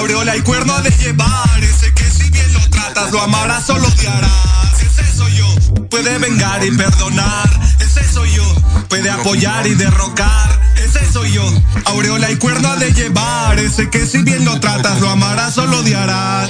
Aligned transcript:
aureola 0.00 0.34
y 0.34 0.40
cuerno 0.40 0.80
de 0.80 0.90
llevar. 0.90 1.62
Ese 1.62 1.92
que 1.92 2.04
si 2.04 2.30
bien 2.30 2.52
lo 2.54 2.60
tratas, 2.70 3.12
lo 3.12 3.20
amarás 3.20 3.68
o 3.70 3.78
lo 3.78 3.86
odiarás. 3.86 4.80
Ese 4.80 5.16
soy 5.16 5.32
yo, 5.36 5.46
puede 5.88 6.18
vengar 6.18 6.64
y 6.64 6.70
perdonar. 6.70 7.48
Ese 7.78 8.02
soy 8.10 8.30
yo, 8.32 8.44
puede 8.88 9.10
apoyar 9.10 9.66
y 9.66 9.74
derrocar. 9.74 10.60
Ese 10.76 11.00
soy 11.12 11.32
yo, 11.32 11.44
aureola 11.84 12.30
y 12.30 12.36
cuerno 12.36 12.76
de 12.76 12.92
llevar. 12.92 13.58
Ese 13.58 13.90
que 13.90 14.06
si 14.06 14.22
bien 14.22 14.44
lo 14.44 14.58
tratas, 14.58 15.00
lo 15.00 15.10
amarás 15.10 15.58
o 15.58 15.66
lo 15.66 15.80
odiarás. 15.80 16.48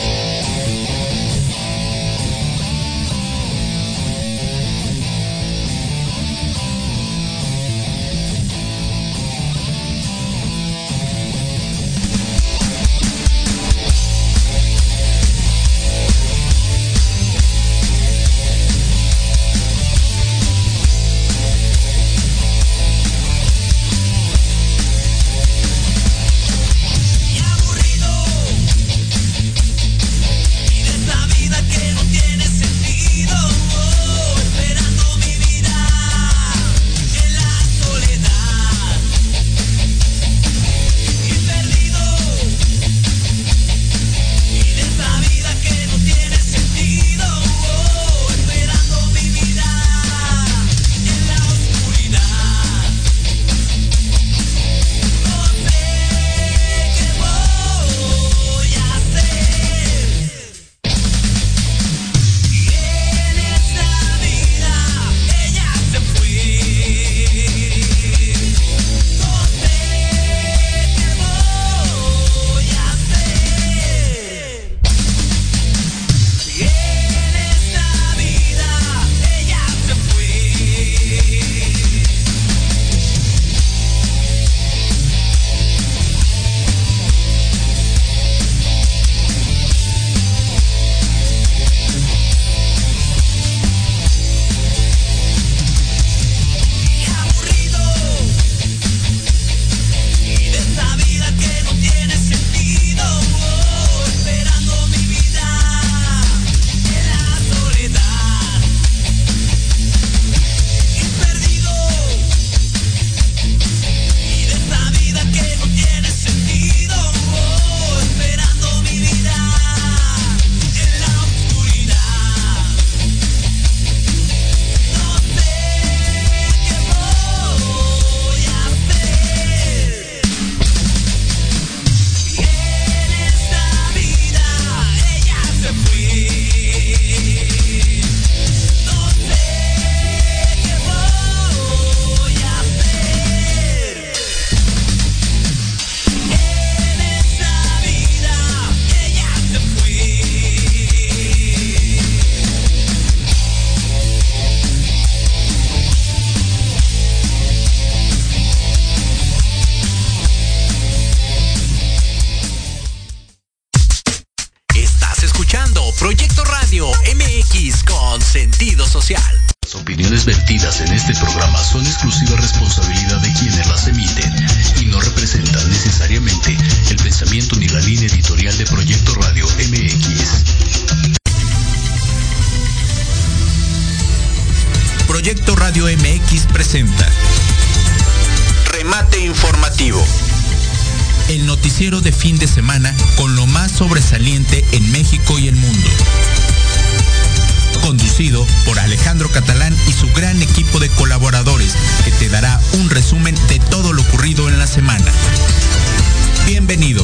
bienvenido. 206.70 206.99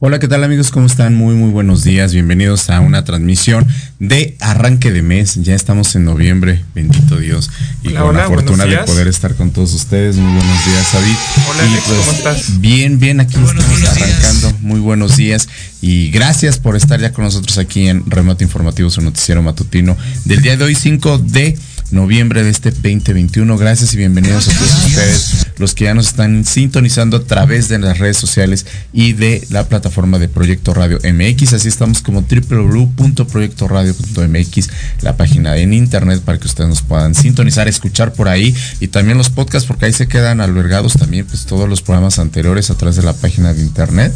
Hola, 0.00 0.20
¿qué 0.20 0.28
tal 0.28 0.44
amigos? 0.44 0.70
¿Cómo 0.70 0.86
están? 0.86 1.16
Muy, 1.16 1.34
muy 1.34 1.50
buenos 1.50 1.82
días. 1.82 2.12
Bienvenidos 2.12 2.70
a 2.70 2.78
una 2.78 3.02
transmisión 3.02 3.66
de 3.98 4.36
arranque 4.38 4.92
de 4.92 5.02
mes. 5.02 5.42
Ya 5.42 5.56
estamos 5.56 5.96
en 5.96 6.04
noviembre, 6.04 6.64
bendito 6.72 7.18
Dios. 7.18 7.50
Y 7.82 7.94
con 7.94 8.16
la 8.16 8.28
fortuna 8.28 8.64
de 8.64 8.78
poder 8.78 9.08
estar 9.08 9.34
con 9.34 9.50
todos 9.50 9.74
ustedes. 9.74 10.14
Muy 10.14 10.36
buenos 10.36 10.64
días, 10.66 10.92
David. 10.92 11.14
Hola, 11.50 11.62
¿cómo 11.84 12.02
pues, 12.04 12.16
estás? 12.16 12.60
Bien, 12.60 13.00
bien, 13.00 13.18
aquí 13.18 13.34
estamos 13.34 13.82
arrancando. 13.90 14.52
Muy 14.60 14.78
buenos 14.78 15.16
días. 15.16 15.48
Y 15.82 16.12
gracias 16.12 16.58
por 16.58 16.76
estar 16.76 17.00
ya 17.00 17.12
con 17.12 17.24
nosotros 17.24 17.58
aquí 17.58 17.88
en 17.88 18.08
Remoto 18.08 18.44
Informativo, 18.44 18.90
su 18.90 19.00
noticiero 19.00 19.42
matutino 19.42 19.96
del 20.24 20.42
día 20.42 20.56
de 20.56 20.62
hoy, 20.62 20.76
5 20.76 21.18
de 21.18 21.58
noviembre 21.90 22.42
de 22.42 22.50
este 22.50 22.70
2021. 22.70 23.56
Gracias 23.56 23.94
y 23.94 23.96
bienvenidos 23.96 24.48
a 24.48 24.52
todos 24.52 24.84
ustedes, 24.86 25.46
los 25.58 25.74
que 25.74 25.84
ya 25.84 25.94
nos 25.94 26.08
están 26.08 26.44
sintonizando 26.44 27.18
a 27.18 27.24
través 27.24 27.68
de 27.68 27.78
las 27.78 27.98
redes 27.98 28.16
sociales 28.16 28.66
y 28.92 29.12
de 29.14 29.46
la 29.50 29.68
plataforma 29.68 30.18
de 30.18 30.28
Proyecto 30.28 30.74
Radio 30.74 30.98
MX. 31.02 31.52
Así 31.54 31.68
estamos 31.68 32.02
como 32.02 32.22
www.proyectoradio.mx, 32.22 34.70
la 35.02 35.16
página 35.16 35.56
en 35.56 35.72
internet 35.72 36.20
para 36.22 36.38
que 36.38 36.46
ustedes 36.46 36.68
nos 36.68 36.82
puedan 36.82 37.14
sintonizar, 37.14 37.68
escuchar 37.68 38.12
por 38.12 38.28
ahí 38.28 38.54
y 38.80 38.88
también 38.88 39.16
los 39.18 39.30
podcasts 39.30 39.66
porque 39.66 39.86
ahí 39.86 39.92
se 39.92 40.08
quedan 40.08 40.40
albergados 40.40 40.94
también 40.94 41.26
pues 41.26 41.46
todos 41.46 41.68
los 41.68 41.82
programas 41.82 42.18
anteriores 42.18 42.70
a 42.70 42.76
través 42.76 42.96
de 42.96 43.02
la 43.02 43.12
página 43.14 43.54
de 43.54 43.62
internet 43.62 44.12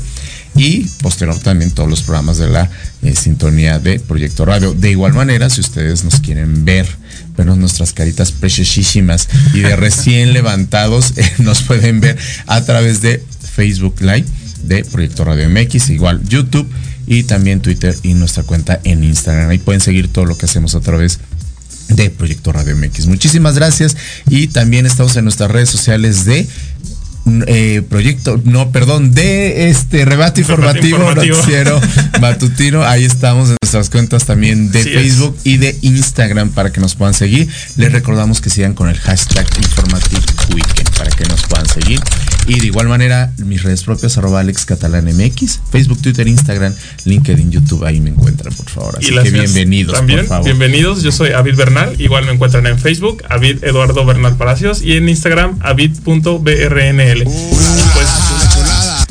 y 0.54 0.84
posterior 1.02 1.38
también 1.38 1.70
todos 1.70 1.88
los 1.88 2.02
programas 2.02 2.38
de 2.38 2.48
la 2.48 2.70
eh, 3.02 3.16
sintonía 3.16 3.78
de 3.78 4.00
Proyecto 4.00 4.44
Radio. 4.44 4.74
De 4.74 4.90
igual 4.90 5.14
manera, 5.14 5.48
si 5.48 5.60
ustedes 5.60 6.04
nos 6.04 6.20
quieren 6.20 6.64
ver, 6.64 6.86
ver 7.36 7.46
nuestras 7.46 7.92
caritas 7.92 8.32
preciosísimas 8.32 9.28
y 9.54 9.60
de 9.60 9.76
recién 9.76 10.32
levantados, 10.34 11.14
eh, 11.16 11.32
nos 11.38 11.62
pueden 11.62 12.00
ver 12.00 12.18
a 12.46 12.64
través 12.64 13.00
de 13.00 13.22
Facebook 13.54 13.96
Live 14.00 14.26
de 14.64 14.84
Proyecto 14.84 15.24
Radio 15.24 15.48
MX, 15.48 15.90
igual 15.90 16.22
YouTube 16.28 16.68
y 17.06 17.24
también 17.24 17.60
Twitter 17.60 17.96
y 18.02 18.14
nuestra 18.14 18.42
cuenta 18.42 18.80
en 18.84 19.04
Instagram. 19.04 19.50
Ahí 19.50 19.58
pueden 19.58 19.80
seguir 19.80 20.08
todo 20.08 20.24
lo 20.24 20.38
que 20.38 20.46
hacemos 20.46 20.74
a 20.74 20.80
través 20.80 21.18
de 21.88 22.10
Proyecto 22.10 22.52
Radio 22.52 22.76
MX. 22.76 23.06
Muchísimas 23.06 23.54
gracias 23.54 23.96
y 24.28 24.46
también 24.48 24.86
estamos 24.86 25.16
en 25.16 25.24
nuestras 25.24 25.50
redes 25.50 25.68
sociales 25.68 26.24
de 26.24 26.46
eh, 27.46 27.82
proyecto, 27.88 28.40
no, 28.44 28.70
perdón, 28.72 29.14
de 29.14 29.70
este 29.70 30.04
rebate 30.04 30.40
informativo, 30.40 30.98
noticiero 30.98 31.80
matutino. 32.20 32.82
Ahí 32.82 33.04
estamos 33.04 33.50
en 33.50 33.56
nuestras 33.62 33.90
cuentas 33.90 34.24
también 34.24 34.70
de 34.72 34.82
Facebook 34.82 35.36
y 35.44 35.58
de 35.58 35.76
Instagram 35.82 36.50
para 36.50 36.72
que 36.72 36.80
nos 36.80 36.94
puedan 36.94 37.14
seguir. 37.14 37.48
Les 37.76 37.92
recordamos 37.92 38.40
que 38.40 38.50
sigan 38.50 38.74
con 38.74 38.88
el 38.88 38.98
hashtag 38.98 39.46
informativo 39.58 40.22
weekend 40.52 40.90
para 40.96 41.10
que 41.10 41.24
nos 41.24 41.42
puedan 41.42 41.66
seguir. 41.66 42.00
Y 42.46 42.58
de 42.58 42.66
igual 42.66 42.88
manera, 42.88 43.32
mis 43.38 43.62
redes 43.62 43.84
propias, 43.84 44.18
arroba 44.18 44.40
Alex 44.40 44.66
Catalán 44.66 45.04
MX, 45.04 45.60
Facebook, 45.70 46.02
Twitter, 46.02 46.26
Instagram, 46.26 46.74
LinkedIn, 47.04 47.50
YouTube, 47.52 47.84
ahí 47.84 48.00
me 48.00 48.10
encuentran, 48.10 48.52
por 48.54 48.68
favor. 48.68 48.98
Así 48.98 49.14
que 49.14 49.30
bienvenidos, 49.30 49.94
También, 49.94 50.26
Bienvenidos, 50.44 51.02
yo 51.02 51.12
soy 51.12 51.30
Avid 51.30 51.54
Bernal, 51.54 52.00
igual 52.00 52.26
me 52.26 52.32
encuentran 52.32 52.66
en 52.66 52.78
Facebook, 52.78 53.22
Avid 53.28 53.62
Eduardo 53.62 54.04
Bernal 54.04 54.36
Palacios, 54.36 54.82
y 54.82 54.96
en 54.96 55.08
Instagram, 55.08 55.58
avid.brnl 55.60 57.24
pues, 57.24 58.21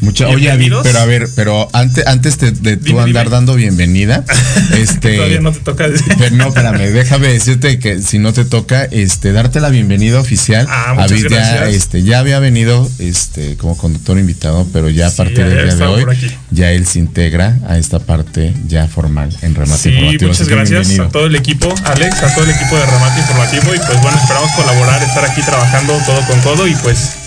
Mucha, 0.02 0.28
oye, 0.30 0.52
pero 0.82 1.00
a 1.00 1.06
ver, 1.06 1.30
pero 1.36 1.70
antes, 1.74 2.06
antes 2.08 2.38
de, 2.40 2.78
tú 2.78 3.00
andar 3.00 3.30
dando 3.30 3.54
bienvenida, 3.54 4.26
este. 4.76 5.18
Todavía 5.18 5.42
no 5.42 5.52
te 5.52 5.60
toca 5.60 5.88
decir. 5.88 6.32
no, 6.34 6.48
espérame, 6.48 6.92
déjame 6.92 7.28
decirte 7.28 7.78
que 7.78 8.02
si 8.02 8.18
no 8.18 8.34
te 8.34 8.44
toca, 8.44 8.86
este, 8.86 9.32
darte 9.32 9.60
la 9.60 9.70
bienvenida 9.70 10.20
oficial. 10.20 10.66
Ah, 10.68 10.96
muchas 10.98 11.22
ya, 11.30 11.70
este, 11.70 12.02
ya 12.02 12.18
había 12.18 12.40
venido, 12.40 12.90
este, 12.98 13.58
como 13.58 13.78
conductor 13.78 14.18
invitado, 14.18 14.68
pero 14.74 14.90
ya 14.90 15.08
a 15.08 15.12
partir 15.12 15.46
del 15.46 15.66
día 15.66 15.76
de 15.76 15.86
hoy, 15.86 16.06
ya 16.50 16.72
él 16.72 16.88
se 16.88 16.98
integra 16.98 17.60
a 17.68 17.78
esta 17.78 18.00
parte 18.00 18.56
ya 18.68 18.88
formal 18.88 19.30
en 19.44 19.54
Remate 19.54 19.90
Informativo. 19.90 20.30
Muchas 20.30 20.48
gracias 20.48 21.00
a 21.00 21.10
todo 21.10 21.28
el 21.28 21.36
equipo, 21.36 21.74
Alex, 21.86 22.24
a 22.24 22.34
todo 22.34 22.46
el 22.46 22.52
equipo 22.52 22.76
de 22.76 22.86
Remate 22.88 23.20
Informativo, 23.20 23.76
y 23.76 23.78
pues 23.78 24.02
bueno, 24.02 24.18
esperamos 24.18 24.52
colaborar, 24.54 25.04
estar 25.04 25.26
aquí 25.26 25.42
trabajando 25.42 25.94
todo 26.08 26.26
con 26.26 26.42
todo, 26.42 26.68
y 26.68 26.74
pues 26.76 27.21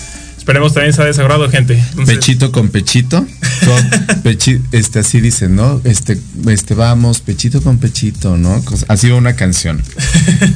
Esperemos 0.45 0.75
también 0.75 0.93
sea 0.93 1.05
desagrado, 1.05 1.49
gente. 1.49 1.83
Pechito 2.05 2.51
con 2.51 2.69
pechito. 2.69 3.25
este, 4.71 4.99
así 4.99 5.19
dice, 5.19 5.49
¿no? 5.49 5.81
Este, 5.83 6.19
este, 6.47 6.75
vamos, 6.75 7.21
pechito 7.21 7.63
con 7.63 7.79
pechito, 7.79 8.37
¿no? 8.37 8.63
Así 8.87 9.09
va 9.09 9.15
una 9.15 9.35
canción. 9.35 9.81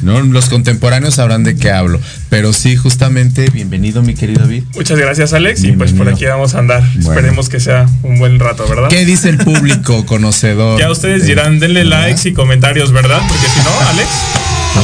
¿No? 0.03 0.21
Los 0.21 0.45
contemporáneos 0.45 1.15
sabrán 1.15 1.43
de 1.43 1.55
qué 1.55 1.71
hablo. 1.71 1.99
Pero 2.29 2.53
sí, 2.53 2.75
justamente, 2.75 3.49
bienvenido, 3.49 4.03
mi 4.03 4.13
querido 4.13 4.41
David. 4.41 4.65
Muchas 4.75 4.99
gracias, 4.99 5.33
Alex. 5.33 5.63
Y 5.63 5.71
pues 5.71 5.93
por 5.93 6.07
aquí 6.07 6.25
vamos 6.25 6.53
a 6.53 6.59
andar. 6.59 6.83
Esperemos 6.99 7.49
que 7.49 7.59
sea 7.59 7.89
un 8.03 8.19
buen 8.19 8.37
rato, 8.37 8.67
¿verdad? 8.69 8.89
¿Qué 8.89 9.05
dice 9.05 9.29
el 9.29 9.39
público 9.39 10.05
conocedor? 10.05 10.79
Ya 10.79 10.91
ustedes 10.91 11.25
dirán, 11.25 11.57
denle 11.57 11.83
likes 11.83 12.29
y 12.29 12.33
comentarios, 12.33 12.91
¿verdad? 12.91 13.21
Porque 13.27 13.47
si 13.47 13.59
no, 13.61 13.89
Alex. 13.89 14.09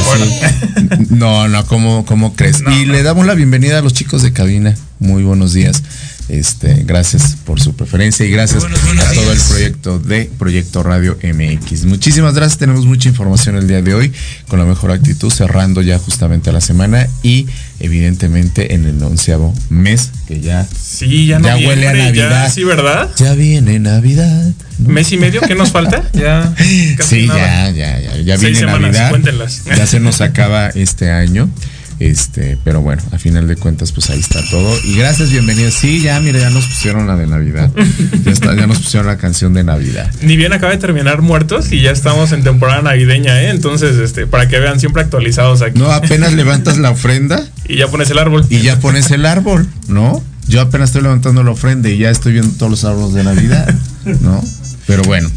Pues 0.04 1.10
no, 1.10 1.46
no, 1.46 1.64
¿cómo, 1.66 2.04
cómo 2.04 2.34
crees? 2.34 2.64
y 2.68 2.86
le 2.86 3.04
damos 3.04 3.24
la 3.24 3.34
bienvenida 3.34 3.78
a 3.78 3.82
los 3.82 3.92
chicos 3.92 4.22
de 4.22 4.32
cabina 4.32 4.74
muy 4.98 5.22
buenos 5.22 5.52
días. 5.52 5.82
Este, 6.28 6.82
gracias 6.84 7.36
por 7.44 7.60
su 7.60 7.76
preferencia 7.76 8.26
y 8.26 8.30
gracias 8.30 8.64
a 8.64 8.68
todo 9.14 9.32
el 9.32 9.38
proyecto 9.48 9.98
de 10.00 10.28
Proyecto 10.36 10.82
Radio 10.82 11.16
MX. 11.22 11.84
Muchísimas 11.84 12.34
gracias, 12.34 12.58
tenemos 12.58 12.84
mucha 12.84 13.08
información 13.08 13.56
el 13.56 13.68
día 13.68 13.80
de 13.80 13.94
hoy 13.94 14.12
con 14.48 14.58
la 14.58 14.64
mejor 14.64 14.90
actitud, 14.90 15.30
cerrando 15.30 15.82
ya 15.82 16.00
justamente 16.00 16.50
la 16.50 16.60
semana 16.60 17.06
y 17.22 17.46
evidentemente 17.78 18.74
en 18.74 18.86
el 18.86 19.00
onceavo 19.04 19.54
mes 19.70 20.10
que 20.26 20.40
ya, 20.40 20.66
sí, 20.66 21.26
ya, 21.26 21.38
huele 21.38 21.86
a 21.86 21.92
Navidad. 21.92 22.52
sí, 22.52 22.64
¿verdad? 22.64 23.08
Ya 23.16 23.34
viene 23.34 23.78
Navidad. 23.78 24.50
¿Mes 24.78 25.12
y 25.12 25.18
medio? 25.18 25.40
¿Qué 25.42 25.54
nos 25.54 25.70
falta? 25.70 26.02
Ya. 26.12 26.54
Sí, 27.06 27.26
ya, 27.26 27.70
ya, 27.70 28.00
ya, 28.00 28.16
ya 28.16 28.36
viene 28.36 28.62
Navidad. 28.62 29.12
Ya 29.76 29.86
se 29.86 30.00
nos 30.00 30.20
acaba 30.20 30.70
este 30.70 31.10
año. 31.10 31.48
Este, 31.98 32.58
pero 32.62 32.82
bueno, 32.82 33.02
a 33.12 33.18
final 33.18 33.48
de 33.48 33.56
cuentas, 33.56 33.92
pues 33.92 34.10
ahí 34.10 34.20
está 34.20 34.42
todo. 34.50 34.76
Y 34.84 34.96
gracias, 34.96 35.30
bienvenidos. 35.30 35.74
Sí, 35.74 36.02
ya, 36.02 36.20
mira, 36.20 36.38
ya 36.38 36.50
nos 36.50 36.66
pusieron 36.66 37.06
la 37.06 37.16
de 37.16 37.26
Navidad. 37.26 37.70
Ya, 38.24 38.32
está, 38.32 38.54
ya 38.54 38.66
nos 38.66 38.80
pusieron 38.80 39.06
la 39.06 39.16
canción 39.16 39.54
de 39.54 39.64
Navidad. 39.64 40.10
Ni 40.22 40.36
bien 40.36 40.52
acaba 40.52 40.72
de 40.72 40.78
terminar 40.78 41.22
Muertos 41.22 41.72
y 41.72 41.80
ya 41.80 41.90
estamos 41.90 42.32
en 42.32 42.42
temporada 42.42 42.82
navideña, 42.82 43.40
¿eh? 43.42 43.50
Entonces, 43.50 43.96
este, 43.96 44.26
para 44.26 44.48
que 44.48 44.58
vean 44.58 44.78
siempre 44.78 45.02
actualizados 45.02 45.62
aquí. 45.62 45.78
No, 45.78 45.90
apenas 45.90 46.34
levantas 46.34 46.76
la 46.78 46.90
ofrenda. 46.90 47.42
Y 47.66 47.76
ya 47.76 47.88
pones 47.88 48.10
el 48.10 48.18
árbol. 48.18 48.44
Y 48.50 48.60
ya 48.60 48.78
pones 48.78 49.10
el 49.10 49.24
árbol, 49.24 49.66
¿no? 49.88 50.22
Yo 50.48 50.60
apenas 50.60 50.90
estoy 50.90 51.02
levantando 51.02 51.42
la 51.42 51.50
ofrenda 51.50 51.88
y 51.88 51.98
ya 51.98 52.10
estoy 52.10 52.34
viendo 52.34 52.52
todos 52.56 52.70
los 52.70 52.84
árboles 52.84 53.14
de 53.14 53.24
Navidad, 53.24 53.74
¿no? 54.20 54.42
Pero 54.86 55.02
bueno. 55.02 55.30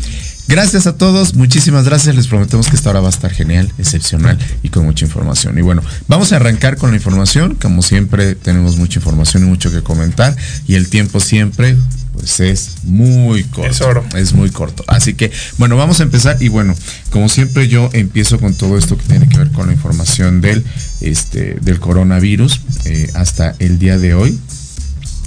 Gracias 0.50 0.88
a 0.88 0.98
todos, 0.98 1.36
muchísimas 1.36 1.86
gracias. 1.86 2.16
Les 2.16 2.26
prometemos 2.26 2.70
que 2.70 2.76
esta 2.76 2.90
hora 2.90 3.02
va 3.02 3.06
a 3.06 3.12
estar 3.12 3.32
genial, 3.32 3.72
excepcional 3.78 4.36
y 4.64 4.70
con 4.70 4.84
mucha 4.84 5.06
información. 5.06 5.56
Y 5.60 5.62
bueno, 5.62 5.84
vamos 6.08 6.34
a 6.34 6.38
arrancar 6.38 6.76
con 6.76 6.90
la 6.90 6.96
información. 6.96 7.54
Como 7.54 7.84
siempre, 7.84 8.34
tenemos 8.34 8.76
mucha 8.78 8.98
información 8.98 9.44
y 9.44 9.46
mucho 9.46 9.70
que 9.70 9.84
comentar. 9.84 10.36
Y 10.68 10.74
el 10.74 10.90
tiempo 10.90 11.20
siempre, 11.20 11.78
pues 12.14 12.40
es 12.40 12.78
muy 12.82 13.44
corto. 13.44 13.70
Es 13.70 13.82
oro. 13.82 14.04
Es 14.16 14.34
muy 14.34 14.50
corto. 14.50 14.84
Así 14.88 15.14
que, 15.14 15.32
bueno, 15.60 15.78
vamos 15.78 16.00
a 16.00 16.04
empezar. 16.04 16.38
Y 16.40 16.48
bueno, 16.48 16.74
como 17.12 17.30
siempre, 17.30 17.68
yo 17.68 17.92
empiezo 17.94 18.40
con 18.40 18.56
todo 18.56 18.76
esto 18.80 18.98
que 18.98 19.04
tiene 19.04 19.30
que 19.30 19.38
ver 19.38 19.52
con 19.52 19.68
la 19.68 19.74
información 19.74 20.42
del, 20.42 20.66
este, 21.00 21.58
del 21.62 21.80
coronavirus 21.80 22.60
eh, 22.86 23.12
hasta 23.14 23.54
el 23.60 23.78
día 23.78 24.00
de 24.00 24.16
hoy. 24.16 24.40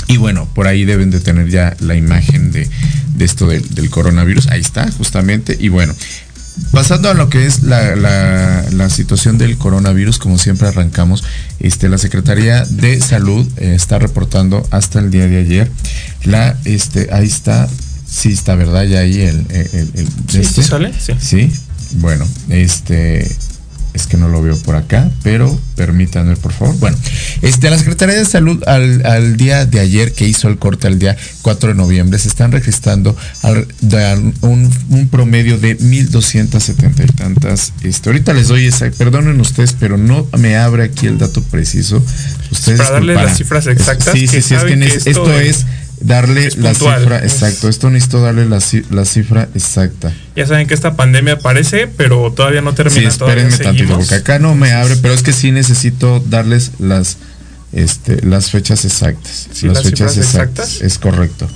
Y 0.07 0.17
bueno, 0.17 0.49
por 0.55 0.67
ahí 0.67 0.85
deben 0.85 1.11
de 1.11 1.21
tener 1.21 1.49
ya 1.49 1.77
la 1.81 1.95
imagen 1.95 2.53
de, 2.53 2.69
esto 3.19 3.47
del, 3.47 3.91
coronavirus. 3.91 4.49
Ahí 4.49 4.61
está, 4.61 4.91
justamente. 4.93 5.57
Y 5.59 5.69
bueno, 5.69 5.95
pasando 6.71 7.09
a 7.11 7.15
lo 7.15 7.29
que 7.29 7.47
es 7.47 7.63
la, 7.63 8.89
situación 8.91 9.39
del 9.39 9.57
coronavirus, 9.57 10.19
como 10.19 10.39
siempre 10.39 10.69
arrancamos, 10.69 11.25
este, 11.61 11.89
la 11.89 11.99
Secretaría 11.99 12.65
de 12.65 13.01
Salud 13.01 13.47
eh, 13.57 13.75
está 13.75 13.99
reportando 13.99 14.67
hasta 14.71 14.99
el 14.99 15.11
día 15.11 15.27
de 15.29 15.39
ayer 15.39 15.71
la, 16.25 16.57
este, 16.65 17.09
ahí 17.13 17.27
está, 17.27 17.69
sí 18.07 18.33
está, 18.33 18.55
¿verdad? 18.55 18.85
Ya 18.85 19.01
ahí 19.01 19.21
el, 19.21 19.47
el, 19.51 20.09
este. 20.35 20.63
sale? 20.63 20.93
Sí. 20.99 21.15
Sí, 21.19 21.53
bueno, 21.97 22.27
este, 22.49 23.31
es 23.95 24.07
que 24.07 24.17
no 24.17 24.29
lo 24.29 24.41
veo 24.43 24.57
por 24.57 24.75
acá, 24.75 25.11
pero 25.23 25.59
permítanme 25.77 26.37
por 26.37 26.53
favor. 26.53 26.77
Bueno, 26.79 26.97
este, 27.43 27.69
la 27.69 27.79
Secretaría 27.79 28.15
de 28.15 28.25
Salud 28.25 28.63
al, 28.67 29.37
día 29.37 29.67
de 29.67 29.81
ayer 29.81 30.13
que 30.13 30.27
hizo 30.27 30.49
el 30.49 30.59
corte 30.59 30.87
al 30.87 30.99
día 30.99 31.17
4 31.43 31.71
de 31.71 31.75
noviembre 31.75 32.19
se 32.19 32.29
están 32.29 32.53
registrando 32.53 33.17
un, 34.41 35.09
promedio 35.11 35.59
de 35.59 35.79
1.270 35.79 37.05
y 37.05 37.13
tantas. 37.13 37.73
Este, 37.83 38.09
ahorita 38.09 38.33
les 38.33 38.49
doy 38.49 38.67
esa, 38.67 38.91
perdonen 38.91 39.41
ustedes, 39.41 39.75
pero 39.79 39.99
no 39.99 40.27
me 40.39 40.57
abre 40.57 40.85
aquí 40.85 41.07
el 41.07 41.19
dato 41.19 41.43
preciso. 41.43 42.03
Ustedes 42.51 42.79
Para 42.79 42.93
darle 42.93 43.15
las 43.15 43.37
cifras 43.37 43.67
exactas. 43.67 44.13
Sí, 44.13 44.27
sí, 44.27 44.43
sí, 44.43 44.55
es 44.55 44.63
que 44.63 45.11
esto, 45.11 45.41
es 45.41 45.67
darle 46.03 46.51
la 46.57 46.75
cifra, 46.75 47.19
exacto. 47.19 47.69
Esto 47.69 47.91
necesito 47.91 48.21
darle 48.21 48.47
la, 48.47 48.61
cifra 49.05 49.49
exacta. 49.55 50.13
Ya 50.37 50.47
saben 50.47 50.67
que 50.67 50.75
esta 50.75 50.97
pandemia 50.97 51.35
aparece, 51.35 51.87
pero 51.87 52.33
todavía 52.33 52.63
no 52.63 52.75
termina. 52.75 53.01
Sí, 53.01 53.07
espérenme 53.07 53.57
tantito, 53.57 53.97
porque 53.97 54.17
acá 54.17 54.39
no 54.39 54.55
me 54.55 54.73
abre, 54.73 54.97
pero 54.97 55.15
es 55.15 55.23
que 55.23 55.33
sí 55.33 55.53
necesito 55.53 56.21
darles 56.21 56.73
las, 56.79 57.19
este, 57.73 58.25
las 58.27 58.51
fechas 58.51 58.85
exactas. 58.85 59.49
las, 59.63 59.83
fechas 59.83 60.17
exactas. 60.17 60.81
Es 60.81 60.99
correcto. 60.99 61.49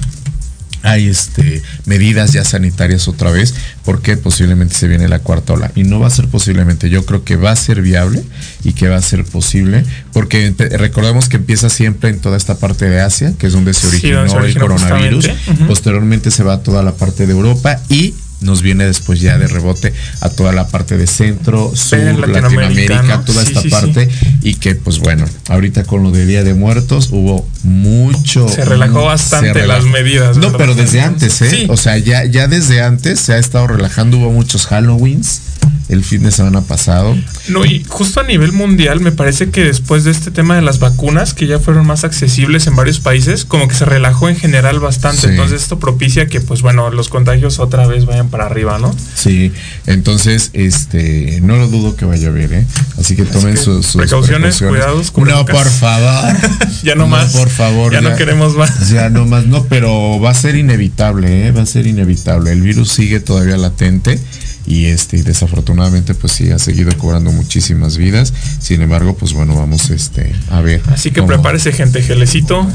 hay 0.84 1.08
este, 1.08 1.64
medidas 1.86 2.34
ya 2.34 2.44
sanitarias 2.44 3.08
otra 3.08 3.32
vez, 3.32 3.56
porque 3.84 4.18
posiblemente 4.18 4.76
se 4.76 4.88
viene 4.88 5.08
la 5.08 5.20
cuarta 5.20 5.54
ola. 5.54 5.72
Y 5.76 5.84
no 5.84 6.00
va 6.00 6.08
a 6.08 6.12
ser 6.12 6.28
posiblemente, 6.28 6.90
yo 6.90 7.06
creo 7.06 7.24
que 7.24 7.38
va 7.38 7.52
a 7.52 7.56
ser 7.56 7.82
viable 7.82 8.22
y 8.64 8.74
que 8.74 8.90
va 8.90 8.98
a 8.98 9.02
ser 9.02 9.24
posible, 9.24 9.84
porque 10.12 10.54
recordemos 10.78 11.30
que 11.30 11.38
empieza 11.38 11.70
siempre 11.70 12.10
en 12.10 12.20
toda 12.20 12.38
esta 12.38 12.56
parte 12.58 12.90
de 12.90 13.02
Asia, 13.02 13.34
que 13.38 13.48
es 13.48 13.54
donde 13.54 13.74
se 13.74 13.88
originó, 13.88 14.24
el 14.24 14.60
coronavirus. 14.60 15.30
Posteriormente 15.68 16.30
se 16.32 16.44
va 16.44 16.56
a 16.56 16.64
toda 16.64 16.84
la 16.84 16.92
parte 16.94 17.26
de 17.26 17.32
Europa 17.32 17.80
y 17.90 18.14
nos 18.44 18.62
viene 18.62 18.86
después 18.86 19.20
ya 19.20 19.38
de 19.38 19.48
rebote 19.48 19.94
a 20.22 20.30
toda 20.30 20.52
la 20.52 20.68
parte 20.68 20.98
de 20.98 21.08
centro, 21.08 21.76
sur, 21.76 22.00
Latinoamérica, 22.00 23.24
toda 23.26 23.44
esta 23.44 23.62
parte 23.64 24.10
y 24.42 24.56
que 24.56 24.76
pues 24.76 25.00
bueno, 25.00 25.26
ahorita 25.50 25.84
con 25.84 26.04
lo 26.04 26.12
de 26.12 26.26
Día 26.26 26.44
de 26.44 26.54
Muertos 26.54 27.10
hubo 27.12 27.48
mucho 27.64 28.48
se 28.50 28.66
relajó 28.66 29.06
bastante 29.06 29.66
las 29.66 29.86
medidas. 29.86 30.38
No, 30.38 30.56
pero 30.58 30.76
desde 30.76 31.02
antes, 31.02 31.42
¿eh? 31.42 31.68
O 31.70 31.78
sea, 31.78 31.98
ya 31.98 32.26
ya 32.26 32.48
desde 32.48 32.82
antes 32.82 33.20
se 33.20 33.34
ha 33.34 33.38
estado 33.38 33.68
relajando, 33.68 34.18
hubo 34.18 34.32
muchos 34.32 34.72
Halloweens 34.72 35.42
el 35.90 36.04
fin 36.04 36.24
de 36.24 36.32
semana 36.32 36.62
pasado. 36.62 37.16
No, 37.50 37.66
y 37.66 37.84
justo 37.88 38.20
a 38.20 38.24
nivel 38.24 38.52
mundial 38.52 39.00
me 39.02 39.12
parece 39.12 39.50
que 39.50 39.64
después 39.64 40.04
de 40.04 40.12
este 40.12 40.32
tema 40.32 40.56
de 40.56 40.62
las 40.62 40.80
vacunas, 40.80 41.34
que 41.34 41.48
ya 41.48 41.60
fueron 41.60 41.86
más 41.86 42.04
accesibles 42.04 42.68
en 42.68 42.76
varios 42.76 43.00
países, 43.00 43.46
como 43.46 43.68
que 43.68 43.76
se 43.76 43.86
relajó 43.86 44.30
en 44.30 44.36
general 44.36 44.80
bastante. 44.80 45.28
Entonces 45.28 45.62
esto 45.62 45.80
propicia 45.80 46.28
que, 46.28 46.42
pues 46.42 46.62
bueno, 46.62 46.90
los 46.90 47.10
contagios 47.10 47.60
otra 47.60 47.86
vez 47.88 48.06
vayan 48.06 48.30
para 48.34 48.48
arriba, 48.48 48.80
¿no? 48.80 48.92
Sí, 49.14 49.52
entonces, 49.86 50.50
este, 50.54 51.40
no 51.44 51.56
lo 51.58 51.68
dudo 51.68 51.96
que 51.96 52.06
vaya 52.06 52.30
a 52.30 52.32
haber, 52.32 52.52
¿eh? 52.52 52.66
Así 53.00 53.16
que 53.16 53.26
tomen 53.26 53.58
sus, 53.58 53.96
precauciones, 53.96 54.60
cuidados. 54.60 55.14
No, 55.16 55.46
por 55.46 55.70
favor. 55.70 56.36
ya 56.84 56.96
no, 56.96 57.06
más. 57.06 57.34
Por 57.34 57.48
favor. 57.48 57.94
Ya, 57.94 58.02
no 58.02 58.16
queremos 58.16 58.56
más. 58.56 58.90
Ya 58.90 59.12
no 59.12 59.26
más, 59.26 59.46
no, 59.46 59.66
pero 59.66 60.20
va 60.20 60.32
a 60.32 60.34
ser 60.34 60.56
inevitable, 60.56 61.48
¿eh? 61.48 61.52
Va 61.52 61.62
a 61.62 61.68
ser 61.68 61.86
inevitable. 61.86 62.52
El 62.52 62.62
virus 62.62 62.90
sigue 62.90 63.20
todavía 63.20 63.56
latente 63.56 64.20
y 64.66 64.86
este 64.86 65.22
desafortunadamente 65.22 66.16
pues 66.16 66.34
sí 66.34 66.50
ha 66.50 66.58
seguido 66.58 66.98
cobrando 66.98 67.32
muchísimas 67.32 67.98
vidas 67.98 68.34
sin 68.62 68.82
embargo 68.82 69.14
pues 69.14 69.34
bueno 69.34 69.56
vamos 69.56 69.90
este 69.90 70.34
a 70.50 70.62
ver 70.62 70.82
así 70.88 71.12
que 71.12 71.22
prepárese 71.22 71.74
gente 71.74 72.02
gelecito 72.02 72.66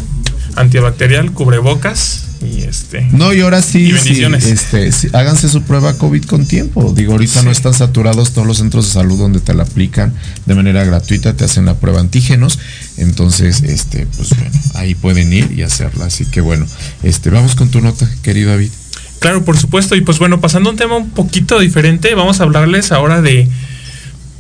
antibacterial 0.57 1.33
cubrebocas 1.33 2.25
y 2.41 2.63
este 2.63 3.09
no 3.13 3.33
y 3.33 3.41
ahora 3.41 3.63
sí, 3.63 3.93
este 3.93 4.91
háganse 5.13 5.49
su 5.49 5.63
prueba 5.63 5.95
covid 5.95 6.25
con 6.25 6.47
tiempo. 6.47 6.93
Digo 6.95 7.13
ahorita 7.13 7.43
no 7.43 7.51
están 7.51 7.75
saturados 7.75 8.33
todos 8.33 8.47
los 8.47 8.59
centros 8.59 8.87
de 8.87 8.93
salud 8.93 9.19
donde 9.19 9.41
te 9.41 9.55
la 9.55 9.65
aplican 9.65 10.15
de 10.47 10.55
manera 10.55 10.85
gratuita 10.85 11.35
te 11.35 11.45
hacen 11.45 11.65
la 11.65 11.75
prueba 11.75 12.01
antígenos. 12.01 12.59
Entonces 12.97 13.63
este 13.63 14.07
pues 14.17 14.31
bueno 14.31 14.57
ahí 14.75 14.95
pueden 14.95 15.33
ir 15.33 15.53
y 15.57 15.63
hacerla. 15.63 16.07
Así 16.07 16.27
que 16.27 16.41
bueno 16.41 16.67
este 17.03 17.31
vamos 17.31 17.57
con 17.57 17.71
tu 17.71 17.81
nota 17.81 18.09
querido 18.23 18.51
David. 18.51 18.71
Claro, 19.19 19.45
por 19.45 19.59
supuesto. 19.59 19.97
Y 19.97 20.01
pues 20.01 20.19
bueno, 20.19 20.41
pasando 20.41 20.69
a 20.69 20.73
un 20.73 20.79
tema 20.79 20.97
un 20.97 21.11
poquito 21.11 21.59
diferente, 21.59 22.15
vamos 22.15 22.41
a 22.41 22.45
hablarles 22.45 22.93
ahora 22.93 23.21
de, 23.21 23.49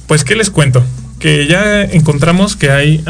pues, 0.06 0.24
¿qué 0.24 0.36
les 0.36 0.50
cuento? 0.50 0.84
Que 1.18 1.46
ya 1.46 1.82
encontramos 1.82 2.56
que 2.56 2.70
hay 2.70 3.04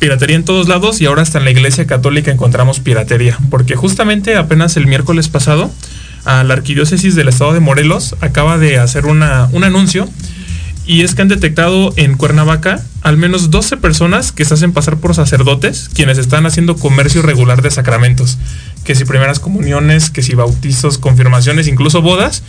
piratería 0.00 0.36
en 0.36 0.44
todos 0.44 0.68
lados 0.68 1.00
y 1.00 1.06
ahora 1.06 1.22
hasta 1.22 1.38
en 1.38 1.44
la 1.44 1.50
Iglesia 1.50 1.86
Católica 1.86 2.30
encontramos 2.30 2.80
piratería. 2.80 3.38
Porque 3.50 3.76
justamente 3.76 4.36
apenas 4.36 4.76
el 4.76 4.86
miércoles 4.86 5.28
pasado, 5.28 5.70
a 6.24 6.42
la 6.42 6.54
Arquidiócesis 6.54 7.14
del 7.14 7.28
Estado 7.28 7.52
de 7.52 7.60
Morelos 7.60 8.16
acaba 8.20 8.58
de 8.58 8.78
hacer 8.78 9.06
una, 9.06 9.48
un 9.52 9.62
anuncio 9.62 10.08
y 10.86 11.02
es 11.02 11.14
que 11.14 11.22
han 11.22 11.28
detectado 11.28 11.92
en 11.96 12.16
Cuernavaca 12.16 12.82
al 13.02 13.18
menos 13.18 13.50
12 13.50 13.76
personas 13.76 14.32
que 14.32 14.44
se 14.44 14.54
hacen 14.54 14.72
pasar 14.72 14.96
por 14.96 15.14
sacerdotes, 15.14 15.90
quienes 15.94 16.18
están 16.18 16.46
haciendo 16.46 16.76
comercio 16.76 17.20
regular 17.22 17.60
de 17.60 17.70
sacramentos 17.70 18.38
que 18.84 18.94
si 18.94 19.04
primeras 19.04 19.40
comuniones, 19.40 20.10
que 20.10 20.22
si 20.22 20.34
bautizos, 20.34 20.98
confirmaciones, 20.98 21.66
incluso 21.66 22.02
bodas. 22.02 22.42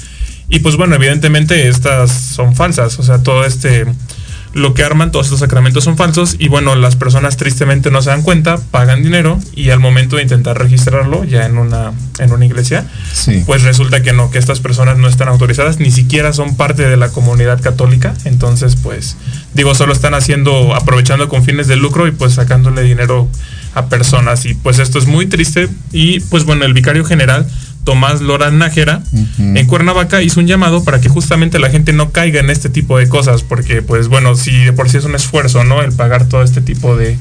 Y 0.50 0.60
pues 0.60 0.76
bueno, 0.76 0.96
evidentemente 0.96 1.68
estas 1.68 2.12
son 2.12 2.56
falsas, 2.56 3.00
o 3.00 3.04
sea, 3.04 3.24
todo 3.24 3.46
este, 3.46 3.86
lo 4.56 4.74
que 4.74 4.84
arman 4.84 5.12
todos 5.12 5.26
estos 5.26 5.42
sacramentos 5.42 5.84
son 5.84 5.98
falsos 5.98 6.38
y 6.40 6.48
bueno, 6.48 6.76
las 6.76 6.96
personas 6.96 7.36
tristemente 7.36 7.92
no 7.92 8.02
se 8.02 8.10
dan 8.10 8.22
cuenta, 8.22 8.58
pagan 8.72 9.04
dinero 9.04 9.38
y 9.54 9.70
al 9.72 9.82
momento 9.82 10.16
de 10.16 10.22
intentar 10.22 10.58
registrarlo 10.58 11.26
ya 11.26 11.46
en 11.46 11.58
una, 11.58 11.92
en 12.20 12.32
una 12.32 12.46
iglesia, 12.46 12.88
pues 13.46 13.64
resulta 13.64 14.02
que 14.02 14.14
no, 14.14 14.32
que 14.32 14.38
estas 14.38 14.62
personas 14.62 14.98
no 14.98 15.10
están 15.10 15.28
autorizadas, 15.28 15.82
ni 15.82 15.92
siquiera 15.92 16.32
son 16.32 16.56
parte 16.56 16.88
de 16.88 16.96
la 16.96 17.10
comunidad 17.10 17.62
católica, 17.62 18.14
entonces 18.24 18.78
pues 18.78 19.18
digo, 19.54 19.76
solo 19.76 19.92
están 19.92 20.14
haciendo, 20.14 20.74
aprovechando 20.74 21.28
con 21.28 21.44
fines 21.44 21.68
de 21.68 21.76
lucro 21.76 22.08
y 22.08 22.12
pues 22.12 22.36
sacándole 22.36 22.84
dinero 22.84 23.28
a 23.76 23.88
personas. 23.90 24.46
Y 24.46 24.56
pues 24.56 24.80
esto 24.80 24.98
es 24.98 25.06
muy 25.06 25.28
triste. 25.28 25.70
Y 25.92 26.22
pues 26.22 26.46
bueno, 26.46 26.66
el 26.66 26.74
vicario 26.74 27.06
general, 27.06 27.46
Tomás 27.86 28.20
Lora 28.20 28.52
Nájera, 28.52 29.02
en 29.38 29.66
Cuernavaca 29.68 30.22
hizo 30.22 30.42
un 30.42 30.48
llamado 30.48 30.84
para 30.84 31.00
que 31.00 31.08
justamente 31.08 31.60
la 31.60 31.70
gente 31.70 31.94
no 31.94 32.12
caiga 32.12 32.42
en 32.42 32.50
este 32.50 32.70
tipo 32.70 32.98
de 32.98 33.08
cosas. 33.08 33.44
Porque 33.44 33.82
pues 33.82 34.10
bueno, 34.10 34.36
si 34.36 34.66
de 34.66 34.74
por 34.74 34.90
sí 34.90 34.98
es 34.98 35.06
un 35.06 35.16
esfuerzo, 35.16 35.64
¿no? 35.64 35.82
El 35.82 35.94
pagar 35.94 36.28
todo 36.28 36.44
este 36.44 36.60
tipo 36.60 36.98
de, 36.98 37.18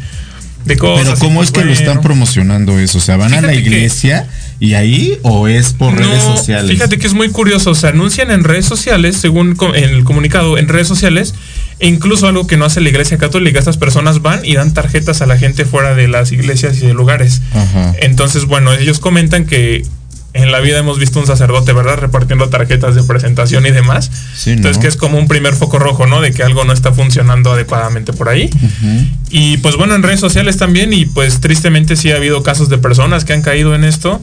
de 0.64 0.76
cosas. 0.76 1.06
Pero 1.06 1.18
¿cómo 1.18 1.36
pues 1.36 1.48
es 1.48 1.52
que 1.52 1.64
lo 1.64 1.72
están 1.72 2.00
promocionando 2.00 2.78
eso? 2.78 2.98
O 2.98 3.00
sea, 3.00 3.16
¿van 3.16 3.34
a 3.34 3.42
la 3.42 3.54
iglesia 3.54 4.26
y 4.58 4.74
ahí 4.74 5.18
o 5.22 5.46
es 5.46 5.74
por 5.74 5.94
redes 5.96 6.22
sociales? 6.22 6.70
Fíjate 6.70 6.98
que 6.98 7.06
es 7.06 7.14
muy 7.14 7.28
curioso. 7.28 7.74
Se 7.74 7.86
anuncian 7.86 8.30
en 8.30 8.42
redes 8.42 8.64
sociales, 8.64 9.16
según 9.16 9.56
en 9.74 9.84
el 9.90 10.02
comunicado, 10.04 10.58
en 10.58 10.66
redes 10.68 10.88
sociales 10.88 11.34
e 11.80 11.88
incluso 11.88 12.28
algo 12.28 12.46
que 12.46 12.56
no 12.56 12.64
hace 12.64 12.80
la 12.80 12.88
iglesia 12.88 13.18
católica, 13.18 13.58
estas 13.58 13.76
personas 13.76 14.22
van 14.22 14.44
y 14.44 14.54
dan 14.54 14.72
tarjetas 14.72 15.22
a 15.22 15.26
la 15.26 15.36
gente 15.36 15.64
fuera 15.64 15.94
de 15.94 16.08
las 16.08 16.32
iglesias 16.32 16.78
y 16.80 16.86
de 16.86 16.94
lugares. 16.94 17.42
Entonces, 18.00 18.46
bueno, 18.46 18.72
ellos 18.72 19.00
comentan 19.00 19.44
que 19.44 19.84
en 20.34 20.50
la 20.50 20.60
vida 20.60 20.78
hemos 20.78 20.98
visto 20.98 21.20
un 21.20 21.26
sacerdote, 21.26 21.72
¿verdad? 21.72 21.96
Repartiendo 21.96 22.48
tarjetas 22.48 22.96
de 22.96 23.04
presentación 23.04 23.64
y 23.66 23.70
demás. 23.70 24.10
Entonces, 24.46 24.78
que 24.78 24.88
es 24.88 24.96
como 24.96 25.16
un 25.16 25.28
primer 25.28 25.54
foco 25.54 25.78
rojo, 25.78 26.06
¿no? 26.06 26.20
De 26.20 26.32
que 26.32 26.42
algo 26.42 26.64
no 26.64 26.72
está 26.72 26.92
funcionando 26.92 27.52
adecuadamente 27.52 28.12
por 28.12 28.28
ahí. 28.28 28.50
Y 29.30 29.58
pues 29.58 29.76
bueno, 29.76 29.94
en 29.94 30.02
redes 30.02 30.20
sociales 30.20 30.56
también, 30.56 30.92
y 30.92 31.06
pues 31.06 31.40
tristemente 31.40 31.94
sí 31.94 32.10
ha 32.10 32.16
habido 32.16 32.42
casos 32.42 32.68
de 32.68 32.78
personas 32.78 33.24
que 33.24 33.32
han 33.32 33.42
caído 33.42 33.76
en 33.76 33.84
esto. 33.84 34.20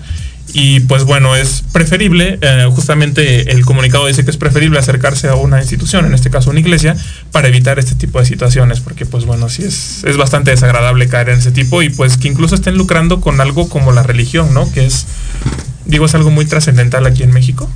Y 0.53 0.81
pues 0.81 1.05
bueno, 1.05 1.37
es 1.37 1.63
preferible, 1.71 2.37
eh, 2.41 2.67
justamente 2.69 3.53
el 3.53 3.65
comunicado 3.65 4.07
dice 4.07 4.25
que 4.25 4.31
es 4.31 4.37
preferible 4.37 4.79
acercarse 4.79 5.29
a 5.29 5.35
una 5.35 5.59
institución, 5.59 6.05
en 6.05 6.13
este 6.13 6.29
caso 6.29 6.49
una 6.49 6.59
iglesia, 6.59 6.97
para 7.31 7.47
evitar 7.47 7.79
este 7.79 7.95
tipo 7.95 8.19
de 8.19 8.25
situaciones, 8.25 8.81
porque 8.81 9.05
pues 9.05 9.23
bueno, 9.23 9.47
sí 9.47 9.63
es, 9.63 10.03
es 10.03 10.17
bastante 10.17 10.51
desagradable 10.51 11.07
caer 11.07 11.29
en 11.29 11.39
ese 11.39 11.51
tipo 11.51 11.81
y 11.81 11.89
pues 11.89 12.17
que 12.17 12.27
incluso 12.27 12.55
estén 12.55 12.75
lucrando 12.75 13.21
con 13.21 13.39
algo 13.39 13.69
como 13.69 13.93
la 13.93 14.03
religión, 14.03 14.53
¿no? 14.53 14.69
Que 14.73 14.85
es, 14.85 15.05
digo, 15.91 16.05
es 16.05 16.15
algo 16.15 16.31
muy 16.31 16.45
trascendental 16.45 17.05
aquí 17.05 17.21
en 17.21 17.31
México. 17.31 17.69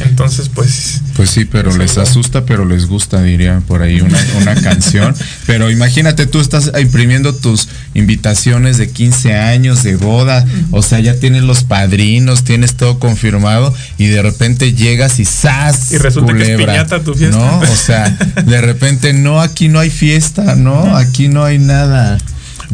Entonces, 0.00 0.50
pues. 0.52 1.00
Pues 1.16 1.30
sí, 1.30 1.44
pero 1.44 1.76
les 1.76 1.96
asusta, 1.96 2.44
pero 2.44 2.64
les 2.64 2.86
gusta, 2.86 3.22
diría 3.22 3.62
por 3.66 3.82
ahí 3.82 4.00
una, 4.00 4.18
una 4.40 4.54
canción. 4.54 5.14
Pero 5.46 5.70
imagínate, 5.70 6.26
tú 6.26 6.40
estás 6.40 6.72
imprimiendo 6.80 7.34
tus 7.34 7.68
invitaciones 7.94 8.78
de 8.78 8.88
15 8.90 9.34
años, 9.34 9.82
de 9.82 9.96
boda, 9.96 10.44
o 10.70 10.82
sea, 10.82 11.00
ya 11.00 11.14
tienes 11.14 11.42
los 11.42 11.64
padrinos, 11.64 12.44
tienes 12.44 12.74
todo 12.74 12.98
confirmado, 12.98 13.74
y 13.98 14.06
de 14.06 14.22
repente 14.22 14.72
llegas 14.72 15.20
y 15.20 15.24
¡zas! 15.24 15.92
Y 15.92 15.98
resulta 15.98 16.34
que 16.34 16.52
es 16.52 16.58
piñata 16.58 17.02
tu 17.02 17.14
fiesta. 17.14 17.36
No, 17.36 17.58
o 17.60 17.76
sea, 17.76 18.08
de 18.44 18.60
repente, 18.60 19.12
no, 19.12 19.40
aquí 19.40 19.68
no 19.68 19.78
hay 19.78 19.90
fiesta, 19.90 20.54
no, 20.54 20.96
aquí 20.96 21.28
no 21.28 21.44
hay 21.44 21.58
nada. 21.58 22.18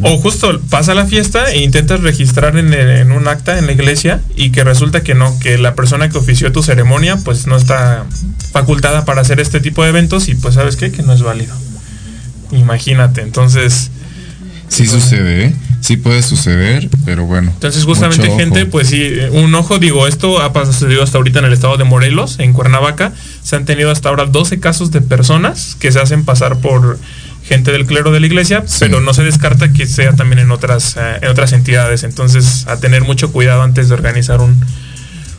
O 0.02 0.18
justo 0.18 0.60
pasa 0.70 0.94
la 0.94 1.06
fiesta 1.06 1.50
e 1.52 1.62
intentas 1.62 2.00
registrar 2.00 2.56
en, 2.56 3.12
un 3.12 3.28
acta 3.28 3.58
en 3.58 3.66
la 3.66 3.72
iglesia 3.72 4.20
y 4.36 4.50
que 4.50 4.64
resulta 4.64 5.02
que 5.02 5.14
no, 5.14 5.38
que 5.40 5.58
la 5.58 5.74
persona 5.74 6.08
que 6.08 6.18
ofició 6.18 6.52
tu 6.52 6.62
ceremonia 6.62 7.16
pues 7.16 7.46
no 7.46 7.56
está 7.56 8.04
facultada 8.52 9.04
para 9.04 9.20
hacer 9.20 9.40
este 9.40 9.60
tipo 9.60 9.82
de 9.82 9.90
eventos 9.90 10.28
y 10.28 10.34
pues 10.34 10.54
sabes 10.54 10.76
qué, 10.76 10.90
que 10.90 11.02
no 11.02 11.12
es 11.12 11.22
válido. 11.22 11.54
Imagínate, 12.52 13.22
entonces... 13.22 13.90
Sí 14.68 14.86
sucede, 14.86 15.46
¿eh? 15.46 15.54
Sí 15.80 15.96
puede 15.96 16.22
suceder, 16.22 16.90
pero 17.04 17.24
bueno. 17.24 17.50
Entonces 17.54 17.84
justamente 17.84 18.30
gente, 18.30 18.66
pues 18.66 18.88
sí, 18.88 19.12
un 19.32 19.54
ojo, 19.54 19.78
digo, 19.78 20.06
esto 20.06 20.40
ha 20.42 20.52
sucedido 20.66 21.02
hasta 21.02 21.18
ahorita 21.18 21.38
en 21.38 21.46
el 21.46 21.52
estado 21.52 21.76
de 21.76 21.84
Morelos, 21.84 22.38
en 22.40 22.52
Cuernavaca. 22.52 23.12
Se 23.42 23.56
han 23.56 23.64
tenido 23.64 23.90
hasta 23.90 24.08
ahora 24.08 24.26
12 24.26 24.60
casos 24.60 24.90
de 24.90 25.00
personas 25.00 25.76
que 25.78 25.92
se 25.92 26.00
hacen 26.00 26.24
pasar 26.24 26.58
por 26.58 26.98
gente 27.48 27.72
del 27.72 27.86
clero 27.86 28.12
de 28.12 28.20
la 28.20 28.26
iglesia, 28.26 28.64
pero 28.78 29.00
no 29.00 29.14
se 29.14 29.24
descarta 29.24 29.72
que 29.72 29.86
sea 29.86 30.12
también 30.12 30.38
en 30.38 30.50
otras, 30.50 30.96
eh, 30.96 31.18
en 31.22 31.28
otras 31.28 31.52
entidades. 31.52 32.04
Entonces, 32.04 32.66
a 32.66 32.78
tener 32.78 33.02
mucho 33.02 33.32
cuidado 33.32 33.62
antes 33.62 33.88
de 33.88 33.94
organizar 33.94 34.40
un, 34.40 34.60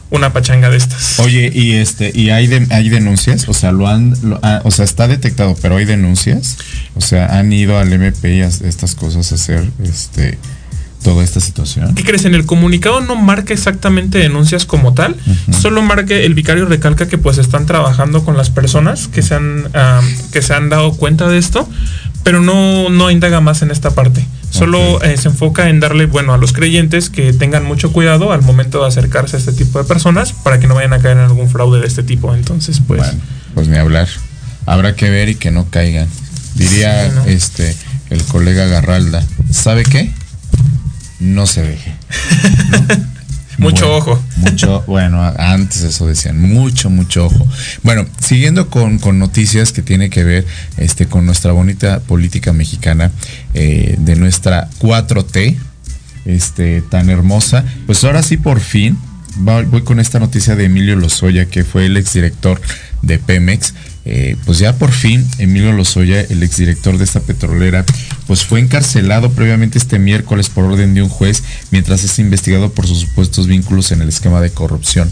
una 0.10 0.34
pachanga 0.34 0.70
de 0.70 0.78
estas. 0.78 1.20
Oye, 1.20 1.52
y 1.54 1.74
este, 1.74 2.12
y 2.14 2.32
hay 2.32 2.50
hay 2.72 2.90
denuncias, 2.90 3.48
o 3.48 3.54
sea, 3.54 3.72
lo 3.72 3.88
han, 3.88 4.16
ah, 4.42 4.62
o 4.64 4.72
sea, 4.72 4.86
está 4.86 5.08
detectado, 5.08 5.56
pero 5.62 5.78
hay 5.78 5.86
denuncias, 5.86 6.58
o 6.96 7.02
sea, 7.02 7.38
han 7.38 7.54
ido 7.54 7.78
al 7.78 7.94
MP 7.94 8.44
a 8.44 8.48
estas 8.48 8.96
cosas 8.96 9.32
a 9.32 9.36
hacer, 9.36 9.70
este, 9.84 10.38
toda 11.04 11.24
esta 11.24 11.40
situación. 11.40 11.96
¿Qué 11.96 12.04
crees? 12.04 12.26
En 12.26 12.36
el 12.36 12.46
comunicado 12.46 13.02
no 13.02 13.16
marca 13.16 13.54
exactamente 13.54 14.18
denuncias 14.18 14.66
como 14.66 14.94
tal, 14.94 15.16
solo 15.52 15.82
marca 15.82 16.16
el 16.16 16.34
vicario 16.34 16.66
recalca 16.66 17.08
que 17.08 17.18
pues 17.18 17.38
están 17.38 17.66
trabajando 17.66 18.24
con 18.24 18.38
las 18.38 18.50
personas 18.50 19.08
que 19.08 19.22
se 19.22 19.36
han, 19.36 19.70
que 20.32 20.42
se 20.42 20.54
han 20.54 20.70
dado 20.70 20.94
cuenta 20.94 21.28
de 21.28 21.38
esto 21.38 21.68
pero 22.24 22.42
no, 22.42 22.90
no 22.90 23.12
indaga 23.12 23.42
más 23.42 23.62
en 23.62 23.72
esta 23.72 23.92
parte. 23.92 24.26
Solo 24.50 25.02
eh, 25.04 25.16
se 25.18 25.30
enfoca 25.30 25.70
en 25.70 25.80
darle, 25.80 26.06
bueno, 26.06 26.34
a 26.34 26.38
los 26.38 26.54
creyentes 26.54 27.10
que 27.10 27.34
tengan 27.34 27.66
mucho 27.66 27.94
cuidado 27.94 28.32
al 28.32 28.42
momento 28.42 28.82
de 28.82 28.88
acercarse 28.88 29.36
a 29.36 29.40
este 29.40 29.54
tipo 29.54 29.80
de 29.80 29.86
personas 29.86 30.34
para 30.34 30.60
que 30.60 30.68
no 30.68 30.76
vayan 30.76 30.94
a 30.94 31.00
caer 31.00 31.18
en 31.18 31.24
algún 31.24 31.50
fraude 31.50 31.80
de 31.80 31.88
este 31.88 32.04
tipo. 32.04 32.34
Entonces, 32.34 32.82
pues... 32.86 33.02
Bueno, 33.02 33.20
pues 33.54 33.68
ni 33.68 33.78
hablar. 33.78 34.08
Habrá 34.66 34.96
que 34.96 35.10
ver 35.10 35.30
y 35.30 35.36
que 35.36 35.52
no 35.52 35.70
caigan. 35.70 36.08
Diría 36.56 37.08
este 37.26 37.76
el 38.10 38.24
colega 38.24 38.66
Garralda, 38.66 39.24
¿sabe 39.52 39.84
qué? 39.84 40.12
No 41.20 41.46
se 41.48 41.64
deje. 41.64 41.94
Mucho 43.60 43.94
ojo. 43.94 44.24
Mucho, 44.38 44.84
bueno, 44.88 45.22
antes 45.38 45.84
eso 45.84 46.08
decían, 46.08 46.40
mucho, 46.40 46.90
mucho 46.90 47.26
ojo. 47.26 47.46
Bueno, 47.84 48.06
siguiendo 48.22 48.70
con, 48.70 49.00
noticias 49.20 49.74
que 49.74 49.82
tiene 49.82 50.10
que 50.10 50.24
ver 50.24 50.46
este, 50.78 51.08
con 51.08 51.26
nuestra 51.26 51.52
bonita 51.52 52.00
política 52.00 52.54
mexicana, 52.54 53.12
eh, 53.54 53.96
de 54.00 54.16
nuestra 54.16 54.70
4T, 54.80 55.58
este, 56.24 56.82
tan 56.84 57.10
hermosa, 57.10 57.66
pues 57.86 58.02
ahora 58.06 58.24
sí 58.24 58.38
por 58.38 58.62
fin 58.62 58.98
voy 59.40 59.82
con 59.84 60.00
esta 60.00 60.20
noticia 60.20 60.56
de 60.56 60.66
Emilio 60.66 60.96
Lozoya, 60.96 61.46
que 61.46 61.64
fue 61.64 61.86
el 61.86 61.98
exdirector 61.98 62.62
de 63.02 63.20
Pemex. 63.20 63.74
Eh, 64.06 64.38
pues 64.46 64.58
ya 64.58 64.76
por 64.76 64.92
fin 64.92 65.26
Emilio 65.38 65.72
Lozoya, 65.72 66.22
el 66.22 66.42
exdirector 66.42 66.98
de 66.98 67.04
esta 67.04 67.20
petrolera, 67.20 67.86
pues 68.28 68.44
fue 68.44 68.60
encarcelado 68.60 69.32
previamente 69.32 69.78
este 69.78 70.00
miércoles 70.00 70.50
por 70.50 70.66
orden 70.66 70.94
de 70.94 71.04
un 71.04 71.10
juez 71.10 71.44
mientras 71.70 72.04
es 72.04 72.18
investigado 72.18 72.72
por 72.72 72.88
sus 72.88 73.02
supuestos 73.02 73.48
vínculos 73.48 73.92
en 73.92 74.02
el 74.02 74.10
esquema 74.10 74.42
de 74.42 74.52
corrupción. 74.52 75.12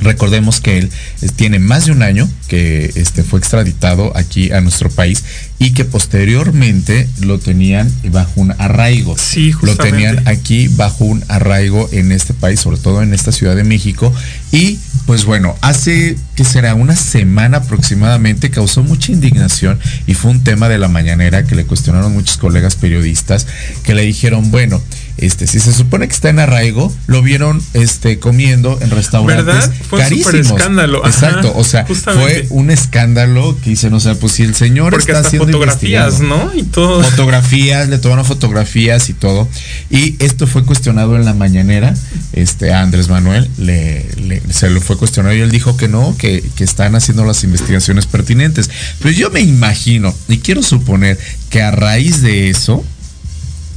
Recordemos 0.00 0.60
que 0.60 0.78
él 0.78 0.90
eh, 1.22 1.28
tiene 1.34 1.58
más 1.58 1.86
de 1.86 1.92
un 1.92 2.02
año 2.02 2.28
que 2.48 2.90
este, 2.96 3.22
fue 3.22 3.38
extraditado 3.38 4.14
aquí 4.16 4.52
a 4.52 4.60
nuestro 4.60 4.90
país 4.90 5.24
y 5.58 5.72
que 5.72 5.84
posteriormente 5.84 7.08
lo 7.20 7.38
tenían 7.38 7.90
bajo 8.10 8.40
un 8.40 8.52
arraigo. 8.58 9.16
Sí, 9.16 9.52
Lo 9.62 9.76
tenían 9.76 10.26
aquí 10.26 10.68
bajo 10.68 11.04
un 11.04 11.24
arraigo 11.28 11.88
en 11.92 12.10
este 12.10 12.34
país, 12.34 12.60
sobre 12.60 12.78
todo 12.78 13.02
en 13.02 13.14
esta 13.14 13.30
Ciudad 13.30 13.54
de 13.54 13.64
México. 13.64 14.12
Y 14.50 14.78
pues 15.06 15.26
bueno, 15.26 15.54
hace 15.60 16.16
que 16.34 16.44
será 16.44 16.74
una 16.74 16.96
semana 16.96 17.58
aproximadamente 17.58 18.50
causó 18.50 18.82
mucha 18.82 19.12
indignación 19.12 19.78
y 20.06 20.14
fue 20.14 20.30
un 20.30 20.42
tema 20.42 20.68
de 20.68 20.78
la 20.78 20.88
mañanera 20.88 21.44
que 21.44 21.54
le 21.54 21.66
cuestionaron 21.66 22.12
muchos 22.12 22.38
colegas 22.38 22.76
periodistas 22.76 23.46
que 23.82 23.94
le 23.94 24.02
dijeron, 24.02 24.50
bueno, 24.50 24.80
este, 25.18 25.46
si 25.46 25.60
se 25.60 25.72
supone 25.72 26.06
que 26.08 26.14
está 26.14 26.28
en 26.28 26.38
arraigo, 26.38 26.92
lo 27.06 27.22
vieron 27.22 27.62
este, 27.72 28.18
comiendo 28.18 28.78
en 28.80 28.90
restaurantes 28.90 29.46
¿verdad? 29.46 29.72
Fue 29.88 30.00
carísimos. 30.00 30.34
Un 30.34 30.56
escándalo. 30.56 31.06
Exacto, 31.06 31.52
o 31.56 31.64
sea, 31.64 31.86
fue 31.86 32.46
un 32.50 32.70
escándalo 32.70 33.56
que 33.62 33.70
dicen, 33.70 33.94
o 33.94 34.00
sea, 34.00 34.14
pues 34.14 34.32
si 34.32 34.42
el 34.42 34.54
señor 34.54 34.90
Porque 34.90 35.12
está 35.12 35.26
haciendo 35.26 35.46
fotografías, 35.46 36.20
¿no? 36.20 36.50
Y 36.54 36.62
todo. 36.64 37.02
Fotografías, 37.02 37.88
le 37.88 37.98
tomaron 37.98 38.24
fotografías 38.24 39.08
y 39.08 39.14
todo. 39.14 39.48
Y 39.90 40.16
esto 40.22 40.46
fue 40.46 40.64
cuestionado 40.64 41.16
en 41.16 41.24
la 41.24 41.34
mañanera, 41.34 41.94
este, 42.32 42.72
a 42.72 42.80
Andrés 42.80 43.08
Manuel 43.08 43.48
le, 43.58 44.42
se 44.50 44.70
lo 44.70 44.80
fue 44.80 44.96
cuestionado 44.96 45.34
y 45.34 45.40
él 45.40 45.50
dijo 45.50 45.76
que 45.76 45.88
no, 45.88 46.16
que, 46.16 46.42
que 46.56 46.64
están 46.64 46.94
haciendo 46.94 47.24
las 47.24 47.44
investigaciones 47.44 48.06
pertinentes. 48.06 48.70
Pero 49.00 49.10
yo 49.10 49.30
me 49.30 49.40
imagino 49.40 50.14
y 50.28 50.38
quiero 50.38 50.62
suponer 50.62 51.18
que 51.50 51.62
a 51.62 51.70
raíz 51.70 52.22
de 52.22 52.50
eso, 52.50 52.84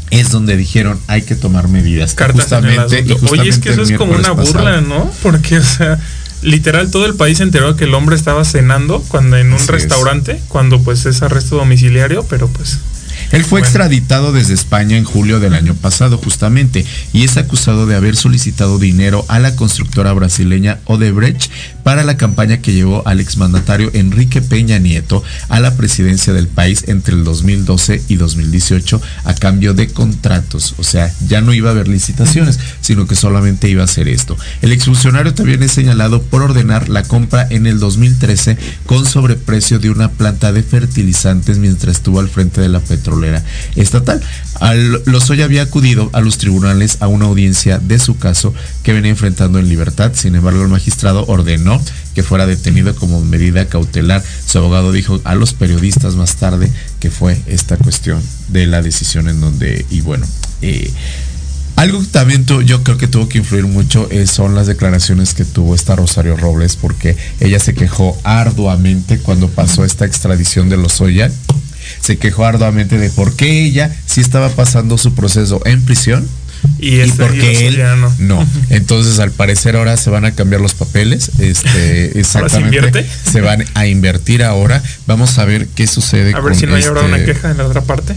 es 0.10 0.32
donde 0.32 0.58
dijeron 0.58 1.00
hay 1.08 1.22
que 1.24 1.36
tomar 1.36 1.68
medidas. 1.68 2.16
justamente, 2.34 3.06
Oye, 3.30 3.50
es 3.50 3.60
que 3.60 3.70
eso 3.70 3.82
es 3.82 3.92
como 3.94 4.14
una 4.14 4.32
burla, 4.32 4.82
¿no? 4.82 5.12
Porque, 5.22 5.58
o 5.60 5.64
sea, 5.64 6.00
literal 6.42 6.92
todo 6.92 7.06
el 7.06 7.16
país 7.16 7.38
se 7.38 7.44
enteró 7.44 7.76
que 7.76 7.86
el 7.86 7.94
hombre 7.94 8.16
estaba 8.16 8.46
cenando 8.46 9.04
cuando 9.08 9.38
en 9.38 9.54
un 9.54 9.68
restaurante, 9.68 10.40
cuando 10.48 10.82
pues 10.82 11.06
es 11.06 11.22
arresto 11.22 11.58
domiciliario, 11.58 12.24
pero 12.24 12.48
pues 12.48 12.80
él 13.32 13.44
fue 13.44 13.60
extraditado 13.60 14.32
desde 14.32 14.54
España 14.54 14.98
en 14.98 15.04
julio 15.04 15.40
del 15.40 15.54
año 15.54 15.74
pasado 15.76 16.18
justamente 16.18 16.86
y 17.12 17.24
es 17.24 17.38
acusado 17.38 17.86
de 17.86 17.96
haber 17.96 18.16
solicitado 18.16 18.80
dinero 18.80 19.26
a 19.28 19.40
la 19.40 19.56
constructora 19.56 20.14
brasileña 20.14 20.80
Odebrecht 20.86 21.52
para 21.88 22.04
la 22.04 22.18
campaña 22.18 22.58
que 22.58 22.74
llevó 22.74 23.02
al 23.08 23.22
exmandatario 23.22 23.90
Enrique 23.94 24.42
Peña 24.42 24.78
Nieto 24.78 25.24
a 25.48 25.62
la 25.62 25.78
presidencia 25.78 26.34
del 26.34 26.50
país 26.50 26.84
entre 26.88 27.16
el 27.16 27.24
2012 27.24 28.04
y 28.10 28.18
2018 28.18 29.02
a 29.24 29.34
cambio 29.34 29.74
de 29.74 29.88
contratos. 29.88 30.76
O 30.80 30.84
sea, 30.84 31.10
ya 31.30 31.40
no 31.40 31.54
iba 31.54 31.70
a 31.70 31.72
haber 31.72 31.88
licitaciones, 31.88 32.60
sino 32.82 33.08
que 33.08 33.16
solamente 33.16 33.70
iba 33.70 33.84
a 33.84 33.86
hacer 33.86 34.10
esto. 34.10 34.36
El 34.62 34.74
exfuncionario 34.74 35.34
también 35.34 35.64
es 35.64 35.72
señalado 35.72 36.22
por 36.24 36.42
ordenar 36.42 36.90
la 36.90 37.04
compra 37.04 37.48
en 37.50 37.66
el 37.68 37.80
2013 37.80 38.58
con 38.86 39.06
sobreprecio 39.06 39.80
de 39.80 39.90
una 39.90 40.12
planta 40.12 40.52
de 40.52 40.64
fertilizantes 40.64 41.58
mientras 41.58 41.96
estuvo 41.96 42.20
al 42.20 42.28
frente 42.28 42.60
de 42.60 42.68
la 42.68 42.82
petrolera 42.82 43.46
estatal. 43.78 44.20
Al, 44.60 45.04
Lozoya 45.06 45.46
había 45.46 45.62
acudido 45.62 46.10
a 46.12 46.20
los 46.20 46.38
tribunales 46.38 46.98
a 47.00 47.08
una 47.08 47.28
audiencia 47.28 47.80
de 47.80 47.98
su 47.98 48.18
caso 48.18 48.54
que 48.84 48.92
venía 48.92 49.12
enfrentando 49.12 49.58
en 49.58 49.70
libertad. 49.70 50.12
Sin 50.16 50.36
embargo, 50.36 50.64
el 50.64 50.68
magistrado 50.68 51.24
ordenó 51.28 51.77
que 52.14 52.24
fuera 52.24 52.46
detenido 52.46 52.96
como 52.96 53.22
medida 53.22 53.68
cautelar. 53.68 54.24
Su 54.46 54.58
abogado 54.60 54.92
dijo 54.92 55.22
a 55.24 55.36
los 55.36 55.54
periodistas 55.54 56.16
más 56.16 56.36
tarde 56.36 56.72
que 57.00 57.12
fue 57.12 57.42
esta 57.48 57.78
cuestión 57.78 58.22
de 58.50 58.68
la 58.68 58.82
decisión 58.82 59.30
en 59.30 59.42
donde, 59.42 59.86
y 59.90 60.02
bueno, 60.02 60.26
eh, 60.62 60.92
algo 61.76 62.02
que 62.02 62.08
también 62.08 62.46
yo 62.66 62.84
creo 62.84 62.98
que 62.98 63.08
tuvo 63.08 63.30
que 63.30 63.38
influir 63.38 63.68
mucho 63.68 64.08
eh, 64.10 64.26
son 64.26 64.56
las 64.56 64.66
declaraciones 64.66 65.36
que 65.36 65.46
tuvo 65.46 65.76
esta 65.76 65.96
Rosario 65.96 66.36
Robles, 66.36 66.76
porque 66.76 67.16
ella 67.40 67.60
se 67.60 67.76
quejó 67.76 68.18
arduamente 68.24 69.20
cuando 69.20 69.48
pasó 69.48 69.86
esta 69.86 70.06
extradición 70.06 70.70
de 70.70 70.78
Lozoya 70.78 71.32
se 72.02 72.18
quejó 72.18 72.46
arduamente 72.46 72.98
de 72.98 73.10
por 73.10 73.36
qué 73.36 73.64
ella 73.66 73.96
sí 74.06 74.22
estaba 74.22 74.50
pasando 74.50 74.98
su 74.98 75.14
proceso 75.14 75.62
en 75.66 75.84
prisión 75.86 76.28
y, 76.80 77.02
y 77.02 77.12
porque 77.12 77.68
él 77.68 77.84
no. 78.20 78.46
Entonces, 78.70 79.20
al 79.20 79.32
parecer 79.32 79.76
ahora 79.76 79.98
se 79.98 80.10
van 80.10 80.26
a 80.26 80.32
cambiar 80.32 80.62
los 80.62 80.74
papeles. 80.74 81.32
Este, 81.40 82.20
exactamente. 82.20 83.06
Se, 83.24 83.42
van 83.42 83.66
a 83.74 83.88
invertir 83.88 84.44
ahora. 84.44 84.82
Vamos 85.06 85.38
a 85.38 85.46
ver 85.46 85.68
qué 85.68 85.88
sucede. 85.88 86.34
A 86.36 86.40
ver 86.40 86.56
si 86.56 86.66
no 86.66 86.76
hay 86.76 86.84
ahora 86.84 87.02
una 87.02 87.18
este 87.18 87.34
queja 87.34 87.52
en 87.52 87.58
la 87.58 87.66
otra 87.66 87.82
parte. 87.82 88.16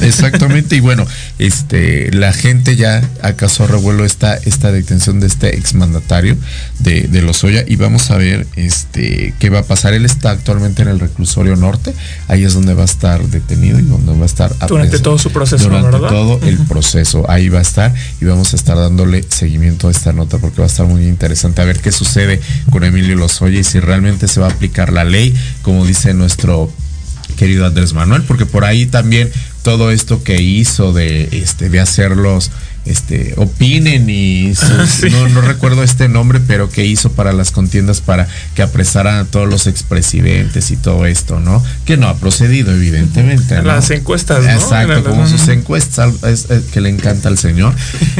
Exactamente. 0.00 0.76
y 0.76 0.80
bueno, 0.80 1.06
este, 1.38 2.12
la 2.12 2.32
gente 2.32 2.76
ya 2.76 3.02
acaso 3.22 3.66
revuelo 3.66 4.04
esta, 4.04 4.34
esta 4.34 4.72
detención 4.72 5.20
de 5.20 5.26
este 5.26 5.56
exmandatario 5.56 6.36
de, 6.80 7.02
de 7.02 7.22
Lozoya 7.22 7.64
y 7.66 7.76
vamos 7.76 8.10
a 8.10 8.16
ver 8.16 8.46
este 8.56 9.34
qué 9.38 9.50
va 9.50 9.60
a 9.60 9.64
pasar. 9.64 9.94
Él 9.94 10.04
está 10.04 10.30
actualmente 10.30 10.82
en 10.82 10.88
el 10.88 11.00
reclusorio 11.00 11.56
norte. 11.56 11.94
Ahí 12.28 12.44
es 12.44 12.54
donde 12.54 12.74
va 12.74 12.82
a 12.82 12.86
estar 12.86 13.22
detenido 13.22 13.78
y 13.78 13.82
donde 13.82 14.12
va 14.12 14.22
a 14.22 14.26
estar 14.26 14.54
durante 14.66 14.98
todo 14.98 15.18
su 15.18 15.30
proceso. 15.30 15.64
Durante 15.64 15.98
todo 15.98 16.40
el 16.42 16.58
proceso. 16.58 17.28
Ahí 17.30 17.48
va 17.48 17.58
a 17.58 17.62
estar 17.62 17.71
y 18.20 18.24
vamos 18.24 18.52
a 18.52 18.56
estar 18.56 18.76
dándole 18.76 19.24
seguimiento 19.28 19.88
a 19.88 19.90
esta 19.90 20.12
nota 20.12 20.38
porque 20.38 20.58
va 20.58 20.64
a 20.64 20.68
estar 20.68 20.86
muy 20.86 21.06
interesante. 21.06 21.62
A 21.62 21.64
ver 21.64 21.80
qué 21.80 21.92
sucede 21.92 22.40
con 22.70 22.84
Emilio 22.84 23.16
Lozoya 23.16 23.60
y 23.60 23.64
si 23.64 23.80
realmente 23.80 24.28
se 24.28 24.40
va 24.40 24.48
a 24.48 24.50
aplicar 24.50 24.92
la 24.92 25.04
ley, 25.04 25.34
como 25.62 25.86
dice 25.86 26.14
nuestro 26.14 26.70
querido 27.36 27.66
Andrés 27.66 27.94
Manuel, 27.94 28.22
porque 28.22 28.46
por 28.46 28.64
ahí 28.64 28.86
también 28.86 29.30
todo 29.62 29.90
esto 29.90 30.22
que 30.22 30.42
hizo 30.42 30.92
de 30.92 31.28
este 31.32 31.68
de 31.68 31.80
hacerlos 31.80 32.50
este, 32.84 33.34
opinen 33.36 34.10
y 34.10 34.52
no, 35.10 35.40
recuerdo 35.40 35.82
este 35.82 36.08
nombre, 36.08 36.40
pero 36.40 36.68
que 36.68 36.84
hizo 36.84 37.12
para 37.12 37.32
las 37.32 37.50
contiendas 37.50 38.00
para 38.00 38.26
que 38.54 38.62
apresaran 38.62 39.18
a 39.18 39.24
todos 39.24 39.48
los 39.48 39.66
expresidentes 39.66 40.70
y 40.70 40.76
todo 40.76 41.06
esto, 41.06 41.40
¿no? 41.40 41.62
Que 41.84 41.96
no 41.96 42.08
ha 42.08 42.16
procedido, 42.16 42.74
evidentemente. 42.74 43.62
Las 43.62 43.90
encuestas, 43.90 44.44
¿no? 44.44 44.50
Exacto, 44.50 45.04
como 45.04 45.26
sus 45.26 45.46
encuestas 45.48 46.22
es, 46.24 46.46
que 46.72 46.80
le 46.80 46.88
encanta 46.88 47.28
al 47.28 47.38
señor. 47.38 47.74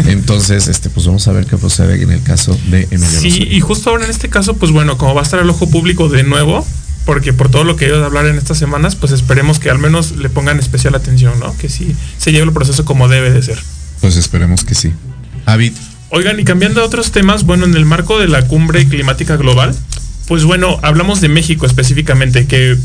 Entonces, 0.06 0.68
este, 0.68 0.90
pues 0.90 1.06
vamos 1.06 1.26
a 1.28 1.32
ver 1.32 1.46
qué 1.46 1.56
procede 1.56 2.00
en 2.02 2.12
el 2.12 2.22
caso 2.22 2.58
de 2.70 2.88
Emilio. 2.90 3.20
Sí, 3.20 3.48
y 3.50 3.60
justo 3.60 3.90
ahora 3.90 4.04
en 4.04 4.10
este 4.10 4.28
caso, 4.28 4.54
pues 4.54 4.70
bueno, 4.70 4.96
como 4.98 5.14
va 5.14 5.20
a 5.20 5.24
estar 5.24 5.40
el 5.40 5.50
ojo 5.50 5.68
público 5.68 6.08
de 6.08 6.22
nuevo, 6.22 6.66
porque 7.04 7.32
por 7.32 7.50
todo 7.50 7.64
lo 7.64 7.76
que 7.76 7.92
a 7.92 8.04
hablar 8.04 8.26
en 8.26 8.38
estas 8.38 8.58
semanas, 8.58 8.96
pues 8.96 9.12
esperemos 9.12 9.58
que 9.58 9.70
al 9.70 9.78
menos 9.78 10.12
le 10.16 10.28
pongan 10.28 10.58
especial 10.58 10.94
atención, 10.94 11.38
¿no? 11.40 11.56
Que 11.56 11.68
sí 11.68 11.94
se 12.18 12.32
lleve 12.32 12.44
el 12.44 12.52
proceso 12.52 12.84
como 12.84 13.08
debe 13.08 13.30
de 13.30 13.42
ser. 13.42 13.58
Pues 14.02 14.16
esperemos 14.16 14.64
que 14.64 14.74
sí. 14.74 14.92
Avid. 15.46 15.72
Oigan, 16.10 16.38
y 16.38 16.44
cambiando 16.44 16.82
a 16.82 16.84
otros 16.84 17.10
temas, 17.10 17.44
bueno, 17.44 17.64
en 17.64 17.74
el 17.74 17.86
marco 17.86 18.18
de 18.18 18.28
la 18.28 18.46
cumbre 18.46 18.86
climática 18.86 19.38
global, 19.38 19.74
pues 20.28 20.44
bueno, 20.44 20.78
hablamos 20.82 21.22
de 21.22 21.30
México 21.30 21.64
específicamente, 21.64 22.46
que 22.46 22.76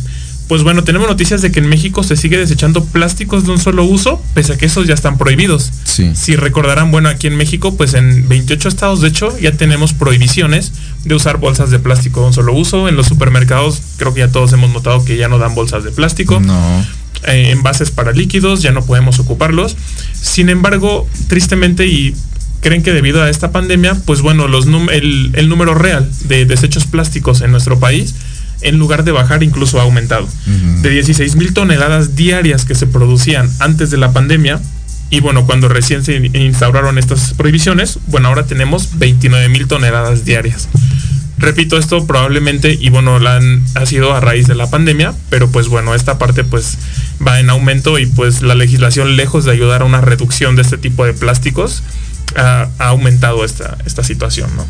pues 0.47 0.63
bueno, 0.63 0.85
tenemos 0.85 1.09
noticias 1.09 1.41
de 1.41 1.51
que 1.51 1.59
en 1.59 1.67
México 1.67 2.03
se 2.03 2.15
sigue 2.15 2.37
desechando 2.37 2.85
plásticos 2.85 3.45
de 3.45 3.51
un 3.51 3.59
solo 3.59 3.83
uso, 3.83 4.21
pese 4.33 4.53
a 4.53 4.57
que 4.57 4.67
esos 4.67 4.87
ya 4.87 4.93
están 4.93 5.17
prohibidos. 5.17 5.71
Sí. 5.83 6.11
Si 6.15 6.37
recordarán, 6.37 6.89
bueno, 6.89 7.09
aquí 7.09 7.27
en 7.27 7.35
México, 7.35 7.75
pues 7.75 7.95
en 7.95 8.29
28 8.29 8.69
estados, 8.69 9.01
de 9.01 9.09
hecho, 9.09 9.37
ya 9.39 9.51
tenemos 9.51 9.91
prohibiciones 9.93 10.71
de 11.03 11.15
usar 11.15 11.37
bolsas 11.37 11.69
de 11.69 11.79
plástico 11.79 12.21
de 12.21 12.27
un 12.27 12.33
solo 12.33 12.53
uso. 12.53 12.87
En 12.87 12.95
los 12.95 13.07
supermercados, 13.07 13.81
creo 13.97 14.13
que 14.13 14.21
ya 14.21 14.31
todos 14.31 14.53
hemos 14.53 14.69
notado 14.69 15.03
que 15.03 15.17
ya 15.17 15.27
no 15.27 15.37
dan 15.37 15.53
bolsas 15.53 15.83
de 15.83 15.91
plástico. 15.91 16.39
No. 16.39 16.85
Eh, 17.25 17.51
envases 17.51 17.91
para 17.91 18.11
líquidos, 18.11 18.61
ya 18.61 18.71
no 18.71 18.85
podemos 18.85 19.19
ocuparlos. 19.19 19.75
Sin 20.13 20.49
embargo, 20.49 21.07
tristemente 21.27 21.87
y 21.87 22.15
creen 22.61 22.83
que 22.83 22.93
debido 22.93 23.23
a 23.23 23.29
esta 23.29 23.51
pandemia, 23.51 23.95
pues 24.05 24.21
bueno, 24.21 24.47
los 24.47 24.67
el, 24.91 25.31
el 25.33 25.49
número 25.49 25.73
real 25.73 26.09
de 26.25 26.45
desechos 26.45 26.85
plásticos 26.85 27.41
en 27.41 27.51
nuestro 27.51 27.79
país 27.79 28.15
en 28.61 28.77
lugar 28.77 29.03
de 29.03 29.11
bajar 29.11 29.43
incluso 29.43 29.79
ha 29.79 29.83
aumentado. 29.83 30.27
De 30.81 30.89
16 30.89 31.35
mil 31.35 31.53
toneladas 31.53 32.15
diarias 32.15 32.65
que 32.65 32.75
se 32.75 32.87
producían 32.87 33.49
antes 33.59 33.91
de 33.91 33.97
la 33.97 34.11
pandemia, 34.13 34.59
y 35.09 35.21
bueno, 35.21 35.45
cuando 35.45 35.69
recién 35.69 36.03
se 36.03 36.17
instauraron 36.33 36.97
estas 36.97 37.33
prohibiciones, 37.33 37.99
bueno, 38.07 38.27
ahora 38.27 38.45
tenemos 38.45 38.97
29 38.97 39.47
mil 39.49 39.67
toneladas 39.67 40.25
diarias. 40.25 40.67
Repito 41.37 41.77
esto 41.77 42.05
probablemente, 42.07 42.77
y 42.79 42.89
bueno, 42.89 43.19
la 43.19 43.39
ha 43.75 43.85
sido 43.85 44.13
a 44.13 44.19
raíz 44.19 44.47
de 44.47 44.55
la 44.55 44.69
pandemia, 44.69 45.13
pero 45.29 45.49
pues 45.49 45.67
bueno, 45.67 45.93
esta 45.93 46.17
parte 46.17 46.43
pues 46.43 46.77
va 47.25 47.39
en 47.39 47.49
aumento 47.49 47.99
y 47.99 48.05
pues 48.05 48.41
la 48.41 48.55
legislación 48.55 49.15
lejos 49.15 49.45
de 49.45 49.51
ayudar 49.51 49.81
a 49.81 49.85
una 49.85 50.01
reducción 50.01 50.55
de 50.55 50.61
este 50.61 50.77
tipo 50.77 51.05
de 51.05 51.13
plásticos, 51.13 51.83
ha, 52.35 52.69
aumentado 52.79 53.43
esta, 53.45 53.77
esta 53.85 54.03
situación, 54.03 54.49
¿no? 54.55 54.65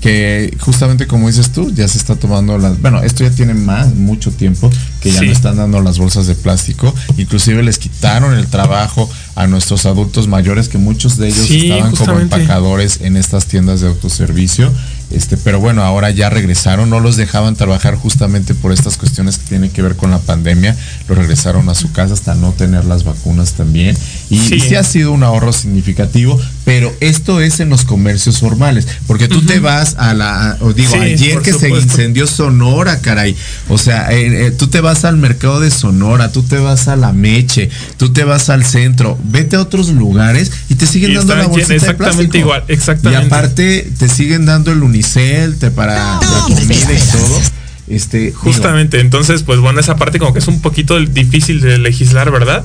Que 0.00 0.56
justamente 0.60 1.06
como 1.06 1.28
dices 1.28 1.50
tú, 1.52 1.72
ya 1.72 1.86
se 1.88 1.98
está 1.98 2.16
tomando 2.16 2.58
las... 2.58 2.80
Bueno, 2.80 3.02
esto 3.02 3.24
ya 3.24 3.30
tiene 3.30 3.54
más, 3.54 3.94
mucho 3.94 4.30
tiempo 4.30 4.70
que 5.00 5.10
ya 5.10 5.22
no 5.22 5.30
están 5.30 5.56
dando 5.56 5.80
las 5.80 5.98
bolsas 5.98 6.26
de 6.26 6.34
plástico. 6.34 6.94
Inclusive 7.16 7.62
les 7.62 7.78
quitaron 7.78 8.34
el 8.34 8.46
trabajo 8.46 9.10
a 9.34 9.46
nuestros 9.46 9.86
adultos 9.86 10.28
mayores, 10.28 10.68
que 10.68 10.78
muchos 10.78 11.16
de 11.18 11.28
ellos 11.28 11.50
estaban 11.50 11.94
como 11.94 12.20
empacadores 12.20 13.00
en 13.00 13.16
estas 13.16 13.46
tiendas 13.46 13.80
de 13.80 13.88
autoservicio. 13.88 14.72
Este, 15.12 15.36
pero 15.36 15.60
bueno, 15.60 15.82
ahora 15.82 16.10
ya 16.10 16.30
regresaron, 16.30 16.90
no 16.90 17.00
los 17.00 17.16
dejaban 17.16 17.54
trabajar 17.54 17.94
justamente 17.94 18.54
por 18.54 18.72
estas 18.72 18.96
cuestiones 18.96 19.38
que 19.38 19.48
tienen 19.48 19.70
que 19.70 19.82
ver 19.82 19.96
con 19.96 20.10
la 20.10 20.18
pandemia, 20.18 20.76
lo 21.08 21.14
regresaron 21.14 21.68
a 21.68 21.74
su 21.74 21.92
casa 21.92 22.14
hasta 22.14 22.34
no 22.34 22.52
tener 22.52 22.84
las 22.84 23.04
vacunas 23.04 23.52
también. 23.52 23.96
Y 24.30 24.38
sí, 24.38 24.74
ha 24.74 24.84
sido 24.84 25.12
un 25.12 25.22
ahorro 25.22 25.52
significativo, 25.52 26.40
pero 26.64 26.94
esto 27.00 27.40
es 27.40 27.60
en 27.60 27.68
los 27.68 27.84
comercios 27.84 28.38
formales, 28.38 28.86
porque 29.06 29.28
tú 29.28 29.42
te 29.42 29.58
vas 29.58 29.96
a 29.98 30.14
la, 30.14 30.58
digo, 30.74 30.94
ayer 30.94 31.40
que 31.40 31.52
se 31.52 31.68
incendió 31.68 32.26
Sonora, 32.26 33.00
caray, 33.00 33.36
o 33.68 33.78
sea, 33.78 34.12
eh, 34.12 34.46
eh, 34.46 34.50
tú 34.50 34.68
te 34.68 34.80
vas 34.80 35.04
al 35.04 35.16
mercado 35.16 35.60
de 35.60 35.70
Sonora, 35.70 36.30
tú 36.30 36.42
te 36.42 36.58
vas 36.58 36.88
a 36.88 36.96
la 36.96 37.12
Meche, 37.12 37.70
tú 37.96 38.12
te 38.12 38.24
vas 38.24 38.48
al 38.50 38.64
centro, 38.64 39.18
vete 39.24 39.56
a 39.56 39.60
otros 39.60 39.88
lugares 39.88 40.52
y 40.68 40.76
te 40.76 40.86
siguen 40.86 41.14
dando 41.14 41.34
la 41.34 41.46
bolsita 41.46 41.74
exactamente 41.74 42.38
igual, 42.38 42.64
exactamente. 42.68 43.24
Y 43.24 43.26
aparte 43.26 43.92
te 43.98 44.08
siguen 44.08 44.46
dando 44.46 44.72
el 44.72 44.82
unicel 44.82 45.56
te 45.56 45.70
para 45.70 45.94
la 45.94 46.44
comida 46.46 46.92
y 46.92 47.12
todo. 47.12 47.40
Este, 47.88 48.32
Justamente, 48.32 49.00
entonces, 49.00 49.42
pues 49.42 49.58
bueno, 49.58 49.80
esa 49.80 49.96
parte 49.96 50.18
como 50.18 50.32
que 50.32 50.38
es 50.38 50.48
un 50.48 50.60
poquito 50.60 50.98
difícil 51.00 51.60
de 51.60 51.78
legislar, 51.78 52.30
¿verdad? 52.30 52.64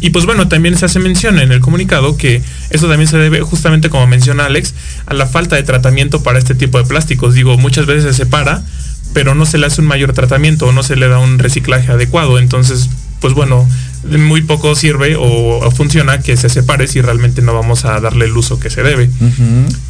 Y 0.00 0.10
pues 0.10 0.26
bueno, 0.26 0.48
también 0.48 0.76
se 0.76 0.86
hace 0.86 0.98
mención 0.98 1.38
en 1.38 1.52
el 1.52 1.60
comunicado 1.60 2.16
que 2.16 2.42
eso 2.70 2.88
también 2.88 3.08
se 3.08 3.18
debe, 3.18 3.40
justamente 3.40 3.90
como 3.90 4.06
menciona 4.06 4.46
Alex, 4.46 4.74
a 5.06 5.14
la 5.14 5.26
falta 5.26 5.56
de 5.56 5.62
tratamiento 5.62 6.22
para 6.22 6.38
este 6.38 6.54
tipo 6.54 6.78
de 6.78 6.84
plásticos. 6.84 7.34
Digo, 7.34 7.58
muchas 7.58 7.86
veces 7.86 8.04
se 8.04 8.24
separa, 8.24 8.62
pero 9.12 9.34
no 9.34 9.46
se 9.46 9.58
le 9.58 9.66
hace 9.66 9.80
un 9.80 9.88
mayor 9.88 10.12
tratamiento 10.12 10.66
o 10.66 10.72
no 10.72 10.82
se 10.82 10.96
le 10.96 11.08
da 11.08 11.18
un 11.18 11.38
reciclaje 11.38 11.90
adecuado. 11.90 12.38
Entonces, 12.38 12.88
pues 13.20 13.34
bueno, 13.34 13.68
muy 14.04 14.42
poco 14.42 14.76
sirve 14.76 15.16
o, 15.18 15.68
funciona 15.72 16.20
que 16.20 16.36
se 16.36 16.48
separe 16.48 16.86
si 16.86 17.00
realmente 17.00 17.42
no 17.42 17.52
vamos 17.52 17.84
a 17.84 18.00
darle 18.00 18.26
el 18.26 18.36
uso 18.36 18.60
que 18.60 18.70
se 18.70 18.82
debe. 18.82 19.10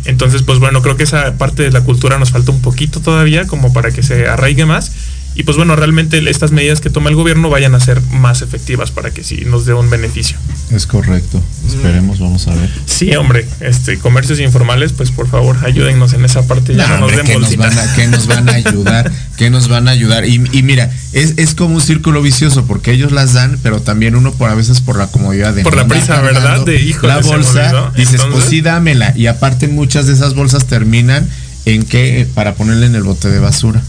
Entonces, 0.07 0.42
pues 0.42 0.59
bueno, 0.59 0.81
creo 0.81 0.97
que 0.97 1.03
esa 1.03 1.37
parte 1.37 1.62
de 1.62 1.71
la 1.71 1.83
cultura 1.83 2.18
nos 2.18 2.31
falta 2.31 2.51
un 2.51 2.62
poquito 2.62 3.01
todavía 3.01 3.47
como 3.47 3.73
para 3.73 3.90
que 3.90 4.03
se 4.03 4.27
arraigue 4.27 4.64
más 4.64 4.92
y 5.38 5.44
pues 5.44 5.57
bueno, 5.57 5.77
realmente 5.77 6.18
estas 6.29 6.51
medidas 6.51 6.81
que 6.81 6.90
toma 6.90 7.11
el 7.11 7.14
gobierno 7.14 7.48
vayan 7.48 7.72
a 7.77 7.79
ser 7.79 8.03
más 8.11 8.42
efectivas 8.42 8.90
para 8.90 9.12
que 9.12 9.22
sí 9.22 9.44
nos 9.46 9.66
dé 9.66 9.72
un 9.72 9.88
beneficio. 9.88 10.37
Es 10.72 10.85
correcto. 10.85 11.40
Esperemos, 11.64 12.18
vamos 12.18 12.48
a 12.48 12.55
ver. 12.57 12.68
Sí, 12.87 13.14
hombre, 13.14 13.46
este 13.61 14.01
comercios 14.01 14.40
informales, 14.40 14.92
pues 14.92 15.12
por 15.12 15.29
favor, 15.29 15.57
ayúdennos 15.64 16.12
en 16.12 16.24
esa 16.24 16.42
parte. 16.48 16.74
Ya 16.74 16.88
no, 16.88 17.07
nos 17.07 17.12
den 17.12 17.24
que 17.24 17.38
nos, 17.38 17.57
van 17.57 17.79
a, 17.79 17.94
que 17.94 18.09
nos 18.09 18.27
van 18.27 18.48
a 18.48 18.55
ayudar, 18.55 19.12
que 19.37 19.48
nos 19.48 19.68
van 19.68 19.87
a 19.87 19.92
ayudar. 19.92 20.24
Y, 20.27 20.40
mira, 20.40 20.90
es, 21.12 21.35
es, 21.37 21.55
como 21.55 21.77
un 21.77 21.83
círculo 21.83 22.20
vicioso, 22.20 22.66
porque 22.66 22.90
ellos 22.90 23.12
las 23.12 23.33
dan, 23.35 23.61
pero 23.62 23.81
también 23.81 24.16
uno 24.16 24.33
por 24.33 24.51
a 24.51 24.57
veces 24.57 24.81
por 24.81 24.98
la 24.98 25.07
comodidad 25.07 25.55
de 25.55 25.62
Por 25.62 25.77
la 25.77 25.87
prisa, 25.87 26.20
¿verdad? 26.20 26.64
De 26.64 26.83
hijo 26.83 27.07
La 27.07 27.20
bolsa, 27.20 27.92
dices, 27.96 28.22
pues 28.29 28.42
sí, 28.46 28.61
dámela. 28.61 29.16
Y 29.16 29.29
aparte 29.29 29.68
muchas 29.68 30.09
de 30.09 30.14
esas 30.14 30.35
bolsas 30.35 30.66
terminan 30.66 31.29
en 31.64 31.85
que 31.85 32.27
para 32.35 32.57
ponerle 32.57 32.87
en 32.87 32.96
el 32.96 33.05
bote 33.05 33.31
de 33.31 33.38
basura. 33.38 33.81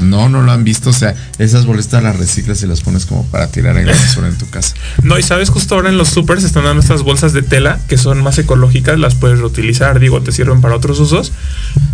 No, 0.00 0.28
no 0.28 0.42
lo 0.42 0.52
han 0.52 0.64
visto. 0.64 0.90
O 0.90 0.92
sea, 0.92 1.14
esas 1.38 1.66
boletas 1.66 2.02
las 2.02 2.16
reciclas 2.16 2.62
y 2.62 2.66
las 2.66 2.80
pones 2.80 3.06
como 3.06 3.24
para 3.26 3.48
tirar 3.48 3.76
en 3.76 3.86
la 3.86 3.92
basura 3.92 4.28
en 4.28 4.38
tu 4.38 4.48
casa. 4.48 4.74
No, 5.02 5.18
y 5.18 5.22
sabes, 5.22 5.50
justo 5.50 5.74
ahora 5.74 5.88
en 5.88 5.98
los 5.98 6.08
supers 6.08 6.44
están 6.44 6.64
dando 6.64 6.80
estas 6.80 7.02
bolsas 7.02 7.32
de 7.32 7.42
tela 7.42 7.78
que 7.88 7.98
son 7.98 8.22
más 8.22 8.38
ecológicas, 8.38 8.98
las 8.98 9.14
puedes 9.14 9.38
reutilizar, 9.38 10.00
digo, 10.00 10.22
te 10.22 10.32
sirven 10.32 10.60
para 10.60 10.74
otros 10.74 10.98
usos. 11.00 11.32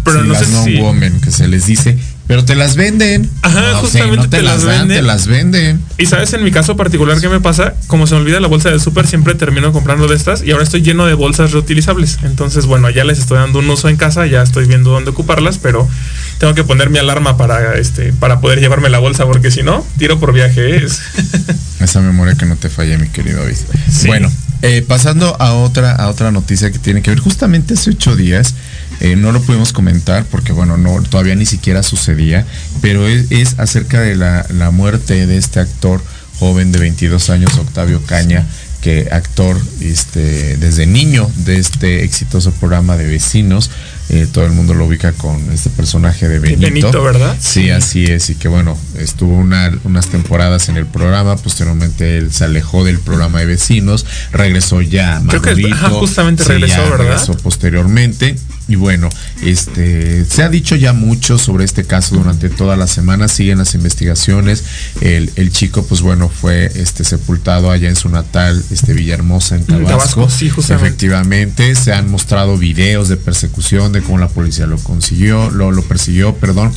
Pero 0.04 0.22
no 0.22 0.32
las 0.32 0.46
sé 0.46 0.52
no 0.52 0.64
si... 0.64 0.76
woman 0.76 1.20
que 1.20 1.30
se 1.30 1.48
les 1.48 1.66
dice, 1.66 1.98
pero 2.26 2.44
te 2.44 2.54
las 2.56 2.76
venden. 2.76 3.30
Ajá, 3.42 3.74
justamente 3.74 4.28
te, 4.28 4.42
las, 4.42 4.64
venden. 4.64 4.96
Te 4.96 5.02
las 5.02 5.26
venden. 5.26 5.80
Y 5.96 6.06
sabes, 6.06 6.32
en 6.32 6.42
mi 6.42 6.50
caso 6.50 6.76
particular, 6.76 7.20
¿qué 7.20 7.28
me 7.28 7.40
pasa? 7.40 7.74
Como 7.86 8.06
se 8.06 8.14
me 8.14 8.20
olvida 8.22 8.40
la 8.40 8.48
bolsa 8.48 8.70
del 8.70 8.80
súper, 8.80 9.06
siempre 9.06 9.34
termino 9.34 9.72
comprando 9.72 10.08
de 10.08 10.16
estas 10.16 10.42
y 10.42 10.50
ahora 10.50 10.64
estoy 10.64 10.82
lleno 10.82 11.06
de 11.06 11.14
bolsas 11.14 11.52
reutilizables. 11.52 12.18
Entonces, 12.22 12.66
bueno, 12.66 12.90
ya 12.90 13.04
les 13.04 13.18
estoy 13.18 13.38
dando 13.38 13.60
un 13.60 13.70
uso 13.70 13.88
en 13.88 13.96
casa, 13.96 14.26
ya 14.26 14.42
estoy 14.42 14.66
viendo 14.66 14.90
dónde 14.90 15.10
ocuparlas, 15.10 15.58
pero 15.58 15.88
tengo 16.38 16.54
que 16.54 16.64
poner 16.64 16.90
mi 16.90 16.98
alarma 16.98 17.36
para 17.36 17.78
este 17.78 18.12
para 18.12 18.40
poder 18.40 18.60
llevarme 18.60 18.88
la 18.88 18.98
bolsa 18.98 19.24
porque 19.26 19.50
si 19.50 19.62
no 19.62 19.84
tiro 19.98 20.18
por 20.20 20.32
viaje 20.32 20.84
es 20.84 21.00
esa 21.80 22.00
memoria 22.00 22.34
que 22.34 22.46
no 22.46 22.56
te 22.56 22.68
falle 22.68 22.98
mi 22.98 23.08
querido 23.08 23.40
David 23.40 23.56
bueno 24.06 24.30
eh, 24.62 24.82
pasando 24.86 25.36
a 25.40 25.54
otra 25.54 25.92
a 25.92 26.08
otra 26.08 26.30
noticia 26.30 26.72
que 26.72 26.78
tiene 26.78 27.02
que 27.02 27.10
ver. 27.10 27.20
Justamente 27.20 27.74
hace 27.74 27.90
ocho 27.90 28.16
días 28.16 28.54
eh, 29.00 29.14
no 29.14 29.30
lo 29.30 29.42
pudimos 29.42 29.72
comentar 29.72 30.24
porque 30.24 30.52
bueno 30.52 30.78
no 30.78 31.02
todavía 31.02 31.34
ni 31.34 31.44
siquiera 31.44 31.82
sucedía 31.82 32.46
pero 32.80 33.06
es, 33.06 33.58
acerca 33.58 34.00
de 34.00 34.16
la, 34.16 34.46
la 34.48 34.70
muerte 34.70 35.26
de 35.26 35.36
este 35.36 35.60
actor 35.60 36.02
joven 36.38 36.72
de 36.72 36.78
22 36.78 37.30
años 37.30 37.56
Octavio 37.58 38.02
Caña 38.06 38.46
que 38.86 39.08
actor 39.10 39.60
este, 39.80 40.56
desde 40.58 40.86
niño 40.86 41.28
de 41.38 41.58
este 41.58 42.04
exitoso 42.04 42.52
programa 42.52 42.96
de 42.96 43.06
vecinos. 43.06 43.70
Eh, 44.08 44.28
todo 44.30 44.44
el 44.46 44.52
mundo 44.52 44.74
lo 44.74 44.86
ubica 44.86 45.12
con 45.12 45.50
este 45.52 45.68
personaje 45.70 46.28
de 46.28 46.38
Benito. 46.38 46.60
Benito, 46.60 47.02
¿verdad? 47.02 47.36
Sí, 47.40 47.70
así 47.70 48.04
es. 48.04 48.30
Y 48.30 48.36
que 48.36 48.48
bueno, 48.48 48.78
estuvo 48.96 49.34
unas 49.36 50.06
temporadas 50.08 50.68
en 50.68 50.76
el 50.76 50.86
programa. 50.86 51.36
Posteriormente 51.36 52.18
él 52.18 52.32
se 52.32 52.44
alejó 52.44 52.84
del 52.84 53.00
programa 53.00 53.40
de 53.40 53.46
vecinos. 53.46 54.06
Regresó 54.32 54.80
ya 54.80 55.20
Creo 55.28 55.42
que 55.42 55.72
justamente 55.90 56.44
regresó, 56.44 56.82
¿verdad? 56.82 56.98
Regresó 56.98 57.36
posteriormente. 57.36 58.36
Y 58.68 58.74
bueno, 58.74 59.08
este 59.44 60.24
se 60.24 60.42
ha 60.42 60.48
dicho 60.48 60.74
ya 60.74 60.92
mucho 60.92 61.38
sobre 61.38 61.64
este 61.64 61.84
caso 61.84 62.16
durante 62.16 62.50
toda 62.50 62.76
la 62.76 62.88
semana, 62.88 63.28
siguen 63.28 63.58
las 63.58 63.74
investigaciones. 63.74 64.64
El, 65.00 65.30
el 65.36 65.52
chico, 65.52 65.84
pues 65.86 66.00
bueno, 66.00 66.28
fue 66.28 66.70
este 66.74 67.04
sepultado 67.04 67.70
allá 67.70 67.88
en 67.88 67.94
su 67.94 68.08
natal, 68.08 68.62
este 68.72 68.92
Villahermosa, 68.92 69.54
en 69.56 69.66
Tabasco. 69.66 70.28
sí, 70.28 70.50
justamente. 70.50 70.88
Efectivamente, 70.88 71.74
se 71.76 71.92
han 71.92 72.10
mostrado 72.10 72.58
videos 72.58 73.08
de 73.08 73.16
persecución, 73.16 73.92
de 73.96 74.02
cómo 74.02 74.18
la 74.18 74.28
policía 74.28 74.66
lo 74.66 74.78
consiguió, 74.78 75.50
lo, 75.50 75.72
lo 75.72 75.82
persiguió, 75.82 76.36
perdón. 76.36 76.72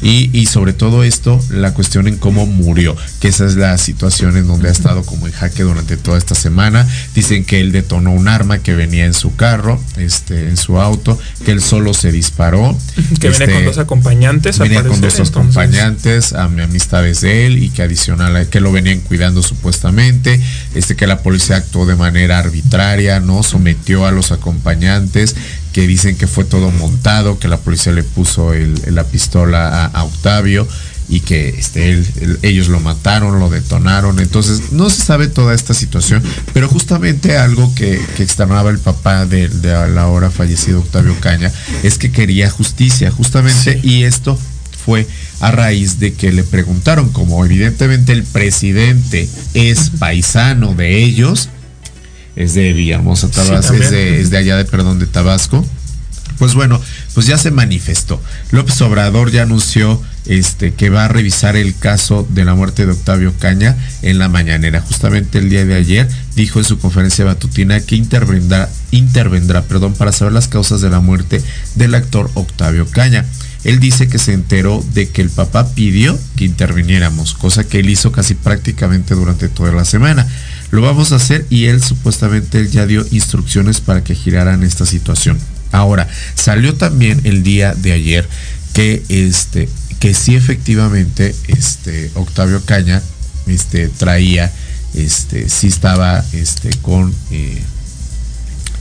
Y, 0.00 0.30
y 0.32 0.46
sobre 0.46 0.72
todo 0.72 1.04
esto, 1.04 1.40
la 1.50 1.74
cuestión 1.74 2.08
en 2.08 2.16
cómo 2.16 2.46
murió, 2.46 2.96
que 3.20 3.28
esa 3.28 3.46
es 3.46 3.54
la 3.54 3.78
situación 3.78 4.36
en 4.36 4.46
donde 4.46 4.68
ha 4.68 4.72
estado 4.72 5.04
como 5.04 5.26
en 5.26 5.32
jaque 5.32 5.62
durante 5.62 5.96
toda 5.96 6.18
esta 6.18 6.34
semana. 6.34 6.86
Dicen 7.14 7.44
que 7.44 7.60
él 7.60 7.72
detonó 7.72 8.12
un 8.12 8.28
arma 8.28 8.58
que 8.58 8.74
venía 8.74 9.06
en 9.06 9.14
su 9.14 9.36
carro, 9.36 9.80
este, 9.96 10.48
en 10.48 10.56
su 10.56 10.80
auto 10.80 11.18
que 11.44 11.52
él 11.52 11.60
solo 11.60 11.94
se 11.94 12.10
disparó. 12.10 12.76
Que 13.20 13.28
viene 13.28 13.44
con 13.44 13.54
este, 13.54 13.64
dos 13.64 13.78
acompañantes. 13.78 14.58
Venía 14.58 14.82
con 14.82 15.00
dos 15.00 15.20
acompañantes, 15.20 16.32
a 16.32 16.48
mi 16.48 16.62
amistades 16.62 17.20
de 17.20 17.46
él 17.46 17.62
y 17.62 17.68
que 17.68 17.82
adicional 17.82 18.34
a 18.36 18.44
que 18.46 18.60
lo 18.60 18.72
venían 18.72 19.00
cuidando 19.00 19.42
supuestamente, 19.42 20.40
este 20.74 20.96
que 20.96 21.06
la 21.06 21.22
policía 21.22 21.56
actuó 21.56 21.86
de 21.86 21.96
manera 21.96 22.38
arbitraria, 22.38 23.20
no 23.20 23.42
sometió 23.42 24.06
a 24.06 24.12
los 24.12 24.32
acompañantes, 24.32 25.36
que 25.72 25.86
dicen 25.86 26.16
que 26.16 26.26
fue 26.26 26.44
todo 26.44 26.70
montado, 26.70 27.38
que 27.38 27.48
la 27.48 27.58
policía 27.58 27.92
le 27.92 28.02
puso 28.02 28.52
la 28.86 29.04
pistola 29.04 29.86
a 29.86 30.04
Octavio 30.04 30.66
y 31.08 31.20
que 31.20 31.50
este, 31.50 32.02
ellos 32.42 32.68
lo 32.68 32.80
mataron, 32.80 33.38
lo 33.38 33.50
detonaron. 33.50 34.18
Entonces, 34.18 34.72
no 34.72 34.88
se 34.88 35.02
sabe 35.02 35.28
toda 35.28 35.54
esta 35.54 35.74
situación, 35.74 36.22
pero 36.54 36.68
justamente 36.68 37.36
algo 37.36 37.72
que, 37.74 38.00
que 38.16 38.22
externaba 38.22 38.70
el 38.70 38.78
papá 38.78 39.26
de, 39.26 39.48
la 39.68 40.02
ahora 40.02 40.30
fallecido 40.30 40.80
Octavio 40.80 41.14
Caña 41.20 41.52
es 41.82 41.98
que 41.98 42.10
quería 42.10 42.50
justicia, 42.50 43.10
justamente, 43.10 43.78
y 43.82 44.04
esto 44.04 44.38
fue 44.84 45.06
a 45.40 45.50
raíz 45.50 45.98
de 46.00 46.14
que 46.14 46.32
le 46.32 46.44
preguntaron, 46.44 47.10
como 47.10 47.44
evidentemente 47.44 48.12
el 48.12 48.24
presidente 48.24 49.28
es 49.54 49.90
paisano 49.90 50.74
de 50.74 51.02
ellos, 51.04 51.50
es 52.36 52.54
de 52.54 52.72
Villahermosa, 52.72 53.30
Tabasco, 53.30 53.74
es, 53.74 53.90
de, 53.90 54.20
es 54.20 54.30
de 54.30 54.38
allá 54.38 54.56
de, 54.56 54.64
perdón, 54.64 54.98
de 54.98 55.06
Tabasco, 55.06 55.64
pues 56.38 56.54
bueno, 56.54 56.80
pues 57.14 57.26
ya 57.26 57.38
se 57.38 57.50
manifestó. 57.50 58.20
López 58.50 58.80
Obrador 58.80 59.30
ya 59.30 59.42
anunció 59.42 60.02
este, 60.26 60.72
que 60.72 60.90
va 60.90 61.04
a 61.04 61.08
revisar 61.08 61.56
el 61.56 61.76
caso 61.76 62.26
de 62.30 62.44
la 62.44 62.54
muerte 62.54 62.86
de 62.86 62.92
Octavio 62.92 63.32
Caña 63.38 63.76
en 64.02 64.18
la 64.18 64.28
mañanera. 64.28 64.80
Justamente 64.80 65.38
el 65.38 65.50
día 65.50 65.64
de 65.64 65.74
ayer 65.74 66.08
dijo 66.34 66.58
en 66.58 66.64
su 66.64 66.78
conferencia 66.78 67.24
matutina 67.24 67.80
que 67.80 67.96
intervendrá, 67.96 68.68
intervendrá 68.90 69.62
perdón, 69.62 69.94
para 69.94 70.12
saber 70.12 70.32
las 70.32 70.48
causas 70.48 70.80
de 70.80 70.90
la 70.90 71.00
muerte 71.00 71.42
del 71.74 71.94
actor 71.94 72.30
Octavio 72.34 72.86
Caña. 72.86 73.24
él 73.64 73.78
dice 73.78 74.08
que 74.08 74.18
se 74.18 74.32
enteró 74.32 74.84
de 74.94 75.08
que 75.10 75.22
el 75.22 75.30
papá 75.30 75.74
pidió 75.74 76.18
que 76.36 76.44
interviniéramos, 76.44 77.34
cosa 77.34 77.64
que 77.64 77.80
él 77.80 77.90
hizo 77.90 78.10
casi 78.10 78.34
prácticamente 78.34 79.14
durante 79.14 79.48
toda 79.48 79.72
la 79.72 79.84
semana. 79.84 80.26
Lo 80.72 80.80
vamos 80.82 81.12
a 81.12 81.16
hacer 81.16 81.46
y 81.50 81.66
él 81.66 81.80
supuestamente 81.82 82.66
ya 82.68 82.86
dio 82.86 83.04
instrucciones 83.12 83.80
para 83.80 84.02
que 84.02 84.14
giraran 84.16 84.64
esta 84.64 84.84
situación. 84.86 85.38
Ahora, 85.70 86.08
salió 86.34 86.74
también 86.74 87.20
el 87.24 87.42
día 87.44 87.74
de 87.74 87.92
ayer 87.92 88.28
que 88.72 89.02
este 89.08 89.68
que 90.00 90.14
sí 90.14 90.34
efectivamente 90.34 91.32
este 91.46 92.10
Octavio 92.14 92.60
Caña 92.64 93.00
este 93.46 93.88
traía 93.88 94.50
este 94.94 95.48
sí 95.48 95.68
estaba 95.68 96.24
este 96.32 96.70
con 96.82 97.14
eh, 97.30 97.62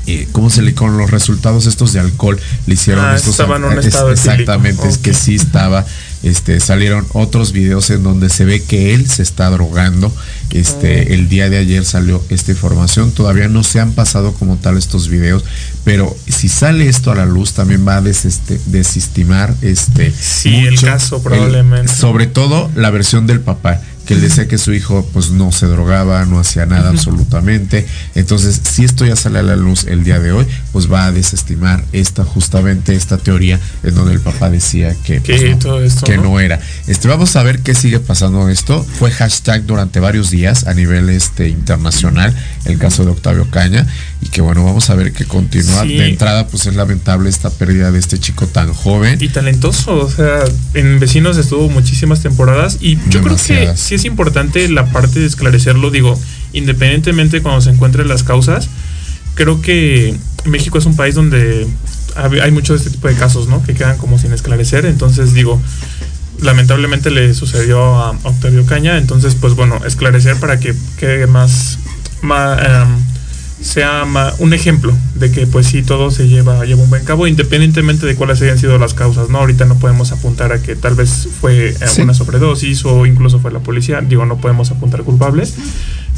eh, 0.07 0.27
¿cómo 0.31 0.49
se 0.49 0.61
le 0.63 0.73
con 0.73 0.97
los 0.97 1.11
resultados 1.11 1.67
estos 1.67 1.93
de 1.93 1.99
alcohol 1.99 2.39
le 2.65 2.73
hicieron 2.73 3.05
Ah, 3.05 3.15
estos 3.15 3.31
estaba 3.31 3.57
en 3.57 3.65
un 3.65 3.77
es- 3.77 3.85
estado 3.85 4.11
exactamente 4.11 4.87
es 4.87 4.97
que 4.97 5.13
sí 5.13 5.35
estaba 5.35 5.85
este 6.23 6.59
salieron 6.59 7.05
otros 7.13 7.51
videos 7.51 7.89
en 7.89 8.03
donde 8.03 8.29
se 8.29 8.45
ve 8.45 8.61
que 8.61 8.93
él 8.93 9.09
se 9.09 9.23
está 9.23 9.49
drogando 9.49 10.13
este 10.51 11.05
Oh. 11.09 11.13
el 11.13 11.29
día 11.29 11.49
de 11.49 11.57
ayer 11.57 11.83
salió 11.85 12.21
esta 12.29 12.51
información 12.51 13.11
todavía 13.11 13.47
no 13.47 13.63
se 13.63 13.79
han 13.79 13.93
pasado 13.93 14.33
como 14.33 14.57
tal 14.57 14.77
estos 14.77 15.07
videos 15.07 15.43
pero 15.83 16.15
si 16.27 16.49
sale 16.49 16.87
esto 16.89 17.11
a 17.11 17.15
la 17.15 17.25
luz 17.25 17.53
también 17.53 17.87
va 17.87 17.97
a 17.97 18.01
des- 18.01 18.25
este, 18.25 18.59
desestimar 18.67 19.53
este 19.61 20.11
Sí, 20.11 20.55
el 20.55 20.79
caso 20.79 21.21
probablemente. 21.23 21.91
sobre 21.93 22.27
todo 22.27 22.69
la 22.75 22.89
versión 22.91 23.25
del 23.27 23.39
papá 23.39 23.81
que 24.11 24.15
él 24.15 24.21
decía 24.21 24.45
que 24.45 24.57
su 24.57 24.73
hijo 24.73 25.07
pues 25.13 25.31
no 25.31 25.53
se 25.53 25.67
drogaba, 25.67 26.25
no 26.25 26.37
hacía 26.37 26.65
nada 26.65 26.89
absolutamente. 26.89 27.87
Entonces, 28.13 28.59
si 28.69 28.83
esto 28.83 29.05
ya 29.05 29.15
sale 29.15 29.39
a 29.39 29.41
la 29.41 29.55
luz 29.55 29.85
el 29.85 30.03
día 30.03 30.19
de 30.19 30.33
hoy, 30.33 30.45
pues 30.73 30.91
va 30.91 31.05
a 31.05 31.13
desestimar 31.13 31.85
esta 31.93 32.25
justamente 32.25 32.93
esta 32.93 33.17
teoría 33.17 33.57
en 33.83 33.95
donde 33.95 34.11
el 34.13 34.19
papá 34.19 34.49
decía 34.49 34.93
que, 35.05 35.21
pues, 35.21 35.41
no, 35.49 35.59
todo 35.59 35.81
esto, 35.81 36.05
que 36.05 36.17
¿no? 36.17 36.23
no 36.23 36.39
era. 36.41 36.59
Este, 36.87 37.07
vamos 37.07 37.37
a 37.37 37.43
ver 37.43 37.59
qué 37.59 37.73
sigue 37.73 38.01
pasando 38.01 38.49
esto. 38.49 38.83
Fue 38.83 39.11
hashtag 39.11 39.65
durante 39.65 40.01
varios 40.01 40.29
días 40.29 40.67
a 40.67 40.73
nivel 40.73 41.09
este 41.09 41.47
internacional 41.47 42.35
el 42.65 42.77
caso 42.77 43.05
de 43.05 43.11
Octavio 43.11 43.49
Caña 43.49 43.87
y 44.21 44.29
que 44.29 44.41
bueno, 44.41 44.63
vamos 44.63 44.89
a 44.89 44.95
ver 44.95 45.13
que 45.13 45.25
continúa. 45.25 45.83
Sí. 45.83 45.95
De 45.97 46.09
entrada, 46.09 46.47
pues 46.47 46.67
es 46.67 46.75
lamentable 46.75 47.29
esta 47.29 47.49
pérdida 47.49 47.91
de 47.91 47.99
este 47.99 48.19
chico 48.19 48.47
tan 48.47 48.71
joven. 48.73 49.17
Y 49.21 49.29
talentoso, 49.29 49.95
o 49.95 50.09
sea, 50.09 50.43
en 50.73 50.99
Vecinos 50.99 51.37
estuvo 51.37 51.69
muchísimas 51.69 52.21
temporadas 52.21 52.77
y 52.81 52.97
yo 53.09 53.21
creo 53.21 53.35
que 53.35 53.73
sí 53.75 53.95
es 53.95 54.05
importante 54.05 54.69
la 54.69 54.85
parte 54.91 55.19
de 55.19 55.25
esclarecerlo, 55.25 55.89
digo, 55.89 56.19
independientemente 56.53 57.41
cuando 57.41 57.61
se 57.61 57.71
encuentren 57.71 58.07
las 58.07 58.23
causas, 58.23 58.69
creo 59.33 59.61
que 59.61 60.15
México 60.45 60.77
es 60.77 60.85
un 60.85 60.95
país 60.95 61.15
donde 61.15 61.67
hay 62.15 62.51
mucho 62.51 62.73
de 62.73 62.79
este 62.79 62.91
tipo 62.91 63.07
de 63.07 63.15
casos, 63.15 63.47
¿no? 63.47 63.63
Que 63.63 63.73
quedan 63.73 63.97
como 63.97 64.19
sin 64.19 64.33
esclarecer, 64.33 64.85
entonces 64.85 65.33
digo, 65.33 65.59
lamentablemente 66.41 67.09
le 67.09 67.33
sucedió 67.33 67.95
a 67.95 68.11
Octavio 68.23 68.65
Caña, 68.67 68.97
entonces 68.97 69.35
pues 69.39 69.55
bueno, 69.55 69.83
esclarecer 69.85 70.35
para 70.37 70.59
que 70.59 70.75
quede 70.97 71.25
más, 71.25 71.79
más 72.21 72.59
sea 73.61 74.05
un 74.39 74.53
ejemplo 74.53 74.93
de 75.15 75.31
que 75.31 75.45
pues 75.45 75.67
sí 75.67 75.83
todo 75.83 76.09
se 76.11 76.27
lleva, 76.27 76.65
lleva 76.65 76.81
un 76.81 76.89
buen 76.89 77.03
cabo 77.05 77.27
independientemente 77.27 78.05
de 78.07 78.15
cuáles 78.15 78.41
hayan 78.41 78.57
sido 78.57 78.77
las 78.79 78.93
causas, 78.93 79.29
¿no? 79.29 79.37
Ahorita 79.39 79.65
no 79.65 79.75
podemos 79.77 80.11
apuntar 80.11 80.51
a 80.51 80.61
que 80.61 80.75
tal 80.75 80.95
vez 80.95 81.27
fue 81.39 81.69
eh, 81.69 81.75
Sí. 81.87 82.01
una 82.01 82.13
sobredosis 82.13 82.83
o 82.85 83.05
incluso 83.05 83.39
fue 83.39 83.51
la 83.51 83.59
policía, 83.59 84.01
digo, 84.01 84.25
no 84.25 84.37
podemos 84.37 84.71
apuntar 84.71 85.03
culpables. 85.03 85.53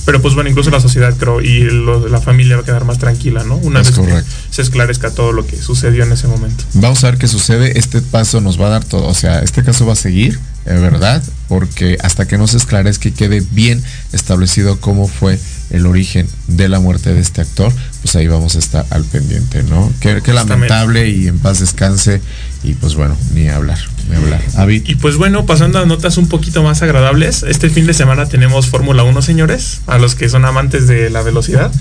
Pero 0.06 0.22
pues 0.22 0.34
bueno, 0.36 0.50
incluso 0.50 0.70
la 0.70 0.82
sociedad 0.82 1.16
creo 1.18 1.40
y 1.40 1.62
lo 1.62 2.10
la 2.10 2.20
familia 2.20 2.56
va 2.58 2.64
a 2.64 2.66
quedar 2.66 2.84
más 2.84 2.98
tranquila, 3.00 3.44
¿no? 3.46 3.56
Una 3.58 3.80
Es 3.82 3.88
vez 3.90 4.00
correcto. 4.00 4.22
que 4.50 4.54
se 4.56 4.62
esclarezca 4.62 5.12
todo 5.12 5.32
lo 5.32 5.46
que 5.46 5.56
sucedió 5.56 6.04
en 6.04 6.12
ese 6.12 6.28
momento. 6.28 6.64
Vamos 6.74 7.04
a 7.06 7.12
ver 7.12 7.18
qué 7.20 7.28
sucede. 7.30 7.78
Este 7.80 8.02
paso 8.02 8.42
nos 8.42 8.60
va 8.60 8.68
a 8.68 8.70
dar 8.70 8.84
todo. 8.84 9.08
O 9.08 9.14
sea, 9.14 9.40
este 9.40 9.64
caso 9.64 9.86
va 9.86 9.94
a 9.94 9.96
seguir, 9.98 10.40
eh, 10.66 10.74
¿verdad? 10.74 11.24
Porque 11.48 11.98
hasta 12.04 12.28
que 12.28 12.38
no 12.38 12.48
se 12.48 12.58
esclarezca 12.58 13.08
y 13.08 13.12
quede 13.14 13.44
bien 13.52 13.82
establecido 14.12 14.80
cómo 14.82 15.08
fue 15.08 15.40
el 15.74 15.88
origen 15.88 16.28
de 16.48 16.70
la 16.70 16.80
muerte 16.80 17.14
de 17.14 17.20
este 17.20 17.42
actor, 17.42 17.74
pues 18.02 18.16
ahí 18.16 18.28
vamos 18.28 18.56
a 18.56 18.60
estar 18.60 18.86
al 18.92 19.04
pendiente, 19.04 19.64
¿no? 19.64 19.92
Qué, 20.00 20.22
qué 20.24 20.32
lamentable 20.32 21.10
y 21.10 21.28
en 21.28 21.40
paz 21.40 21.60
descanse. 21.60 22.22
Y 22.64 22.76
pues 22.76 22.96
bueno, 22.96 23.18
ni 23.34 23.50
hablar, 23.50 23.80
ni 24.10 24.16
hablar. 24.16 24.42
Y 24.70 24.96
pues 24.96 25.18
bueno, 25.18 25.46
pasando 25.46 25.80
a 25.80 25.86
notas 25.86 26.18
un 26.18 26.30
poquito 26.30 26.64
más 26.64 26.82
agradables, 26.82 27.44
este 27.44 27.70
fin 27.70 27.88
de 27.88 27.94
semana 27.94 28.28
tenemos 28.28 28.68
Fórmula 28.68 29.04
1, 29.04 29.22
señores, 29.22 29.82
a 29.88 29.98
los 29.98 30.16
que 30.16 30.30
son 30.30 30.46
amantes 30.46 30.88
de 30.88 31.10
la 31.10 31.24
velocidad, 31.24 31.72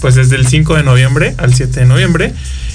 pues 0.00 0.14
desde 0.14 0.36
el 0.36 0.46
5 0.46 0.74
de 0.76 0.82
noviembre 0.82 1.34
al 1.38 1.54
7 1.54 1.80
de 1.80 1.86
noviembre. 1.86 2.34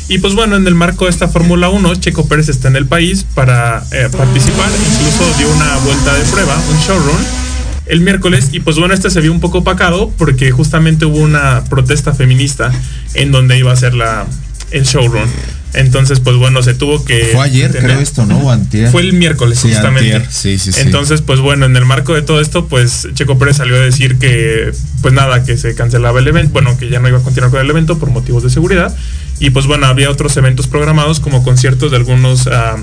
Y 0.09 0.19
pues 0.19 0.35
bueno, 0.35 0.55
en 0.55 0.65
el 0.67 0.75
marco 0.75 1.05
de 1.05 1.11
esta 1.11 1.27
Fórmula 1.27 1.69
1, 1.69 1.95
Checo 1.95 2.27
Pérez 2.27 2.47
está 2.47 2.69
en 2.69 2.77
el 2.77 2.85
país 2.85 3.25
para 3.33 3.83
eh, 3.91 4.07
participar, 4.15 4.69
incluso 4.69 5.37
dio 5.37 5.49
una 5.53 5.75
vuelta 5.77 6.13
de 6.13 6.23
prueba, 6.25 6.55
un 6.69 6.77
showrun, 6.77 7.46
el 7.89 8.01
miércoles. 8.01 8.49
Y 8.51 8.59
pues 8.59 8.77
bueno, 8.77 8.93
este 8.93 9.09
se 9.09 9.21
vio 9.21 9.31
un 9.31 9.39
poco 9.39 9.59
opacado 9.59 10.11
porque 10.17 10.51
justamente 10.51 11.05
hubo 11.05 11.17
una 11.17 11.63
protesta 11.65 12.13
feminista 12.13 12.71
en 13.13 13.31
donde 13.31 13.57
iba 13.57 13.71
a 13.71 13.75
ser 13.75 13.93
la, 13.93 14.25
el 14.71 14.83
showrun. 14.83 15.29
Entonces, 15.73 16.19
pues 16.19 16.37
bueno, 16.37 16.63
se 16.63 16.73
tuvo 16.73 17.03
que... 17.05 17.31
Fue 17.33 17.43
ayer, 17.43 17.71
creo 17.71 17.99
esto, 17.99 18.25
¿no? 18.25 18.49
Antier. 18.49 18.89
Fue 18.89 19.01
el 19.01 19.13
miércoles, 19.13 19.59
Sí, 19.59 19.69
justamente. 19.69 20.15
antier. 20.15 20.31
Sí, 20.31 20.57
sí, 20.57 20.71
sí. 20.71 20.81
Entonces, 20.81 21.21
pues 21.21 21.39
bueno, 21.39 21.65
en 21.65 21.75
el 21.75 21.85
marco 21.85 22.15
de 22.15 22.21
todo 22.21 22.41
esto, 22.41 22.67
pues 22.67 23.07
Checo 23.13 23.37
Pérez 23.37 23.57
salió 23.57 23.75
a 23.75 23.79
decir 23.79 24.17
que, 24.17 24.71
pues 25.01 25.13
nada, 25.13 25.43
que 25.43 25.55
se 25.57 25.75
cancelaba 25.75 26.19
el 26.19 26.27
evento, 26.27 26.53
bueno, 26.53 26.77
que 26.77 26.89
ya 26.89 26.99
no 26.99 27.07
iba 27.09 27.19
a 27.19 27.21
continuar 27.21 27.51
con 27.51 27.61
el 27.61 27.69
evento 27.69 27.99
por 27.99 28.09
motivos 28.09 28.43
de 28.43 28.49
seguridad. 28.49 28.95
Y 29.39 29.51
pues 29.51 29.67
bueno, 29.67 29.85
había 29.85 30.09
otros 30.09 30.35
eventos 30.37 30.67
programados 30.67 31.19
como 31.19 31.43
conciertos 31.43 31.91
de 31.91 31.97
algunos 31.97 32.47
ah, 32.47 32.77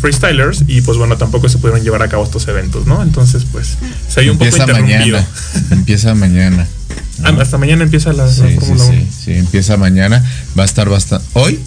freestylers 0.00 0.64
y 0.66 0.80
pues 0.80 0.98
bueno, 0.98 1.16
tampoco 1.16 1.48
se 1.48 1.58
pudieron 1.58 1.82
llevar 1.82 2.02
a 2.02 2.08
cabo 2.08 2.24
estos 2.24 2.46
eventos, 2.48 2.86
¿no? 2.86 3.02
Entonces, 3.02 3.44
pues 3.50 3.76
se 4.08 4.20
vio 4.22 4.32
un 4.32 4.38
poco 4.38 4.50
interrumpido. 4.50 5.18
mañana. 5.18 5.26
Empieza 5.70 6.14
mañana. 6.14 6.66
Ah, 7.22 7.34
hasta 7.40 7.58
mañana 7.58 7.84
empieza 7.84 8.12
la, 8.12 8.24
la 8.24 8.32
Sí, 8.32 8.42
sí, 8.48 8.54
Fórmula 8.58 8.84
1. 8.84 8.92
sí, 8.92 9.08
sí, 9.24 9.32
empieza 9.34 9.76
mañana. 9.76 10.24
Va 10.58 10.62
a 10.62 10.66
estar 10.66 10.88
bastante. 10.88 11.26
¿Hoy? 11.34 11.60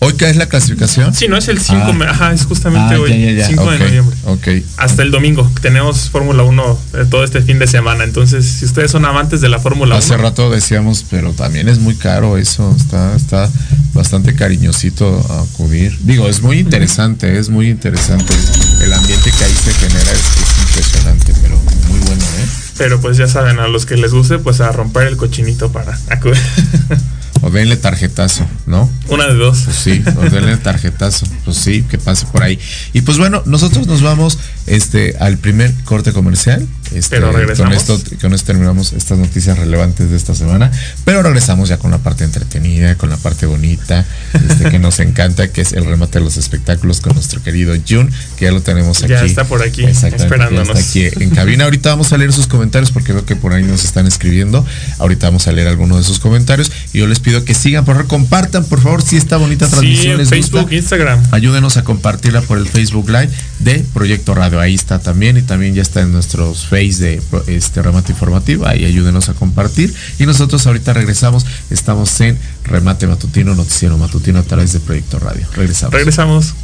¿Hoy 0.00 0.12
qué 0.12 0.30
es 0.30 0.36
la 0.36 0.46
clasificación? 0.46 1.12
Sí, 1.12 1.26
no 1.26 1.36
es 1.36 1.48
el 1.48 1.60
5, 1.60 1.82
Ah. 2.02 2.10
ajá, 2.10 2.32
es 2.32 2.44
justamente 2.44 2.94
Ah, 2.94 3.00
hoy, 3.00 3.10
ya, 3.10 3.16
ya, 3.32 3.38
ya. 3.40 3.46
5 3.48 3.62
Ok, 3.64 3.70
de 3.72 3.78
noviembre. 3.80 4.16
Ok. 4.26 4.48
hasta 4.76 5.02
el 5.02 5.10
domingo. 5.10 5.50
Tenemos 5.60 6.08
Fórmula 6.10 6.44
1 6.44 6.78
eh, 6.94 7.04
todo 7.10 7.24
este 7.24 7.42
fin 7.42 7.58
de 7.58 7.66
semana. 7.66 8.04
Entonces, 8.04 8.46
si 8.46 8.64
ustedes 8.64 8.92
son 8.92 9.04
amantes 9.04 9.40
de 9.40 9.48
la 9.48 9.58
Fórmula 9.58 9.96
1, 9.96 10.04
Hace 10.04 10.16
rato 10.16 10.50
decíamos, 10.50 11.04
pero 11.10 11.32
también 11.32 11.68
es 11.68 11.80
muy 11.80 11.96
caro 11.96 12.38
eso. 12.38 12.72
Está, 12.76 13.16
está 13.16 13.50
bastante 13.92 14.34
cariñosito 14.36 15.18
acudir. 15.52 15.98
Digo, 16.02 16.28
es 16.28 16.42
muy 16.42 16.58
interesante, 16.60 17.36
es 17.36 17.48
muy 17.48 17.68
interesante. 17.68 18.32
El 18.80 18.92
ambiente 18.92 19.32
que 19.36 19.44
ahí 19.44 19.52
se 19.54 19.72
genera 19.74 20.12
es, 20.12 20.18
es 20.20 20.68
impresionante, 20.68 21.32
pero 21.42 21.56
muy 21.90 21.98
bueno, 22.06 22.22
¿eh? 22.22 22.46
pero 22.76 23.00
pues 23.00 23.16
ya 23.16 23.26
saben, 23.26 23.58
a 23.58 23.66
los 23.66 23.84
que 23.86 23.96
les 23.96 24.12
guste, 24.12 24.38
pues 24.38 24.60
a 24.60 24.70
romper 24.70 25.08
el 25.08 25.16
cochinito 25.16 25.72
para 25.72 25.98
acudir. 26.10 26.38
O 27.42 27.50
denle 27.50 27.76
tarjetazo, 27.76 28.46
¿no? 28.66 28.90
Una 29.08 29.26
de 29.26 29.34
dos. 29.34 29.62
Pues 29.64 29.76
sí, 29.76 30.02
o 30.16 30.20
denle 30.22 30.56
tarjetazo. 30.56 31.26
Pues 31.44 31.56
sí, 31.56 31.82
que 31.82 31.98
pase 31.98 32.26
por 32.26 32.42
ahí. 32.42 32.58
Y 32.92 33.02
pues 33.02 33.18
bueno, 33.18 33.42
nosotros 33.46 33.86
nos 33.86 34.02
vamos 34.02 34.38
este 34.74 35.16
al 35.18 35.38
primer 35.38 35.72
corte 35.84 36.12
comercial. 36.12 36.66
Este, 36.94 37.16
Pero 37.16 37.32
regresamos. 37.32 37.84
Con 37.84 37.96
esto, 37.96 38.16
con 38.20 38.32
esto 38.34 38.46
terminamos 38.46 38.92
estas 38.94 39.18
noticias 39.18 39.58
relevantes 39.58 40.10
de 40.10 40.16
esta 40.16 40.34
semana. 40.34 40.70
Pero 41.04 41.22
regresamos 41.22 41.68
ya 41.68 41.76
con 41.78 41.90
la 41.90 41.98
parte 41.98 42.24
entretenida, 42.24 42.94
con 42.96 43.10
la 43.10 43.16
parte 43.18 43.44
bonita, 43.46 44.06
este, 44.32 44.70
que 44.70 44.78
nos 44.78 44.98
encanta, 45.00 45.48
que 45.48 45.60
es 45.60 45.72
el 45.74 45.84
remate 45.84 46.18
de 46.18 46.24
los 46.24 46.36
espectáculos 46.38 47.00
con 47.00 47.14
nuestro 47.14 47.42
querido 47.42 47.74
Jun, 47.88 48.10
que 48.36 48.46
ya 48.46 48.52
lo 48.52 48.62
tenemos 48.62 49.02
aquí. 49.02 49.12
Ya 49.12 49.22
está 49.24 49.44
por 49.44 49.62
aquí, 49.62 49.84
esperándonos. 49.84 50.68
está 50.78 50.80
aquí 50.80 51.22
en 51.22 51.30
cabina. 51.30 51.64
Ahorita 51.64 51.90
vamos 51.90 52.12
a 52.12 52.16
leer 52.18 52.32
sus 52.32 52.46
comentarios 52.46 52.90
porque 52.90 53.12
veo 53.12 53.24
que 53.26 53.36
por 53.36 53.52
ahí 53.52 53.62
nos 53.64 53.84
están 53.84 54.06
escribiendo. 54.06 54.64
Ahorita 54.98 55.26
vamos 55.26 55.46
a 55.46 55.52
leer 55.52 55.68
algunos 55.68 55.98
de 55.98 56.04
sus 56.04 56.18
comentarios. 56.20 56.70
Y 56.92 56.98
yo 56.98 57.06
les 57.06 57.20
pido 57.20 57.44
que 57.44 57.54
sigan, 57.54 57.84
por 57.84 57.96
favor, 57.96 58.08
compartan, 58.08 58.64
por 58.64 58.80
favor, 58.80 59.02
si 59.02 59.16
esta 59.16 59.36
bonita 59.36 59.66
Sí, 59.66 59.72
transmisión 59.72 60.12
en 60.12 60.18
les 60.18 60.28
Facebook, 60.30 60.62
gusta. 60.62 60.74
Instagram. 60.76 61.22
Ayúdenos 61.32 61.76
a 61.76 61.84
compartirla 61.84 62.40
por 62.42 62.58
el 62.58 62.66
Facebook 62.68 63.08
Live 63.10 63.30
de 63.58 63.84
Proyecto 63.92 64.34
Radio. 64.34 64.57
Ahí 64.60 64.74
está 64.74 64.98
también 64.98 65.36
y 65.36 65.42
también 65.42 65.74
ya 65.74 65.82
está 65.82 66.00
en 66.00 66.12
nuestros 66.12 66.66
Face 66.66 66.98
de 66.98 67.22
este 67.46 67.82
Remate 67.82 68.12
Informativo. 68.12 68.66
Ahí 68.66 68.84
ayúdenos 68.84 69.28
a 69.28 69.34
compartir. 69.34 69.94
Y 70.18 70.26
nosotros 70.26 70.66
ahorita 70.66 70.92
regresamos. 70.92 71.46
Estamos 71.70 72.20
en 72.20 72.38
Remate 72.64 73.06
Matutino, 73.06 73.54
Noticiero 73.54 73.98
Matutino 73.98 74.38
a 74.38 74.42
través 74.42 74.72
de 74.72 74.80
Proyecto 74.80 75.18
Radio. 75.18 75.46
Regresamos. 75.54 75.94
Regresamos. 75.94 76.54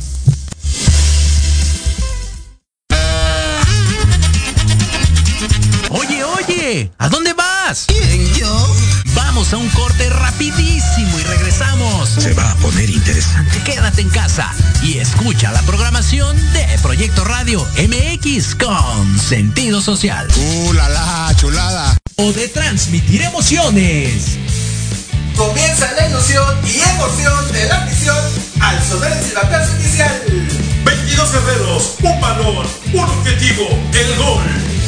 Oye, 6.65 6.91
¿a 6.97 7.11
dónde 7.11 7.35
vas? 7.35 7.85
¿Quién, 7.89 8.33
yo? 8.37 8.75
Vamos 9.15 9.53
a 9.53 9.59
un 9.59 9.69
corte 9.69 10.09
rapidísimo 10.09 11.19
y 11.19 11.23
regresamos. 11.25 12.09
Se 12.09 12.33
va 12.33 12.53
a 12.53 12.55
poner 12.55 12.89
interesante. 12.89 13.63
Quédate 13.65 14.01
en 14.01 14.09
casa 14.09 14.51
y 14.83 14.97
escucha 14.97 15.53
la 15.53 15.61
programación 15.63 16.35
de 16.55 16.67
Proyecto 16.81 17.23
Radio 17.25 17.67
MX 17.77 18.55
con 18.55 19.19
sentido 19.19 19.83
social. 19.83 20.27
¡Uh, 20.37 20.73
la, 20.73 20.89
la, 20.89 21.35
chulada! 21.37 21.99
O 22.17 22.33
de 22.33 22.49
transmitir 22.49 23.21
emociones. 23.21 24.39
Comienza 25.37 25.93
la 25.93 26.09
ilusión 26.09 26.47
y 26.65 26.81
emoción 26.81 27.53
de 27.53 27.69
la 27.69 27.81
misión 27.81 28.17
al 28.61 28.83
sonar 28.83 29.13
el 29.13 29.23
silbatazo 29.23 29.77
inicial. 29.81 30.23
Muchos 31.15 31.33
guerreros, 31.33 31.95
un 32.03 32.21
balón, 32.21 32.67
un 32.95 33.01
objetivo, 33.05 33.69
el 33.93 34.17
gol. 34.17 34.74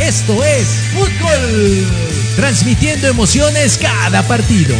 Esto 0.00 0.42
es 0.42 0.66
Fútbol. 0.92 1.86
Transmitiendo 2.36 3.06
emociones 3.06 3.78
cada 3.78 4.26
partido. 4.26 4.74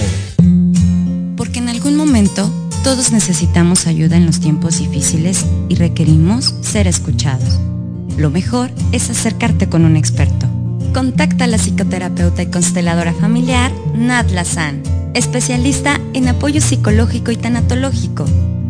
Porque 1.37 1.61
en 1.61 1.68
algún 1.68 1.96
momento 1.96 2.50
todos 2.83 3.12
necesitamos 3.12 3.87
ayuda 3.87 4.16
en 4.16 4.27
los 4.27 4.40
tiempos 4.40 4.79
difíciles 4.79 5.46
y 5.68 5.77
requerimos 5.77 6.57
ser 6.62 6.88
escuchados. 6.88 7.61
Lo 8.16 8.31
mejor 8.31 8.70
es 8.90 9.09
acercarte 9.09 9.68
con 9.68 9.85
un 9.85 9.96
experto. 9.96 10.48
Contacta 10.92 11.44
a 11.44 11.46
la 11.46 11.59
psicoterapeuta 11.59 12.42
y 12.42 12.46
consteladora 12.46 13.14
familiar 13.14 13.72
Nat 13.94 14.31
Lazan, 14.33 14.83
especialista 15.14 16.00
en 16.12 16.29
apoyo 16.29 16.61
psicológico 16.61 17.31
y 17.31 17.37
tanatológico. 17.37 18.27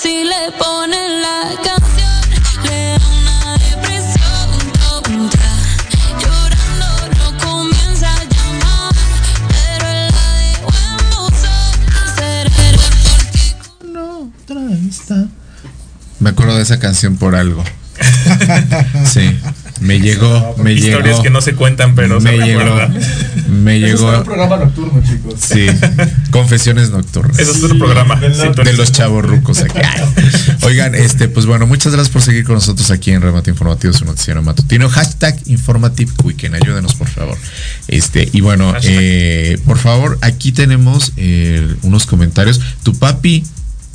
Si 0.00 0.24
le 0.24 0.50
ponen 0.58 1.20
la 1.22 1.42
canción, 1.62 2.20
le 2.64 2.98
da 2.98 3.06
una 3.06 3.58
depresión 3.58 4.48
tonta. 5.02 5.50
Llorando 6.20 6.90
no 7.18 7.26
comienza 7.38 8.08
a 8.10 8.24
llamar, 8.24 8.94
pero 9.48 9.86
él 9.88 10.08
la 10.10 10.28
dejó 10.40 10.70
en 10.86 10.96
buzón. 11.10 11.72
Seré 12.16 12.50
No, 13.92 14.32
está. 14.88 15.26
Me 16.18 16.30
acuerdo 16.30 16.56
de 16.56 16.62
esa 16.62 16.78
canción 16.78 17.16
por 17.16 17.34
algo. 17.34 17.62
sí, 19.04 19.38
me 19.80 20.00
llegó, 20.00 20.54
me 20.58 20.72
Historias 20.72 21.04
llegó. 21.04 21.22
que 21.22 21.30
no 21.30 21.40
se 21.42 21.54
cuentan, 21.54 21.94
pero 21.94 22.20
me 22.20 22.30
se 22.30 22.36
llegó. 22.38 22.62
Me 23.50 23.76
Eso 23.76 23.86
es 23.86 24.00
llegó. 24.00 24.18
un 24.18 24.24
programa 24.24 24.56
nocturno, 24.56 25.02
chicos. 25.02 25.34
Sí, 25.38 25.66
confesiones 26.30 26.90
nocturnas. 26.90 27.38
Eso 27.38 27.52
es 27.52 27.62
otro 27.64 27.78
programa. 27.78 28.16
de 28.16 28.72
los 28.74 28.92
chavos 28.92 29.24
rucos 29.24 29.60
aquí. 29.60 29.78
Oigan, 30.62 30.94
este, 30.94 31.28
pues 31.28 31.46
bueno, 31.46 31.66
muchas 31.66 31.92
gracias 31.92 32.12
por 32.12 32.22
seguir 32.22 32.44
con 32.44 32.54
nosotros 32.54 32.90
aquí 32.90 33.10
en 33.12 33.22
Remate 33.22 33.50
Informativo, 33.50 33.92
su 33.92 34.04
noticiero 34.04 34.42
matutino. 34.42 34.88
Hashtag 34.88 35.38
Informative 35.46 36.12
Weekend. 36.24 36.54
Ayúdenos, 36.56 36.94
por 36.94 37.08
favor. 37.08 37.36
Este, 37.88 38.28
y 38.32 38.40
bueno, 38.40 38.74
eh, 38.82 39.58
por 39.66 39.78
favor, 39.78 40.18
aquí 40.20 40.52
tenemos 40.52 41.12
eh, 41.16 41.74
unos 41.82 42.06
comentarios. 42.06 42.60
Tu 42.82 42.94
papi, 42.98 43.44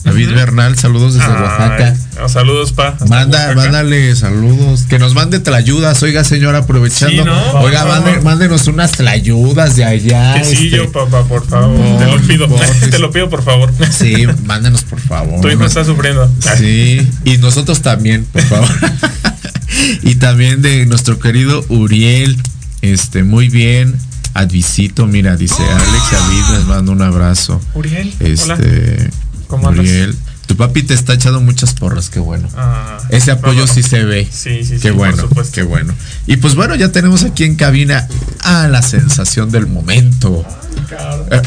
David 0.06 0.30
Bernal, 0.36 0.78
saludos 0.78 1.16
desde 1.16 1.26
Ay, 1.28 1.42
Oaxaca. 1.42 1.96
no, 2.20 2.30
saludos, 2.30 2.72
pa. 2.74 2.90
Hasta 2.90 3.06
Manda, 3.08 3.38
Oaxaca. 3.40 3.56
mándale 3.56 4.16
saludos. 4.16 4.84
Que 4.88 5.00
nos 5.00 5.14
mande 5.16 5.40
tlayudas. 5.40 6.02
Oiga, 6.04 6.24
señor, 6.24 6.56
aprovechando. 6.56 7.24
Sí, 7.24 7.28
¿no? 7.28 7.52
Oiga, 7.60 7.86
mande- 7.86 8.22
mándenos 8.22 8.68
unas 8.68 8.92
tlayudas 8.92 9.76
de 9.76 9.84
allá. 9.86 10.36
Que 10.36 10.46
sí, 10.46 10.66
este. 10.66 10.70
yo, 10.78 10.92
papá, 10.92 11.24
por 11.24 11.46
favor. 11.48 11.76
Por- 11.76 11.98
te 11.98 12.06
lo 12.06 12.22
pido. 12.28 12.48
por- 12.48 12.60
te 12.92 13.00
lo 13.00 13.12
pido, 13.12 13.30
por 13.30 13.44
favor. 13.44 13.74
Sí, 13.92 14.28
mándenos, 14.46 14.84
por 14.84 15.00
favor. 15.00 15.42
Tu 15.42 15.50
hijo 15.50 15.66
está 15.66 15.84
sufriendo. 15.84 16.32
Sí, 16.58 17.08
y 17.24 17.38
nosotros 17.40 17.82
también, 17.82 18.26
por 18.26 18.44
favor. 18.44 18.70
y 20.04 20.16
también 20.16 20.62
de 20.62 20.86
nuestro 20.86 21.20
querido 21.20 21.66
Uriel, 21.70 22.38
este, 22.82 23.24
muy 23.24 23.50
bien. 23.50 23.96
Advisito, 24.36 25.08
mira, 25.08 25.38
dice 25.38 25.64
Alex 25.64 26.12
David, 26.12 26.58
les 26.58 26.66
mando 26.66 26.92
un 26.92 27.02
abrazo. 27.02 27.62
Uriel, 27.74 28.14
hola. 28.44 28.58
¿Cómo 29.48 29.68
andas? 29.68 29.86
Tu 30.46 30.56
papi 30.56 30.84
te 30.84 30.94
está 30.94 31.14
echando 31.14 31.42
muchas 31.42 31.74
porras, 31.74 32.10
qué 32.10 32.20
bueno. 32.20 32.48
Ah, 32.56 33.00
Ese 33.10 33.32
apoyo 33.32 33.68
sí 33.68 33.84
se 33.84 34.04
ve. 34.04 34.28
Sí, 34.32 34.64
sí, 34.64 34.76
sí, 34.76 34.80
Qué 34.82 34.90
por 34.90 34.98
bueno, 34.98 35.24
supuesto. 35.24 35.54
qué 35.54 35.64
bueno. 35.64 35.94
Y 36.28 36.38
pues 36.38 36.56
bueno, 36.56 36.76
ya 36.76 36.92
tenemos 36.92 37.24
aquí 37.24 37.44
en 37.44 37.56
cabina 37.56 38.08
a 38.42 38.68
la 38.68 38.82
sensación 38.82 39.50
del 39.52 39.68
momento. 39.68 40.46
Eh, 41.32 41.42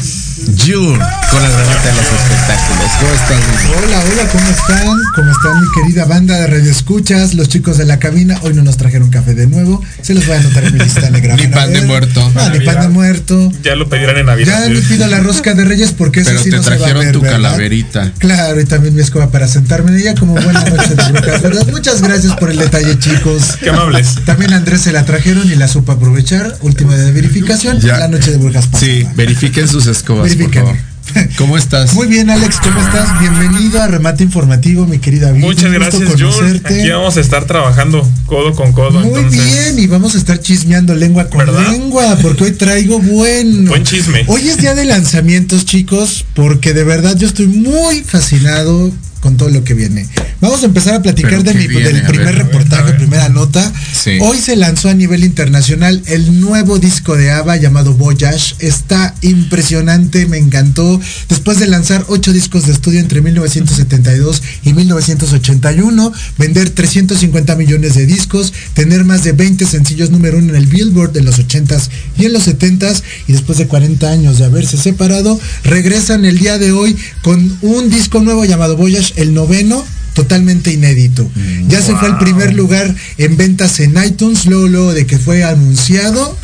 June, 0.57 0.97
con 1.31 1.43
el 1.43 1.51
remate 1.51 1.87
de 1.87 1.93
los 1.93 2.05
espectáculos. 2.05 2.91
¿Cómo 2.99 3.13
estás? 3.13 3.41
Hola, 3.77 3.99
hola, 4.11 4.31
¿cómo 4.31 4.49
están? 4.49 4.97
¿Cómo 5.15 5.31
están 5.31 5.61
mi 5.61 5.67
querida 5.75 6.05
banda 6.05 6.35
de 6.37 6.47
Radio 6.47 6.71
Escuchas? 6.71 7.33
Los 7.35 7.47
chicos 7.47 7.77
de 7.77 7.85
la 7.85 7.99
cabina, 7.99 8.37
hoy 8.41 8.53
no 8.53 8.63
nos 8.63 8.77
trajeron 8.77 9.09
café 9.09 9.33
de 9.35 9.47
nuevo. 9.47 9.81
Se 10.01 10.13
los 10.13 10.25
voy 10.25 10.35
a 10.35 10.39
anotar 10.39 10.63
en 10.65 10.73
mi 10.73 10.79
lista 10.79 11.09
negra. 11.11 11.35
Ni 11.35 11.47
pan 11.47 11.71
de 11.71 11.81
muerto. 11.83 12.31
No, 12.35 12.49
ni 12.49 12.59
pan 12.65 12.81
de 12.81 12.87
muerto. 12.89 13.51
Ya 13.63 13.75
lo 13.75 13.87
pedirán 13.87 14.17
en 14.17 14.25
Navidad. 14.25 14.63
Ya 14.67 14.69
ni 14.73 14.81
pido 14.81 15.07
la 15.07 15.19
rosca 15.19 15.53
de 15.53 15.63
Reyes 15.63 15.93
porque 15.93 16.21
eso 16.21 16.31
Pero 16.31 16.43
sí 16.43 16.49
te 16.49 16.57
no 16.57 16.63
se 16.63 16.69
va 16.71 16.75
a 16.75 16.79
trajeron 16.79 17.03
ver, 17.05 17.13
tu 17.13 17.21
¿verdad? 17.21 17.37
calaverita. 17.37 18.11
Claro, 18.17 18.59
y 18.59 18.65
también 18.65 18.88
mi 18.91 19.01
escoba 19.01 19.29
para 19.31 19.47
sentarme 19.47 19.91
en 19.91 19.97
ella 19.97 20.15
como 20.15 20.33
buena 20.33 20.63
noche 20.63 20.95
de 20.95 21.11
brujas, 21.11 21.41
¿verdad? 21.41 21.67
Muchas 21.71 22.01
gracias 22.01 22.35
por 22.37 22.49
el 22.51 22.57
detalle, 22.57 22.97
chicos. 22.99 23.57
Qué 23.61 23.69
amables. 23.69 24.15
También 24.25 24.53
a 24.53 24.57
Andrés 24.57 24.81
se 24.81 24.91
la 24.91 25.05
trajeron 25.05 25.49
y 25.51 25.55
la 25.55 25.67
supo 25.67 25.91
aprovechar. 25.91 26.57
Última 26.61 26.95
de 26.95 27.11
verificación, 27.11 27.79
Ya. 27.79 27.97
la 27.97 28.07
noche 28.07 28.31
de 28.31 28.37
brujas 28.37 28.67
pasada. 28.67 28.91
Sí, 28.91 29.07
verifiquen 29.15 29.67
sus 29.67 29.87
escobas, 29.87 30.23
Verifiquen. 30.29 30.63
por 30.63 30.71
favor. 30.75 30.89
¿Cómo 31.37 31.57
estás? 31.57 31.93
Muy 31.93 32.07
bien, 32.07 32.29
Alex, 32.29 32.57
¿cómo 32.61 32.79
estás? 32.79 33.19
Bienvenido 33.19 33.81
a 33.81 33.87
Remate 33.87 34.23
Informativo, 34.23 34.85
mi 34.85 34.99
querida 34.99 35.31
Vicky. 35.31 35.45
Muchas 35.45 35.71
gracias, 35.71 36.09
conocerte. 36.09 36.79
Aquí 36.81 36.89
vamos 36.89 37.17
a 37.17 37.21
estar 37.21 37.45
trabajando 37.45 38.07
codo 38.25 38.53
con 38.53 38.73
codo. 38.73 38.99
Muy 38.99 39.19
entonces, 39.21 39.73
bien, 39.73 39.79
y 39.79 39.87
vamos 39.87 40.15
a 40.15 40.17
estar 40.17 40.39
chismeando 40.39 40.95
lengua 40.95 41.29
con 41.29 41.39
¿Verdad? 41.39 41.71
lengua, 41.71 42.17
porque 42.21 42.45
hoy 42.45 42.51
traigo 42.51 42.99
bueno. 42.99 43.69
Buen 43.69 43.83
chisme. 43.83 44.23
Hoy 44.27 44.47
es 44.47 44.57
día 44.57 44.75
de 44.75 44.85
lanzamientos, 44.85 45.65
chicos, 45.65 46.25
porque 46.33 46.73
de 46.73 46.83
verdad 46.83 47.15
yo 47.17 47.27
estoy 47.27 47.47
muy 47.47 48.01
fascinado 48.01 48.91
con 49.19 49.37
todo 49.37 49.49
lo 49.49 49.63
que 49.63 49.73
viene. 49.73 50.07
Vamos 50.41 50.63
a 50.63 50.65
empezar 50.65 50.93
a 50.95 51.01
platicar 51.01 51.43
de 51.43 51.51
¿qué 51.51 51.57
mi, 51.57 51.67
viene? 51.67 51.91
del 51.91 52.03
primer 52.03 52.27
ver, 52.27 52.35
a 52.35 52.37
ver, 52.37 52.45
reportaje, 52.45 52.81
a 52.81 52.85
ver. 52.85 52.97
primera 52.97 53.29
nota. 53.29 53.73
Sí. 53.93 54.17
Hoy 54.21 54.39
se 54.39 54.55
lanzó 54.55 54.89
a 54.89 54.93
nivel 54.93 55.23
internacional 55.23 56.01
el 56.05 56.39
nuevo 56.39 56.79
disco 56.79 57.15
de 57.15 57.31
ABBA 57.31 57.57
llamado 57.57 57.93
Voyage. 57.93 58.55
Está 58.59 59.15
impresionante, 59.21 60.25
me 60.25 60.37
encantó. 60.37 60.99
Después 61.27 61.59
de 61.59 61.67
lanzar 61.67 62.05
ocho 62.07 62.31
discos 62.31 62.65
de 62.67 62.73
estudio 62.73 62.99
entre 62.99 63.21
1972 63.21 64.41
y 64.63 64.73
1981, 64.73 66.13
vender 66.37 66.69
350 66.69 67.55
millones 67.55 67.95
de 67.95 68.05
discos, 68.05 68.53
tener 68.73 69.03
más 69.03 69.23
de 69.23 69.33
20 69.33 69.65
sencillos 69.65 70.11
número 70.11 70.37
uno 70.37 70.49
en 70.49 70.55
el 70.55 70.67
Billboard 70.67 71.11
de 71.11 71.21
los 71.21 71.39
80s 71.39 71.89
y 72.17 72.25
en 72.25 72.33
los 72.33 72.47
70s, 72.47 73.03
y 73.27 73.33
después 73.33 73.57
de 73.57 73.67
40 73.67 74.09
años 74.09 74.39
de 74.39 74.45
haberse 74.45 74.77
separado, 74.77 75.39
regresan 75.63 76.25
el 76.25 76.39
día 76.39 76.57
de 76.57 76.71
hoy 76.71 76.95
con 77.21 77.57
un 77.61 77.89
disco 77.89 78.21
nuevo 78.21 78.45
llamado 78.45 78.77
Voyage, 78.77 79.08
el 79.17 79.33
noveno, 79.33 79.85
totalmente 80.13 80.71
inédito. 80.71 81.29
Ya 81.67 81.81
se 81.81 81.95
fue 81.95 82.07
al 82.07 82.17
primer 82.17 82.53
lugar 82.53 82.93
en 83.17 83.37
ventas 83.37 83.79
en 83.79 83.95
iTunes, 84.03 84.45
luego, 84.45 84.67
luego 84.67 84.93
de 84.93 85.05
que 85.05 85.17
fue 85.17 85.43
anunciado. 85.43 86.37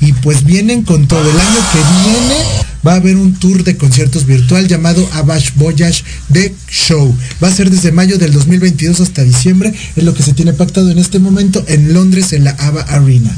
Y 0.00 0.12
pues 0.12 0.44
vienen 0.44 0.82
con 0.84 1.08
todo 1.08 1.28
el 1.28 1.40
año 1.40 1.60
que 1.72 2.10
viene. 2.10 2.67
Va 2.86 2.92
a 2.92 2.96
haber 2.96 3.16
un 3.16 3.34
tour 3.34 3.64
de 3.64 3.76
conciertos 3.76 4.24
virtual 4.26 4.66
llamado 4.68 5.08
Abash 5.14 5.50
Voyage 5.56 6.04
The 6.32 6.54
Show. 6.70 7.14
Va 7.42 7.48
a 7.48 7.52
ser 7.52 7.70
desde 7.70 7.92
mayo 7.92 8.18
del 8.18 8.32
2022 8.32 9.00
hasta 9.00 9.22
diciembre, 9.22 9.72
es 9.96 10.04
lo 10.04 10.14
que 10.14 10.22
se 10.22 10.32
tiene 10.32 10.52
pactado 10.52 10.90
en 10.90 10.98
este 10.98 11.18
momento 11.18 11.64
en 11.68 11.92
Londres 11.92 12.32
en 12.32 12.44
la 12.44 12.50
ABBA 12.52 12.82
Arena. 12.82 13.36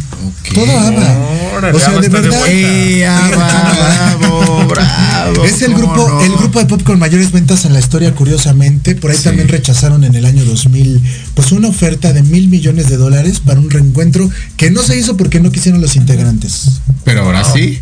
Todo 0.54 0.78
ABBA. 0.78 1.70
O 1.74 1.78
sea, 1.78 1.90
de 1.94 2.00
de 2.02 2.08
verdad. 2.08 2.38
vuelta. 2.38 2.48
¡Eh, 2.50 3.06
ABBA, 3.06 4.16
bravo, 4.18 4.66
bravo! 4.68 5.44
Es 5.44 5.62
el 5.62 5.72
¿cómo 5.72 5.92
grupo, 5.94 6.08
no? 6.08 6.20
el 6.22 6.32
grupo 6.32 6.58
de 6.58 6.66
pop 6.66 6.82
con 6.82 6.98
mayores 6.98 7.32
ventas 7.32 7.64
en 7.64 7.72
la 7.72 7.78
historia, 7.80 8.14
curiosamente. 8.14 8.94
Por 8.94 9.10
ahí 9.10 9.16
Sí. 9.16 9.24
también 9.24 9.48
rechazaron 9.48 10.04
en 10.04 10.14
el 10.14 10.24
año 10.24 10.44
2000, 10.44 11.00
pues 11.34 11.52
una 11.52 11.68
oferta 11.68 12.12
de 12.12 12.22
mil 12.22 12.48
millones 12.48 12.88
de 12.88 12.96
dólares 12.96 13.40
para 13.40 13.60
un 13.60 13.70
reencuentro 13.70 14.28
que 14.56 14.70
no 14.70 14.82
se 14.82 14.98
hizo 14.98 15.16
porque 15.16 15.40
no 15.40 15.50
quisieron 15.52 15.80
los 15.80 15.96
integrantes. 15.96 16.80
Pero 17.04 17.22
ahora 17.22 17.44
sí. 17.44 17.80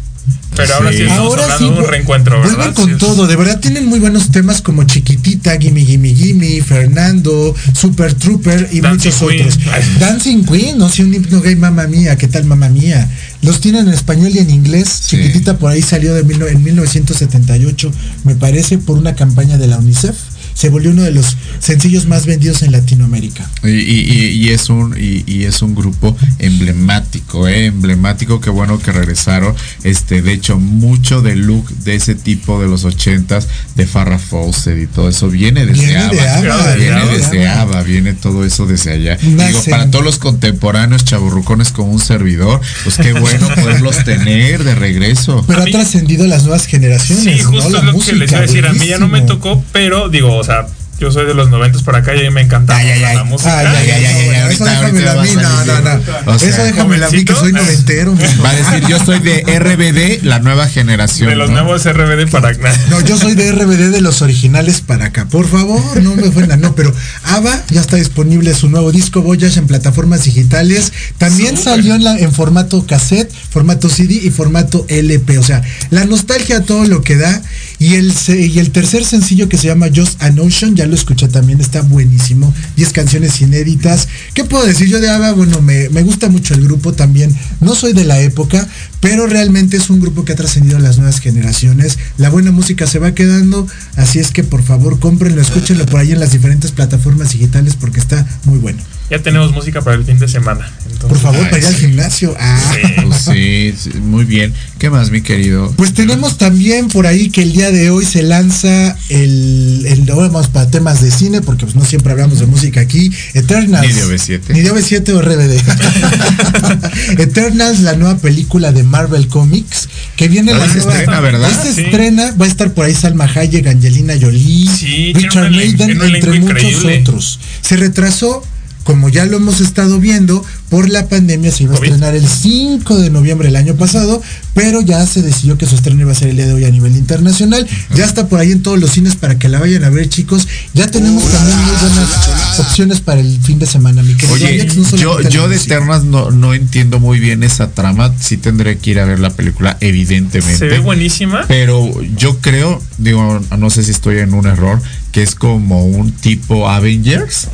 Pero 0.57 0.75
ahora 0.75 0.91
sí 0.93 1.03
estamos 1.03 1.19
Ahora 1.21 1.43
hablando 1.45 1.59
sí, 1.59 1.65
de 1.65 1.71
un 1.71 1.85
vu- 1.87 1.89
reencuentro, 1.91 2.41
¿verdad? 2.41 2.55
vuelven 2.57 2.75
con 2.75 2.87
Sí, 2.91 2.97
todo, 2.99 3.27
de 3.29 3.37
verdad 3.37 3.61
tienen 3.61 3.87
muy 3.87 4.01
buenos 4.01 4.31
temas 4.33 4.61
como 4.61 4.83
Chiquitita, 4.85 5.57
Gimme 5.57 5.85
Gimme 5.85 6.13
Gimme, 6.13 6.61
Fernando, 6.63 7.55
Super 7.75 8.13
Trooper 8.15 8.69
y 8.73 8.81
Dancing 8.81 9.11
muchos 9.13 9.29
Queen. 9.31 9.47
otros. 9.47 9.59
Dancing 10.01 10.45
Queen, 10.45 10.77
no 10.79 10.89
sé, 10.89 11.05
un 11.05 11.15
himno 11.15 11.41
gay, 11.41 11.55
mamá 11.55 11.87
mía, 11.87 12.17
¿qué 12.17 12.27
tal 12.27 12.45
mamá 12.45 12.69
mía? 12.69 13.09
Los 13.43 13.61
tienen 13.61 13.87
en 13.87 13.95
español 13.95 14.33
y 14.35 14.39
en 14.39 14.51
inglés. 14.51 14.89
Sí. 14.89 15.17
Chiquitita 15.17 15.59
por 15.59 15.71
ahí 15.71 15.81
salió 15.81 16.13
de 16.13 16.25
mil 16.25 16.43
en 16.43 16.61
1978, 16.63 17.93
me 18.25 18.35
parece, 18.35 18.79
por 18.79 18.99
una 18.99 19.15
campaña 19.15 19.59
de 19.59 19.69
la 19.69 19.79
UNICEF. 19.79 20.17
Se 20.59 20.71
volvió 20.71 20.91
uno 20.91 21.03
de 21.03 21.13
los 21.13 21.37
sencillos 21.61 22.07
más 22.07 22.27
vendidos 22.27 22.63
en 22.63 22.73
Latinoamérica. 22.73 23.49
Y, 23.63 23.69
y- 23.69 24.11
y- 24.11 24.27
y 24.45 24.49
es 24.49 24.69
un 24.71 24.97
y, 24.99 25.23
y 25.31 25.45
es 25.45 25.63
un 25.63 25.77
grupo 25.77 26.17
emblemático, 26.63 27.47
eh, 27.47 27.67
emblemático, 27.67 28.41
qué 28.41 28.51
bueno 28.51 28.79
que 28.81 28.91
regresaron. 28.91 29.55
Este, 29.85 30.21
de 30.21 30.33
hecho, 30.33 30.59
mucho 30.59 31.23
del 31.23 31.41
look 31.47 31.69
de 31.85 31.95
ese 31.95 32.17
tipo 32.17 32.61
de 32.61 32.67
los 32.69 32.85
ochentas, 32.85 33.47
de 33.77 33.87
Farrah 33.87 34.19
Fawcett 34.19 34.83
y 34.83 34.87
todo 34.89 35.09
eso 35.09 35.29
viene 35.29 35.65
desde 35.65 35.85
Viene 35.87 36.09
de 36.09 36.29
ABBA, 36.29 36.75
viene 36.75 36.95
viene 36.95 37.07
de 37.07 37.19
desde 37.19 37.49
ABBA. 37.49 37.63
ABBA, 37.63 37.83
viene 37.85 38.13
todo 38.15 38.45
eso 38.45 38.67
desde 38.67 38.93
allá. 38.93 39.17
Digo, 39.17 39.63
para 39.71 39.91
todos 39.93 40.05
los 40.05 40.19
contemporáneos 40.19 41.05
chaburrucones 41.05 41.71
como 41.71 41.93
un 41.93 42.01
servidor, 42.01 42.61
pues 42.83 42.97
qué 42.97 43.13
bueno 43.13 43.49
poderlos 43.55 44.05
tener 44.05 44.65
de 44.65 44.75
regreso. 44.75 45.45
Pero 45.47 45.61
A 45.61 45.65
ha 45.65 45.67
trascendido 45.67 46.27
las 46.27 46.43
nuevas 46.43 46.67
generaciones. 46.67 47.23
Sí, 47.25 47.43
¿no? 47.45 47.51
justo 47.51 47.71
La 47.71 47.79
es 47.79 47.85
lo 47.85 47.93
que 48.01 48.13
les 48.15 48.31
iba 48.33 48.39
a 48.41 48.43
decir. 48.43 48.67
A 48.67 48.73
mí 48.73 48.87
ya 48.87 48.99
no 48.99 49.07
me 49.09 49.21
tocó, 49.23 49.63
pero 49.73 50.09
digo, 50.09 50.35
o 50.37 50.45
sea, 50.49 50.67
yo 51.01 51.13
soy 51.13 51.27
de 51.27 51.35
los 51.35 51.49
noventas 51.49 51.85
para 51.85 51.99
acá 51.99 52.13
y 52.17 52.19
a 52.19 52.23
mí 52.23 52.31
me 52.31 52.41
encanta 52.41 52.75
Ay, 52.77 52.89
ay, 52.91 53.05
ay. 53.05 53.17
la 53.19 53.23
música. 53.23 53.57
Ay, 53.57 53.67
ay, 53.69 53.91
ay, 53.91 54.05
ay, 54.05 54.29
ay, 54.31 54.41
ahorita- 54.41 54.53
eso 54.53 54.65
déjamelo 54.65 55.11
a 55.13 55.23
mí, 55.23 55.29
no, 55.37 55.65
no, 55.65 55.81
no. 55.81 55.91
decir. 55.99 56.15
O 56.27 56.39
sea, 56.41 56.49
Eso 56.49 56.63
déjamelo 56.65 57.07
a 57.07 57.11
mí 57.11 57.25
que 57.25 57.35
soy 57.37 57.53
noventero. 57.53 58.15
mijo. 58.17 58.43
Va 58.43 58.51
a 58.51 58.55
decir, 58.57 58.89
yo 58.89 58.99
soy 59.05 59.21
de 59.21 59.43
RBD, 59.61 60.25
la 60.27 60.41
nueva 60.41 60.67
generación. 60.67 61.31
De 61.31 61.37
los 61.37 61.51
¿no? 61.51 61.63
nuevos 61.63 61.85
RBD 61.85 62.29
para 62.33 62.51
No, 62.91 63.01
yo 63.03 63.17
soy 63.17 63.37
de 63.37 63.53
RBD 63.53 63.91
de 63.93 64.01
los 64.01 64.23
originales 64.23 64.81
para 64.81 65.05
acá. 65.07 65.27
Por 65.27 65.47
favor, 65.47 66.03
no 66.03 66.17
me 66.17 66.27
ofendan. 66.27 66.61
No, 66.61 66.75
pero 66.75 66.93
ABBA 67.23 67.63
ya 67.71 67.81
está 67.81 67.95
disponible 67.95 68.53
su 68.55 68.69
nuevo 68.69 68.91
disco 68.91 69.23
Voyage 69.23 69.61
en 69.61 69.69
plataformas 69.69 70.25
digitales. 70.25 70.93
También 71.17 71.57
salió 71.59 71.95
en, 71.95 72.03
la, 72.03 72.19
en 72.19 72.33
formato 72.33 72.85
cassette, 72.87 73.31
formato 73.51 73.89
CD 73.89 74.15
y 74.15 74.31
formato 74.31 74.85
LP. 74.89 75.39
O 75.39 75.45
sea, 75.45 75.63
la 75.91 76.05
nostalgia 76.07 76.57
a 76.57 76.63
todo 76.63 76.85
lo 76.87 77.03
que 77.03 77.15
da. 77.15 77.41
Y 77.79 77.95
el, 77.95 78.13
y 78.29 78.59
el 78.59 78.71
tercer 78.71 79.05
sencillo 79.05 79.49
que 79.49 79.57
se 79.57 79.69
llama 79.69 79.87
Just 79.95 80.21
an 80.23 80.39
Ocean, 80.41 80.75
ya 80.75 80.87
lo 80.87 80.95
escuché 80.95 81.29
también, 81.29 81.61
está 81.61 81.83
buenísimo. 81.83 82.53
10 82.77 82.93
canciones 82.93 83.41
inéditas. 83.41 84.09
¿Qué 84.35 84.45
puedo 84.45 84.67
decir 84.67 84.89
yo 84.89 85.01
de 85.01 85.09
ABBA? 85.11 85.33
Bueno, 85.33 85.63
me, 85.63 85.89
me 85.91 86.03
gusta 86.03 86.29
mucho 86.29 86.55
el 86.55 86.65
grupo 86.65 86.93
también. 86.93 87.35
No 87.61 87.75
soy 87.75 87.93
de 87.93 88.05
la 88.05 88.21
época, 88.21 88.67
pero 89.01 89.27
realmente 89.27 89.77
es 89.77 89.91
un 89.91 90.01
grupo 90.01 90.25
que 90.25 90.33
ha 90.33 90.37
trascendido 90.37 90.77
a 90.77 90.81
las 90.81 90.99
nuevas 90.99 91.21
generaciones. 91.21 91.99
La 92.17 92.31
buena 92.31 92.51
música 92.51 92.87
se 92.87 92.99
va 92.99 93.15
quedando, 93.15 93.67
así 93.97 94.19
es 94.19 94.33
que 94.33 94.43
por 94.43 94.63
favor 94.63 94.99
cómprenlo, 94.99 95.41
escúchenlo 95.41 95.87
por 95.87 96.01
ahí 96.01 96.13
en 96.13 96.21
las 96.21 96.33
diferentes 96.33 96.73
plataformas 96.73 97.33
digitales 97.33 97.77
porque 97.77 98.01
está 98.01 98.27
muy 98.45 98.59
bueno. 98.59 98.83
Ya 99.11 99.19
tenemos 99.23 99.53
música 99.53 99.81
para 99.81 99.97
el 99.97 100.05
fin 100.05 100.19
de 100.19 100.29
semana. 100.29 100.71
Entonces, 100.83 101.09
Por 101.09 101.19
favor, 101.19 101.41
Ay, 101.45 101.51
para 101.51 101.59
ir 101.61 101.67
al 101.67 101.75
sí. 101.75 101.81
gimnasio. 101.87 102.35
Ah. 102.39 102.59
Pues 103.09 103.23
sí, 103.23 103.75
sí, 103.77 103.91
muy 104.01 104.25
bien. 104.27 104.53
¿Qué 104.79 104.91
más, 104.91 105.11
mi 105.11 105.23
querido? 105.23 105.73
Pues 105.77 105.95
tenemos 105.95 106.37
también 106.37 106.89
por 106.89 107.07
ahí 107.07 107.31
que 107.31 107.43
el 107.43 107.53
día 107.55 107.71
de 107.71 107.89
hoy 107.91 108.05
se 108.05 108.23
lanza 108.23 108.97
el, 109.09 109.85
el 109.87 110.03
vamos 110.03 110.49
para 110.49 110.71
temas 110.71 111.01
de 111.01 111.11
cine, 111.11 111.41
porque 111.41 111.65
pues 111.65 111.75
no 111.75 111.85
siempre 111.87 112.13
hablamos 112.13 112.39
de 112.41 112.47
música 112.47 112.81
aquí. 112.81 113.11
Eternals. 113.33 113.87
Ni 113.89 113.95
de 113.95 114.05
OV7. 114.05 114.41
Ni 114.51 114.61
de 114.61 114.73
OV7 114.73 115.09
o 115.15 115.23
RBD. 115.23 117.19
Eternals, 117.19 117.81
la 117.81 117.95
nueva 117.95 118.19
película 118.19 118.73
de 118.73 118.83
Marvel 118.83 119.29
Comics, 119.29 119.89
que 120.17 120.29
viene 120.29 120.53
Ah, 120.53 120.59
la 120.59 120.69
se 120.69 120.79
nueva- 120.79 120.93
estrena, 120.93 121.21
¿verdad? 121.21 121.51
Esta 121.51 121.73
Sí. 121.73 121.81
estrena, 121.83 122.35
va 122.41 122.45
a 122.45 122.49
estar 122.49 122.73
por 122.75 122.85
ahí 122.85 122.95
Salma 122.95 123.25
Hayek, 123.25 123.67
Angelina 123.67 124.15
Jolie, 124.21 124.69
Sí, 124.71 125.13
Richard 125.15 125.51
Maiden, 125.51 125.91
entre 126.03 126.41
muchos 126.41 126.63
increíble. 126.63 127.01
otros. 127.01 127.41
Se 127.63 127.77
retrasó 127.77 128.45
como 128.89 129.11
ya 129.11 129.27
lo 129.27 129.37
hemos 129.37 129.61
estado 129.61 130.01
viendo, 130.01 130.43
por 130.71 130.89
la 130.89 131.09
pandemia 131.09 131.53
se 131.53 131.65
iba 131.65 131.75
a 131.75 131.77
COVID. 131.77 131.89
estrenar 131.91 132.15
el 132.15 132.27
5 132.27 132.97
de 132.97 133.11
noviembre 133.11 133.49
del 133.49 133.57
año 133.57 133.75
pasado, 133.75 134.23
pero 134.55 134.81
ya 134.81 135.05
se 135.07 135.21
decidió 135.21 135.59
que 135.59 135.67
su 135.67 135.75
estreno 135.75 136.01
iba 136.01 136.13
a 136.13 136.15
ser 136.15 136.31
el 136.31 136.37
día 136.37 136.47
de 136.47 136.55
hoy 136.55 136.65
a 136.65 136.71
nivel 136.71 136.97
internacional. 136.97 137.69
Ya 137.95 138.07
está 138.07 138.29
por 138.29 138.41
ahí 138.41 138.51
en 138.51 138.63
todos 138.63 138.79
los 138.79 138.93
cines 138.93 139.15
para 139.15 139.39
que 139.39 139.51
la 139.51 139.61
vayan 139.61 139.85
a 139.85 139.91
ver, 139.91 140.09
chicos. 140.09 140.49
Ya 140.73 140.91
tenemos 140.91 141.23
también 141.23 141.59
muy 141.59 141.75
buenas 141.83 142.59
opciones 142.61 143.03
para 143.03 143.21
el 143.21 143.39
fin 143.43 143.59
de 143.59 143.67
semana, 143.67 144.03
mi 144.03 144.15
querido 144.15 144.33
Oye, 144.33 144.47
Alex, 144.47 144.77
no 144.79 144.97
yo, 144.97 145.21
yo 145.21 145.49
de. 145.51 145.57
Eternas 145.57 146.05
no, 146.05 146.31
no 146.31 146.55
entiendo 146.55 146.99
muy 146.99 147.21
bien 147.21 147.43
esa 147.43 147.73
trama. 147.73 148.15
Sí 148.19 148.39
tendré 148.39 148.79
que 148.79 148.93
ir 148.93 149.01
a 149.01 149.05
ver 149.05 149.19
la 149.19 149.29
película, 149.29 149.77
evidentemente. 149.83 150.57
Se 150.57 150.65
ve 150.65 150.79
buenísima. 150.79 151.45
Pero 151.47 151.93
yo 152.17 152.39
creo, 152.39 152.83
digo, 152.97 153.39
no 153.59 153.69
sé 153.69 153.83
si 153.83 153.91
estoy 153.91 154.21
en 154.21 154.33
un 154.33 154.47
error, 154.47 154.81
que 155.13 155.23
es 155.23 155.35
como 155.35 155.85
un 155.85 156.11
tipo 156.11 156.71
Avengers. 156.71 157.49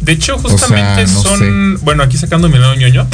De 0.00 0.12
hecho, 0.12 0.38
sea, 0.38 0.50
justamente 0.50 1.06
no 1.12 1.22
son, 1.22 1.78
bueno, 1.82 2.02
aquí 2.02 2.18
sacando 2.18 2.48
mi 2.48 2.58
lado 2.58 2.74
ñoño, 2.74 3.06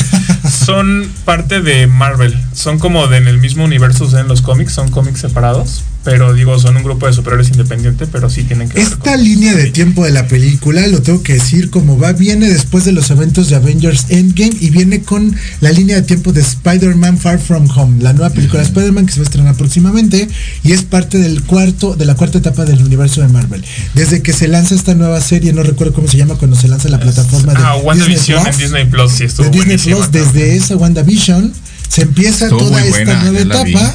son 0.50 1.10
parte 1.24 1.60
de 1.60 1.86
Marvel. 1.86 2.38
Son 2.52 2.78
como 2.78 3.06
de 3.06 3.18
en 3.18 3.28
el 3.28 3.38
mismo 3.38 3.64
universo 3.64 4.06
en 4.18 4.28
los 4.28 4.42
cómics, 4.42 4.72
son 4.72 4.90
cómics 4.90 5.20
separados. 5.20 5.84
Pero 6.04 6.34
digo, 6.34 6.58
son 6.58 6.76
un 6.76 6.82
grupo 6.82 7.06
de 7.06 7.12
superhéroes 7.14 7.48
independiente, 7.48 8.06
pero 8.06 8.28
sí 8.28 8.42
tienen 8.44 8.68
que 8.68 8.74
ver 8.74 8.82
Esta 8.84 9.12
con- 9.14 9.24
línea 9.24 9.54
de 9.54 9.70
tiempo 9.70 10.04
de 10.04 10.10
la 10.10 10.26
película, 10.28 10.86
lo 10.86 11.00
tengo 11.00 11.22
que 11.22 11.34
decir 11.34 11.70
como 11.70 11.98
va, 11.98 12.12
viene 12.12 12.48
después 12.48 12.84
de 12.84 12.92
los 12.92 13.10
eventos 13.10 13.48
de 13.48 13.56
Avengers 13.56 14.06
Endgame 14.10 14.52
y 14.60 14.70
viene 14.70 15.00
con 15.02 15.34
la 15.60 15.72
línea 15.72 15.96
de 15.96 16.02
tiempo 16.02 16.32
de 16.32 16.42
Spider-Man 16.42 17.16
Far 17.18 17.38
From 17.38 17.68
Home, 17.74 18.02
la 18.02 18.12
nueva 18.12 18.30
película 18.30 18.60
de 18.60 18.66
Spider-Man 18.66 19.06
que 19.06 19.12
se 19.12 19.20
va 19.20 19.24
a 19.24 19.28
estrenar 19.28 19.54
próximamente 19.56 20.28
y 20.62 20.72
es 20.72 20.82
parte 20.82 21.18
del 21.18 21.42
cuarto, 21.42 21.94
de 21.94 22.04
la 22.04 22.14
cuarta 22.14 22.38
etapa 22.38 22.64
del 22.64 22.82
universo 22.82 23.22
de 23.22 23.28
Marvel. 23.28 23.64
Desde 23.94 24.20
que 24.22 24.32
se 24.32 24.46
lanza 24.48 24.74
esta 24.74 24.94
nueva 24.94 25.20
serie, 25.22 25.52
no 25.52 25.62
recuerdo 25.62 25.94
cómo 25.94 26.08
se 26.08 26.18
llama 26.18 26.34
cuando 26.34 26.56
se 26.56 26.68
lanza 26.68 26.88
la 26.90 27.00
plataforma 27.00 27.54
de 27.54 27.60
Ah, 27.62 27.76
WandaVision 27.76 28.44
Disney 28.44 28.52
en 28.52 28.58
Disney 28.58 28.84
Plus, 28.86 29.12
sí, 29.12 29.24
estuvo 29.24 29.46
de 29.48 29.52
Disney 29.52 29.78
Plus, 29.78 30.12
desde 30.12 30.54
esa 30.56 30.76
WandaVision 30.76 31.52
se 31.94 32.02
empieza 32.02 32.46
Estuvo 32.46 32.60
toda 32.60 32.80
esta 32.84 32.90
buena, 33.04 33.22
nueva 33.30 33.62
vi, 33.64 33.72
etapa. 33.72 33.94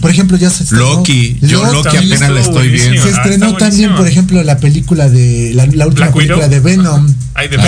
Por 0.00 0.10
ejemplo, 0.10 0.36
ya 0.36 0.48
se 0.50 0.62
estrenó 0.64 0.84
Loki, 0.94 1.38
yo 1.42 1.64
Loki 1.72 1.96
también 1.96 2.12
apenas 2.14 2.30
la 2.30 2.40
estoy 2.40 2.68
viendo. 2.68 3.02
se 3.02 3.10
estrenó 3.10 3.56
también, 3.56 3.94
por 3.94 4.06
ejemplo, 4.08 4.42
la 4.42 4.58
película 4.58 5.08
de 5.08 5.52
la, 5.54 5.66
la 5.66 5.86
última 5.86 6.06
Black 6.06 6.14
película 6.14 6.46
Widow. 6.46 6.50
de 6.50 6.60
Venom, 6.60 7.14
Ay, 7.34 7.48
de 7.48 7.58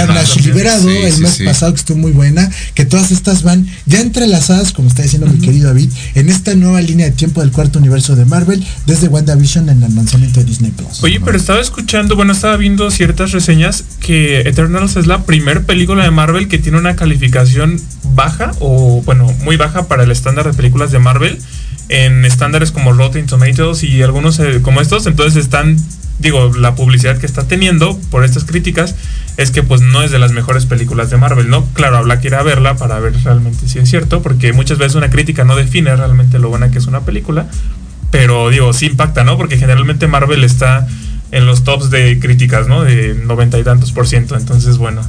liberado 0.42 0.82
Sí, 0.88 0.96
el 0.96 1.12
sí, 1.12 1.20
mes 1.20 1.30
sí. 1.32 1.44
pasado 1.44 1.72
que 1.74 1.78
estuvo 1.80 1.98
muy 1.98 2.12
buena, 2.12 2.50
que 2.74 2.86
todas 2.86 3.10
estas 3.10 3.42
van 3.42 3.66
ya 3.84 4.00
entrelazadas, 4.00 4.72
como 4.72 4.88
está 4.88 5.02
diciendo 5.02 5.26
mi 5.26 5.38
querido 5.38 5.68
David, 5.68 5.90
en 6.14 6.30
esta 6.30 6.54
nueva 6.54 6.80
línea 6.80 7.06
de 7.06 7.12
tiempo 7.12 7.42
del 7.42 7.50
cuarto 7.50 7.78
universo 7.78 8.16
de 8.16 8.24
Marvel 8.24 8.64
desde 8.86 9.08
WandaVision 9.08 9.68
en 9.68 9.82
el 9.82 9.94
lanzamiento 9.94 10.40
de 10.40 10.46
Disney 10.46 10.70
Plus. 10.70 11.02
Oye, 11.02 11.20
pero 11.20 11.36
estaba 11.36 11.60
escuchando, 11.60 12.16
bueno, 12.16 12.32
estaba 12.32 12.56
viendo 12.56 12.90
ciertas 12.90 13.32
reseñas 13.32 13.84
que 14.00 14.40
Eternals 14.40 14.96
es 14.96 15.06
la 15.06 15.24
primer 15.24 15.64
película 15.64 16.04
de 16.04 16.10
Marvel 16.10 16.48
que 16.48 16.58
tiene 16.58 16.78
una 16.78 16.96
calificación 16.96 17.78
baja 18.14 18.52
o, 18.60 19.02
bueno, 19.04 19.30
muy 19.44 19.57
baja 19.58 19.88
para 19.88 20.04
el 20.04 20.10
estándar 20.10 20.46
de 20.46 20.54
películas 20.54 20.90
de 20.90 20.98
Marvel 20.98 21.38
en 21.88 22.24
estándares 22.24 22.70
como 22.70 22.92
Rotten 22.92 23.26
Tomatoes 23.26 23.82
y 23.82 24.02
algunos 24.02 24.38
eh, 24.40 24.60
como 24.62 24.80
estos. 24.80 25.06
Entonces 25.06 25.42
están, 25.42 25.76
digo, 26.18 26.52
la 26.56 26.74
publicidad 26.74 27.18
que 27.18 27.26
está 27.26 27.48
teniendo 27.48 27.98
por 28.10 28.24
estas 28.24 28.44
críticas 28.44 28.94
es 29.36 29.50
que 29.50 29.62
pues 29.62 29.80
no 29.80 30.02
es 30.02 30.10
de 30.10 30.18
las 30.18 30.32
mejores 30.32 30.66
películas 30.66 31.10
de 31.10 31.16
Marvel, 31.16 31.48
¿no? 31.48 31.64
Claro, 31.72 31.98
habla 31.98 32.20
que 32.20 32.28
ir 32.28 32.34
a 32.34 32.42
verla 32.42 32.76
para 32.76 32.98
ver 32.98 33.14
realmente 33.22 33.68
si 33.68 33.78
es 33.78 33.88
cierto, 33.88 34.22
porque 34.22 34.52
muchas 34.52 34.78
veces 34.78 34.96
una 34.96 35.10
crítica 35.10 35.44
no 35.44 35.56
define 35.56 35.94
realmente 35.94 36.38
lo 36.38 36.48
buena 36.48 36.70
que 36.70 36.78
es 36.78 36.86
una 36.86 37.00
película. 37.00 37.46
Pero 38.10 38.48
digo, 38.50 38.72
sí 38.72 38.86
impacta, 38.86 39.22
¿no? 39.22 39.36
Porque 39.36 39.58
generalmente 39.58 40.06
Marvel 40.06 40.42
está 40.42 40.86
en 41.30 41.46
los 41.46 41.62
tops 41.64 41.90
de 41.90 42.18
críticas, 42.18 42.68
¿no? 42.68 42.84
De 42.84 43.14
noventa 43.14 43.58
y 43.58 43.64
tantos 43.64 43.92
por 43.92 44.06
ciento. 44.06 44.36
Entonces, 44.36 44.78
bueno, 44.78 45.02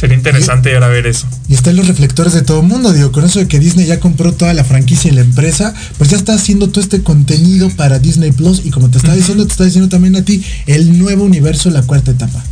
sería 0.00 0.16
interesante 0.16 0.70
ir 0.70 0.82
a 0.82 0.88
ver 0.88 1.06
eso. 1.06 1.26
Y 1.46 1.54
está 1.54 1.70
en 1.70 1.76
los 1.76 1.86
reflectores 1.86 2.32
de 2.32 2.40
todo 2.40 2.60
el 2.60 2.66
mundo, 2.66 2.92
digo, 2.94 3.12
con 3.12 3.24
eso 3.24 3.38
de 3.38 3.48
que 3.48 3.58
Disney 3.58 3.84
ya 3.84 4.00
compró 4.00 4.32
toda 4.32 4.54
la 4.54 4.64
franquicia 4.64 5.10
y 5.10 5.14
la 5.14 5.20
empresa, 5.20 5.74
pues 5.98 6.08
ya 6.08 6.16
está 6.16 6.32
haciendo 6.32 6.70
todo 6.70 6.82
este 6.82 7.02
contenido 7.02 7.68
para 7.70 7.98
Disney 7.98 8.32
Plus 8.32 8.62
y 8.64 8.70
como 8.70 8.88
te 8.88 8.96
estaba 8.96 9.14
diciendo, 9.14 9.44
te 9.44 9.52
está 9.52 9.64
diciendo 9.64 9.90
también 9.90 10.16
a 10.16 10.24
ti, 10.24 10.42
el 10.66 10.98
nuevo 10.98 11.24
universo, 11.24 11.68
la 11.68 11.82
cuarta 11.82 12.12
etapa. 12.12 12.42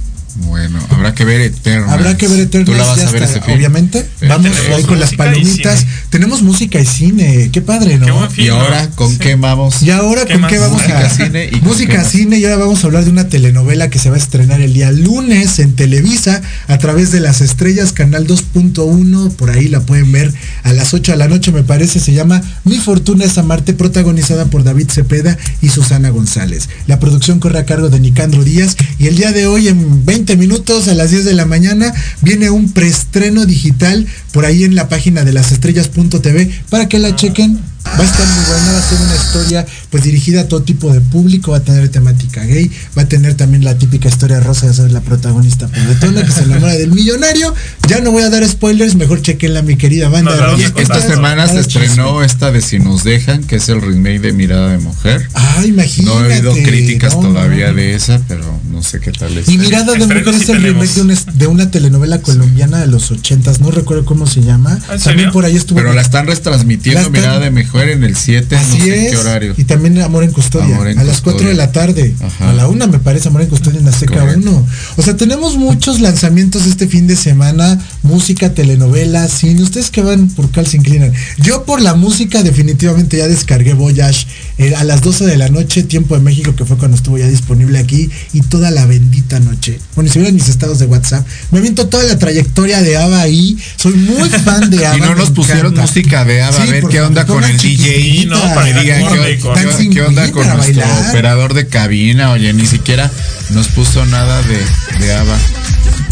Bueno, 0.47 0.79
habrá 0.91 1.15
que 1.15 1.25
ver 1.25 1.41
Eternals. 1.41 1.93
Habrá 1.93 2.17
que 2.17 2.29
ver 2.29 2.41
Eternals 2.41 2.71
¿Tú 2.71 2.77
la 2.77 2.87
vas 2.87 2.99
ya 2.99 3.09
a 3.09 3.13
ver 3.13 3.23
está, 3.23 3.41
ese 3.41 3.53
obviamente. 3.53 4.07
Vamos 4.29 4.53
ahí 4.75 4.85
con 4.85 5.01
las 5.01 5.13
y 5.13 5.17
palomitas. 5.17 5.87
Tenemos 6.11 6.43
música 6.43 6.81
y 6.81 6.87
cine. 6.87 7.51
Qué 7.53 7.61
padre, 7.61 7.99
¿no? 7.99 8.07
Qué 8.07 8.13
buen 8.13 8.31
fin, 8.31 8.45
Y 8.47 8.49
ahora, 8.49 8.91
¿con 8.91 9.11
Sí. 9.13 9.19
qué 9.19 9.35
vamos? 9.35 9.83
Y 9.83 9.91
ahora 9.91 10.25
¿Qué 10.25 10.33
con 10.35 10.43
más? 10.43 10.53
qué 10.53 10.59
vamos 10.59 10.81
Música, 10.83 10.99
a 11.01 11.11
cine 11.11 11.51
y 11.53 11.61
música, 11.61 12.05
cine 12.05 12.39
y 12.39 12.45
ahora 12.45 12.57
vamos 12.57 12.83
a 12.83 12.87
hablar 12.87 13.05
de 13.05 13.11
una 13.11 13.29
telenovela 13.29 13.91
que 13.91 13.99
se 13.99 14.09
va 14.11 14.17
a 14.17 14.19
estrenar 14.19 14.61
el 14.61 14.73
día 14.73 14.91
lunes 14.93 15.59
en 15.59 15.75
Televisa 15.75 16.41
a 16.67 16.79
través 16.79 17.13
de 17.13 17.21
las 17.21 17.41
estrellas 17.41 17.93
canal 17.93 18.27
2.1 18.27 19.31
por 19.33 19.51
ahí 19.51 19.69
la 19.69 19.81
pueden 19.81 20.11
ver 20.13 20.33
a 20.63 20.73
las 20.73 20.95
8 20.95 21.13
de 21.13 21.19
la 21.19 21.29
noche 21.29 21.53
me 21.53 21.63
parece 21.63 22.01
se 22.01 22.13
llama 22.13 22.43
Mi 22.65 22.79
fortuna 22.79 23.25
es 23.25 23.39
amarte 23.39 23.73
protagonizada 23.75 24.47
por 24.47 24.65
David 24.65 24.91
Cepeda 24.91 25.37
y 25.61 25.69
Susana 25.69 26.11
González 26.11 26.69
la 26.87 26.99
producción 27.01 27.41
corre 27.41 27.59
a 27.59 27.67
cargo 27.67 27.89
de 27.89 28.01
Nicandro 28.01 28.45
Díaz 28.45 28.77
y 28.99 29.07
el 29.07 29.17
día 29.17 29.33
de 29.33 29.47
hoy 29.47 29.69
en 29.69 30.05
20 30.05 30.37
minutos 30.37 30.89
a 30.89 30.95
las 30.95 31.11
10 31.11 31.25
de 31.25 31.35
la 31.35 31.45
mañana 31.45 31.93
viene 32.23 32.51
un 32.51 32.73
preestreno 32.73 33.47
digital 33.47 34.07
por 34.33 34.45
ahí 34.45 34.65
en 34.65 34.75
la 34.75 34.89
página 34.89 35.25
de 35.25 35.33
las 35.33 35.53
estrellas.tv 35.99 36.51
para 36.71 36.89
que 36.89 36.99
la 36.99 37.15
chequen 37.15 37.59
Va 37.99 38.05
a 38.05 38.07
estar 38.07 38.27
muy 38.27 38.45
buena, 38.45 38.73
va 38.73 38.79
a 38.79 38.83
ser 38.89 39.01
una 39.01 39.15
historia 39.17 39.67
pues 39.91 40.05
dirigida 40.05 40.43
a 40.43 40.49
todo 40.49 40.63
tipo 40.63 40.93
de 40.93 41.01
público, 41.01 41.51
va 41.51 41.57
a 41.59 41.63
tener 41.65 41.89
temática 41.89 42.45
gay, 42.45 42.71
va 42.97 43.03
a 43.03 43.07
tener 43.09 43.35
también 43.35 43.65
la 43.65 43.77
típica 43.77 44.09
historia 44.09 44.39
rosa 44.39 44.69
de 44.69 44.75
ser 44.75 44.93
la 44.93 45.01
protagonista 45.01 45.67
pobretona 45.67 46.25
que 46.25 46.31
se 46.31 46.43
enamora 46.45 46.75
del 46.75 46.93
millonario. 46.93 47.53
Ya 47.89 48.01
no 48.01 48.13
voy 48.13 48.23
a 48.23 48.31
dar 48.31 48.47
spoilers, 48.47 48.95
mejor 48.95 49.21
chequenla 49.23 49.63
mi 49.63 49.77
querida 49.77 50.09
banda. 50.09 50.37
No, 50.37 50.43
a 50.55 50.81
Esta 50.81 51.01
semana 51.03 51.49
se 51.49 51.57
Ah, 51.59 51.61
estrenó 51.61 52.23
esta 52.23 52.53
de 52.53 52.61
Si 52.61 52.79
nos 52.79 53.03
dejan, 53.03 53.43
que 53.45 53.57
es 53.57 53.69
el 53.69 53.81
remake 53.81 54.21
de 54.21 54.33
Mirada 54.33 54.69
de 54.71 54.79
Mujer. 54.79 55.27
Ah, 55.35 55.63
imagínate. 55.67 56.15
No 56.21 56.25
he 56.25 56.35
oído 56.35 56.53
críticas 56.53 57.17
no, 57.17 57.23
todavía 57.23 57.69
no. 57.71 57.75
de 57.79 57.95
esa, 57.97 58.21
pero 58.29 58.45
no 58.71 58.81
sé 58.85 59.01
qué 59.01 59.11
tal 59.11 59.37
es. 59.37 59.49
Y 59.49 59.59
Mirada 59.59 59.93
de 59.95 59.99
Mujer 60.07 60.29
es 60.29 60.49
el 60.51 60.63
remake 60.63 60.95
de 60.95 61.01
una, 61.03 61.15
de 61.35 61.47
una 61.49 61.71
telenovela 61.73 62.21
colombiana 62.23 62.79
de 62.79 62.87
los 62.87 63.11
ochentas, 63.11 63.61
no 63.61 63.73
recuerdo 63.73 64.05
cómo 64.05 64.27
se 64.29 64.43
llama. 64.43 64.79
¿En 64.93 65.01
También 65.01 65.33
por 65.33 65.45
ahí 65.45 65.57
estuvo. 65.57 65.79
Pero 65.81 65.95
la 65.95 66.03
están 66.03 66.27
retransmitiendo 66.29 67.01
La 67.01 67.07
están- 67.07 67.13
Mirada 67.21 67.41
de 67.41 67.51
Mujer 67.51 67.78
en 67.87 68.03
el 68.03 68.17
7, 68.17 68.57
no 68.57 68.61
Así 68.61 68.81
sé 68.81 68.95
en 68.99 69.05
es. 69.05 69.11
qué 69.11 69.17
horario. 69.19 69.55
Y 69.57 69.65
también 69.65 69.99
Amor 70.01 70.25
en 70.25 70.33
Custodia. 70.33 70.75
Amor 70.75 70.89
en 70.89 70.99
a 70.99 71.05
las 71.05 71.17
Custodia. 71.21 71.35
4 71.37 71.49
de 71.51 71.55
la 71.55 71.73
tarde. 71.73 72.15
Ajá. 72.21 72.51
A 72.51 72.53
la 72.55 72.67
1 72.69 72.89
me 72.89 72.99
parece 72.99 73.29
Amor 73.29 73.43
en 73.43 73.49
Custodia 73.49 73.79
en 73.79 73.85
la 73.85 73.93
Seca 73.93 74.21
Correcto. 74.21 74.51
1. 74.51 74.67
O 74.97 75.03
sea, 75.03 75.17
tenemos 75.17 75.57
muchos 75.57 76.01
lanzamientos 76.01 76.67
este 76.67 76.89
fin 76.89 77.07
de 77.07 77.17
semana. 77.17 77.79
Música, 78.03 78.53
telenovelas, 78.55 79.31
cine. 79.33 79.63
¿Ustedes 79.63 79.91
que 79.91 80.03
van 80.03 80.29
por 80.29 80.51
cuál 80.51 80.67
se 80.67 80.77
inclinan? 80.79 81.13
Yo 81.39 81.65
por 81.65 81.81
la 81.81 81.95
música 81.95 82.43
definitivamente 82.43 83.19
ya 83.19 83.29
descargué 83.29 83.75
Voyage 83.75 84.27
eh, 84.59 84.75
a 84.75 84.85
las 84.85 85.03
12 85.03 85.27
de 85.27 85.37
la 85.37 85.49
noche, 85.49 85.83
tiempo 85.83 86.15
de 86.17 86.23
México, 86.23 86.55
que 86.57 86.65
fue 86.65 86.77
cuando 86.79 86.97
estuvo 86.97 87.19
ya 87.19 87.27
disponible 87.29 87.79
aquí. 87.79 88.11
Y 88.33 88.41
toda 88.43 88.71
la 88.71 88.87
bendita 88.87 89.41
noche. 89.41 89.79
Bueno, 89.95 90.09
y 90.09 90.13
si 90.13 90.19
vieron 90.19 90.35
mis 90.35 90.49
estados 90.49 90.79
de 90.79 90.87
WhatsApp, 90.87 91.27
me 91.51 91.59
aviento 91.59 91.89
toda 91.89 92.05
la 92.05 92.19
trayectoria 92.19 92.81
de 92.83 92.97
ABBA 92.97 93.21
ahí. 93.21 93.59
Soy 93.77 93.93
muy 93.95 94.29
fan 94.31 94.71
de 94.71 94.87
ABBA. 94.87 94.97
Y 94.99 95.01
no 95.01 95.15
nos 95.15 95.31
pusieron 95.31 95.73
encanta. 95.73 95.83
música 95.83 96.25
de 96.25 96.43
ABBA, 96.43 96.63
a 96.63 96.65
Sí, 96.67 96.71
ver 96.73 96.81
por 96.83 96.91
qué 96.91 97.01
onda 97.03 97.27
con 97.27 97.45
el 97.45 97.57
DJ. 97.77 98.27
no, 98.27 98.41
para 98.55 98.65
Que 98.67 98.71
ir 98.71 99.91
qué, 99.91 100.03
onda 100.03 100.31
con 100.33 100.47
nuestro 100.47 100.81
bailar. 100.81 101.09
operador 101.11 101.55
de 101.55 101.67
cabina. 101.67 102.31
Oye, 102.33 102.53
ni 102.53 102.67
siquiera 102.67 103.11
nos 103.51 103.69
puso 103.69 104.05
nada 104.07 104.43
de, 104.43 104.59
de 104.99 105.15
ABBA. 105.15 105.37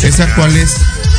¿Esa 0.03 0.35
cuál 0.35 0.57
es? 0.57 0.77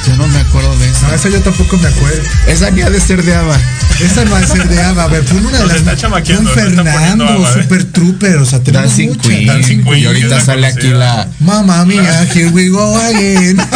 Yo 0.07 0.15
no 0.15 0.27
me 0.27 0.39
acuerdo 0.39 0.77
de 0.79 0.87
No, 0.87 0.93
esa. 0.95 1.15
esa 1.15 1.29
yo 1.29 1.41
tampoco 1.41 1.77
me 1.77 1.87
acuerdo. 1.87 2.21
Esa 2.47 2.71
ni 2.71 2.81
ha 2.81 2.89
de 2.89 2.99
ser 3.01 3.23
de 3.23 3.35
ABBA. 3.35 3.59
Esa 3.99 4.25
no 4.25 4.31
va 4.31 4.39
a 4.39 4.47
ser 4.47 4.67
de 4.69 4.81
ABBA, 4.81 5.03
a 5.03 5.07
ver, 5.07 5.23
fue 5.23 5.39
una 5.39 5.57
de 5.59 5.65
las. 5.67 5.77
está 5.77 5.97
chamaqueando, 5.97 6.49
está 6.49 6.83
Fernando, 6.83 7.25
¿eh? 7.25 7.61
Super 7.63 7.83
Trooper, 7.85 8.37
o 8.37 8.45
sea, 8.45 8.59
tenemos 8.61 8.89
Dancing 8.89 9.07
muchas. 9.09 9.27
Queen. 9.27 9.47
Dancing 9.47 9.83
Queen, 9.83 9.97
Y 10.03 10.05
ahorita 10.05 10.39
sale 10.39 10.67
aquí 10.67 10.87
la. 10.89 11.27
Mamma 11.39 11.83
mía, 11.85 12.27
here 12.33 12.49
we 12.49 12.69
go 12.69 12.95
again. 12.97 13.57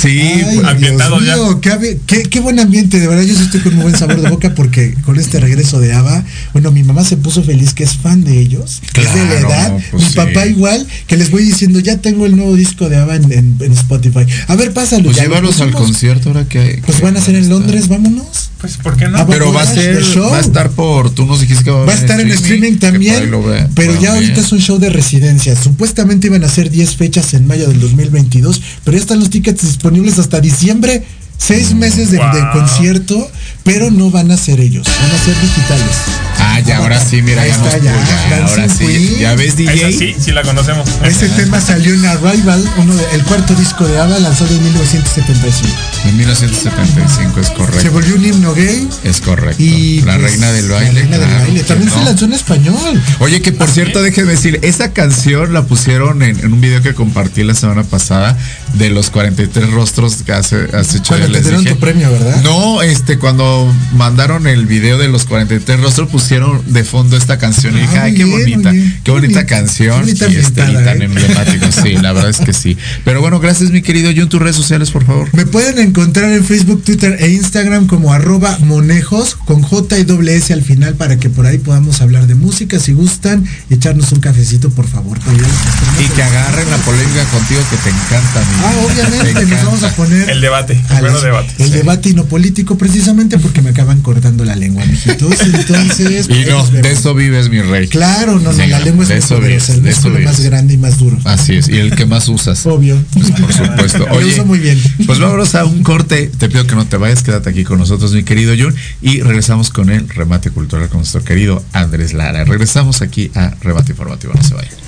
Sí, 0.00 0.20
Ay, 0.20 0.62
ambientado 0.64 1.20
Dios 1.20 1.26
ya. 1.26 1.34
mío, 1.36 1.60
qué, 1.60 1.98
qué- 2.06 2.22
qué 2.22 2.40
buen 2.40 2.58
ambiente, 2.60 3.00
de 3.00 3.08
verdad 3.08 3.24
yo 3.24 3.34
sí 3.34 3.42
estoy 3.42 3.60
con 3.60 3.74
muy 3.74 3.82
buen 3.84 3.96
sabor 3.96 4.20
de 4.20 4.28
boca 4.30 4.54
porque 4.54 4.94
con 5.04 5.18
este 5.18 5.40
regreso 5.40 5.80
de 5.80 5.92
ABBA, 5.92 6.24
bueno, 6.52 6.70
mi 6.70 6.82
mamá 6.84 7.04
se 7.04 7.16
puso 7.16 7.42
feliz 7.42 7.74
que 7.74 7.84
es 7.84 7.96
fan 7.96 8.24
de 8.24 8.38
ellos, 8.38 8.80
que 8.92 9.02
es 9.02 9.12
de 9.12 9.24
la 9.24 9.28
Claro, 9.40 9.48
edad, 9.50 9.78
pues 9.90 10.02
mi 10.04 10.08
sí. 10.10 10.14
papá 10.16 10.46
igual, 10.46 10.86
que 11.06 11.16
les 11.16 11.30
voy 11.30 11.44
diciendo, 11.44 11.80
ya 11.80 11.96
tengo 11.98 12.26
el 12.26 12.36
nuevo 12.36 12.54
disco 12.54 12.88
de 12.88 12.96
en, 12.98 13.32
en- 13.32 13.56
en 13.60 13.72
Spotify. 13.72 14.17
A 14.46 14.56
ver, 14.56 14.72
pásalo. 14.72 15.04
Pues 15.04 15.16
ya 15.16 15.24
lo 15.24 15.28
llévalos 15.30 15.60
al 15.60 15.72
concierto 15.72 16.30
ahora 16.30 16.44
que. 16.46 16.82
Pues 16.84 16.98
que 16.98 17.04
van 17.04 17.16
a 17.16 17.20
ser 17.20 17.34
en 17.34 17.42
estar. 17.42 17.58
Londres, 17.58 17.88
vámonos. 17.88 18.50
Pues, 18.60 18.76
¿por 18.76 18.96
qué 18.96 19.08
no? 19.08 19.18
Ah, 19.18 19.26
Pero 19.28 19.52
va 19.52 19.62
a 19.62 19.66
ser, 19.66 20.02
show. 20.02 20.30
va 20.30 20.38
a 20.38 20.40
estar 20.40 20.70
por, 20.70 21.10
tú 21.10 21.26
nos 21.26 21.40
dijiste 21.40 21.62
que 21.64 21.70
va 21.70 21.82
a, 21.82 21.86
Va 21.86 21.92
a 21.92 21.96
estar 21.96 22.20
en 22.20 22.30
streaming 22.30 22.78
también, 22.78 23.30
pero 23.74 23.94
ya 23.94 24.12
ver. 24.12 24.22
ahorita 24.22 24.40
es 24.40 24.50
un 24.50 24.60
show 24.60 24.78
de 24.78 24.90
residencia. 24.90 25.54
Supuestamente 25.54 26.26
iban 26.26 26.42
a 26.42 26.48
ser 26.48 26.68
10 26.70 26.96
fechas 26.96 27.34
en 27.34 27.46
mayo 27.46 27.68
del 27.68 27.80
2022, 27.80 28.60
pero 28.84 28.96
ya 28.96 29.00
están 29.00 29.20
los 29.20 29.30
tickets 29.30 29.62
disponibles 29.62 30.18
hasta 30.18 30.40
diciembre. 30.40 31.04
Seis 31.38 31.72
meses 31.72 32.10
de, 32.10 32.18
concierto, 32.52 33.30
pero 33.68 33.90
no 33.90 34.10
van 34.10 34.30
a 34.30 34.36
ser 34.38 34.60
ellos, 34.60 34.86
van 34.86 35.10
a 35.10 35.24
ser 35.24 35.34
digitales. 35.42 35.96
Ah, 36.40 36.60
ya, 36.60 36.78
ahora 36.78 37.04
sí, 37.04 37.20
mira, 37.20 37.42
Ahí 37.42 37.50
ya 37.50 37.56
nos 37.58 37.66
está, 37.66 37.78
ya, 37.84 37.92
ya, 38.30 38.46
ahora 38.46 38.68
sí. 38.68 38.86
Queen. 38.86 39.18
Ya 39.18 39.34
ves, 39.34 39.54
Esa 39.58 39.72
DJ. 39.72 39.92
sí, 39.92 40.14
sí 40.18 40.32
la 40.32 40.42
conocemos. 40.42 40.88
Ese 41.04 41.28
tema 41.30 41.60
salió 41.60 41.92
en 41.92 42.06
Arrival, 42.06 42.64
uno 42.78 42.94
de- 42.94 43.04
el 43.14 43.24
cuarto 43.24 43.54
disco 43.54 43.86
de 43.86 43.98
ABBA 43.98 44.20
lanzado 44.20 44.54
en 44.54 44.62
1975. 44.64 45.74
En 46.06 46.16
1975 46.16 47.40
es 47.40 47.50
correcto. 47.50 47.80
Se 47.80 47.88
volvió 47.90 48.14
un 48.14 48.24
himno 48.24 48.54
gay 48.54 48.88
Es 49.04 49.20
correcto. 49.20 49.62
y 49.62 50.00
la 50.02 50.16
pues, 50.16 50.30
reina 50.32 50.52
del 50.52 50.68
la 50.68 50.74
baile. 50.76 51.00
reina 51.02 51.18
del 51.18 51.38
baile. 51.40 51.62
También 51.64 51.90
no. 51.90 51.98
se 51.98 52.04
lanzó 52.04 52.24
en 52.24 52.32
español. 52.32 53.02
Oye, 53.20 53.42
que 53.42 53.52
por 53.52 53.68
cierto, 53.68 54.00
déjeme 54.02 54.30
decir, 54.32 54.60
esa 54.62 54.92
canción 54.92 55.52
la 55.52 55.64
pusieron 55.64 56.22
en, 56.22 56.38
en 56.38 56.52
un 56.52 56.60
video 56.60 56.82
que 56.82 56.94
compartí 56.94 57.42
la 57.42 57.54
semana 57.54 57.82
pasada 57.82 58.36
de 58.74 58.90
los 58.90 59.10
43 59.10 59.70
rostros 59.70 60.16
que 60.22 60.32
hace, 60.32 60.68
hace 60.74 60.98
hecho. 60.98 61.08
Cuando 61.16 61.32
te 61.32 61.40
dieron 61.40 61.64
tu 61.64 61.78
premio, 61.78 62.10
¿verdad? 62.10 62.42
No, 62.42 62.82
este, 62.82 63.18
cuando 63.18 63.72
mandaron 63.94 64.46
el 64.46 64.66
video 64.66 64.98
de 64.98 65.08
los 65.08 65.24
43 65.24 65.80
rostros, 65.80 66.08
pusieron 66.10 66.62
de 66.72 66.84
fondo 66.84 67.16
esta 67.16 67.38
canción 67.38 67.76
y 67.76 67.80
Ah, 67.80 67.82
dije, 67.82 67.98
ay, 67.98 68.10
muy 68.12 68.18
qué 68.18 68.24
bien, 68.24 68.40
bonita, 68.40 68.70
bien. 68.70 68.92
qué 68.92 69.00
Qué 69.04 69.10
bonita 69.10 69.46
canción 69.46 69.94
qué 70.04 70.12
bonita 70.12 70.28
y, 70.28 70.36
este, 70.36 70.60
y 70.70 70.74
tan 70.84 71.02
¿eh? 71.02 71.04
emblemático, 71.06 71.66
sí, 71.72 71.92
la 71.96 72.12
verdad 72.12 72.30
es 72.30 72.38
que 72.38 72.52
sí. 72.52 72.76
Pero 73.04 73.20
bueno, 73.20 73.40
gracias 73.40 73.70
mi 73.70 73.82
querido 73.82 74.10
John, 74.16 74.28
tus 74.28 74.40
redes 74.40 74.56
sociales, 74.56 74.90
por 74.90 75.04
favor. 75.04 75.28
Me 75.32 75.46
pueden 75.46 75.78
encontrar 75.78 76.30
en 76.32 76.44
Facebook, 76.44 76.82
Twitter 76.84 77.16
e 77.20 77.30
Instagram 77.30 77.86
como 77.86 78.12
arroba 78.12 78.58
monejos 78.60 79.34
con 79.34 79.62
J 79.62 79.98
y 79.98 80.04
doble 80.04 80.36
S 80.36 80.52
al 80.52 80.62
final 80.62 80.94
para 80.94 81.18
que 81.18 81.30
por 81.30 81.46
ahí 81.46 81.58
podamos 81.58 82.00
hablar 82.00 82.26
de 82.26 82.34
música 82.34 82.78
si 82.78 82.92
gustan 82.92 83.44
y 83.70 83.74
echarnos 83.74 84.12
un 84.12 84.20
cafecito 84.20 84.70
por 84.70 84.86
favor. 84.86 85.18
Y 85.18 86.08
que 86.14 86.22
agarren 86.22 86.70
la 86.70 86.76
polémica 86.78 87.24
contigo 87.32 87.60
que 87.70 87.76
te 87.78 87.88
encanta, 87.90 88.40
mi 88.40 88.57
Ah, 88.60 88.72
Te 88.72 88.84
obviamente, 88.86 89.46
nos 89.46 89.64
vamos 89.64 89.82
a 89.84 89.90
poner 89.94 90.28
El 90.30 90.40
debate, 90.40 90.72
el 90.96 91.04
las- 91.04 91.22
debate. 91.22 91.54
el 91.62 91.70
debate 91.70 92.08
y 92.10 92.14
no 92.14 92.24
político 92.24 92.76
precisamente 92.76 93.38
porque 93.38 93.62
me 93.62 93.70
acaban 93.70 94.00
cortando 94.02 94.44
la 94.44 94.56
lengua, 94.56 94.84
mijitos. 94.84 95.32
Entonces, 95.40 96.26
Y 96.28 96.28
pues, 96.28 96.48
no, 96.48 96.58
nos 96.58 96.72
de 96.72 96.90
eso 96.90 97.14
vives, 97.14 97.48
mi 97.50 97.60
rey. 97.62 97.86
Claro, 97.88 98.38
no, 98.40 98.52
no, 98.52 98.52
Sí, 98.52 98.66
la 98.68 98.80
lengua 98.80 99.04
es 99.04 99.08
de 99.10 99.18
eso 99.18 99.36
poderosa, 99.36 99.74
el 99.74 99.82
de 99.82 99.90
eso 99.90 100.10
más 100.10 100.40
grande 100.40 100.74
y 100.74 100.76
más 100.76 100.98
duro. 100.98 101.18
Así 101.24 101.54
es, 101.56 101.68
y 101.68 101.78
el 101.78 101.94
que 101.94 102.04
más 102.06 102.28
usas. 102.28 102.66
Obvio. 102.66 103.02
Por 103.12 103.52
supuesto. 103.52 103.98
Lo 103.98 104.12
Oye, 104.16 104.32
uso 104.32 104.44
muy 104.44 104.58
bien. 104.58 104.80
Pues 105.06 105.18
vámonos 105.18 105.54
a 105.54 105.64
un 105.64 105.82
corte. 105.82 106.30
Te 106.38 106.48
pido 106.48 106.66
que 106.66 106.74
no 106.74 106.86
te 106.86 106.96
vayas, 106.96 107.22
quédate 107.22 107.50
aquí 107.50 107.64
con 107.64 107.78
nosotros, 107.78 108.12
mi 108.12 108.24
querido 108.24 108.54
Jun. 108.58 108.74
Y 109.02 109.20
regresamos 109.20 109.70
con 109.70 109.90
el 109.90 110.08
remate 110.08 110.50
cultural 110.50 110.88
con 110.88 110.98
nuestro 110.98 111.22
querido 111.22 111.62
Andrés 111.72 112.12
Lara. 112.12 112.44
Regresamos 112.44 113.02
aquí 113.02 113.30
a 113.34 113.54
Remate 113.60 113.92
Informativo. 113.92 114.32
No 114.34 114.42
se 114.42 114.54
vayan. 114.54 114.87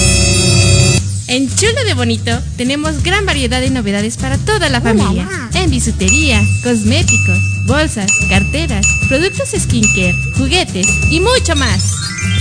En 1.31 1.47
Chulo 1.47 1.85
de 1.85 1.93
Bonito 1.93 2.37
tenemos 2.57 3.03
gran 3.03 3.25
variedad 3.25 3.61
de 3.61 3.69
novedades 3.69 4.17
para 4.17 4.37
toda 4.37 4.67
la 4.67 4.81
familia. 4.81 5.25
En 5.53 5.69
bisutería, 5.69 6.41
cosméticos, 6.61 7.39
bolsas, 7.67 8.11
carteras, 8.27 8.85
productos 9.07 9.51
skincare, 9.57 10.13
juguetes 10.37 10.85
y 11.09 11.21
mucho 11.21 11.55
más. 11.55 11.95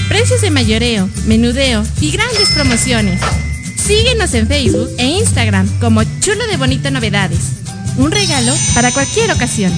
Precios 0.09 0.41
de 0.41 0.51
mayoreo, 0.51 1.09
menudeo 1.26 1.84
y 2.01 2.11
grandes 2.11 2.49
promociones. 2.49 3.20
Síguenos 3.76 4.34
en 4.34 4.49
Facebook 4.49 4.91
e 4.99 5.07
Instagram 5.07 5.68
como 5.78 6.03
Chulo 6.18 6.45
de 6.49 6.57
Bonito 6.57 6.91
Novedades. 6.91 7.38
Un 7.97 8.11
regalo 8.11 8.53
para 8.74 8.91
cualquier 8.91 9.30
ocasión. 9.30 9.72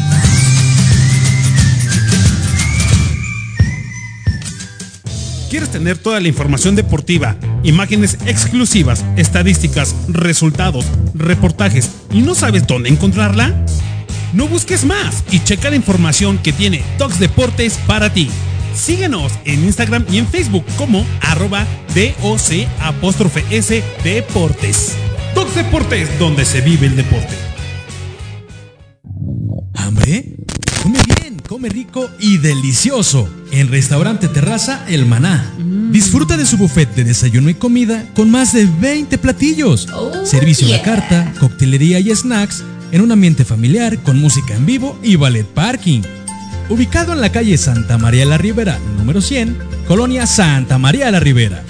¿Quieres 5.52 5.68
tener 5.70 5.98
toda 5.98 6.18
la 6.18 6.28
información 6.28 6.76
deportiva, 6.76 7.36
imágenes 7.62 8.16
exclusivas, 8.24 9.04
estadísticas, 9.18 9.94
resultados, 10.08 10.86
reportajes 11.12 11.90
y 12.10 12.22
no 12.22 12.34
sabes 12.34 12.66
dónde 12.66 12.88
encontrarla? 12.88 13.54
No 14.32 14.48
busques 14.48 14.86
más 14.86 15.22
y 15.30 15.40
checa 15.40 15.68
la 15.68 15.76
información 15.76 16.38
que 16.38 16.54
tiene 16.54 16.82
Tox 16.96 17.18
Deportes 17.18 17.78
para 17.86 18.10
ti. 18.10 18.30
Síguenos 18.74 19.30
en 19.44 19.62
Instagram 19.66 20.06
y 20.10 20.16
en 20.16 20.26
Facebook 20.26 20.64
como 20.78 21.04
arroba 21.20 21.66
DOC 21.94 22.66
apóstrofe 22.80 23.44
S 23.50 23.84
Deportes. 24.02 24.94
Doc 25.34 25.52
Deportes, 25.52 26.18
donde 26.18 26.46
se 26.46 26.62
vive 26.62 26.86
el 26.86 26.96
deporte. 26.96 27.34
¿Hambre? 29.74 30.32
Come 31.62 31.74
rico 31.74 32.10
y 32.18 32.38
delicioso. 32.38 33.32
En 33.52 33.68
Restaurante 33.68 34.26
Terraza 34.26 34.84
El 34.88 35.06
Maná. 35.06 35.48
Disfruta 35.92 36.36
de 36.36 36.44
su 36.44 36.56
buffet 36.56 36.92
de 36.96 37.04
desayuno 37.04 37.50
y 37.50 37.54
comida 37.54 38.04
con 38.16 38.32
más 38.32 38.52
de 38.52 38.64
20 38.64 39.16
platillos. 39.18 39.86
Servicio 40.24 40.66
a 40.66 40.70
la 40.70 40.82
carta, 40.82 41.32
coctelería 41.38 42.00
y 42.00 42.12
snacks 42.16 42.64
en 42.90 43.00
un 43.00 43.12
ambiente 43.12 43.44
familiar 43.44 43.96
con 44.02 44.18
música 44.18 44.56
en 44.56 44.66
vivo 44.66 44.98
y 45.04 45.14
ballet 45.14 45.46
parking. 45.46 46.02
Ubicado 46.68 47.12
en 47.12 47.20
la 47.20 47.30
calle 47.30 47.56
Santa 47.56 47.96
María 47.96 48.24
la 48.24 48.38
Ribera, 48.38 48.80
número 48.98 49.20
100, 49.20 49.56
Colonia 49.86 50.26
Santa 50.26 50.78
María 50.78 51.12
la 51.12 51.20
Ribera. 51.20 51.62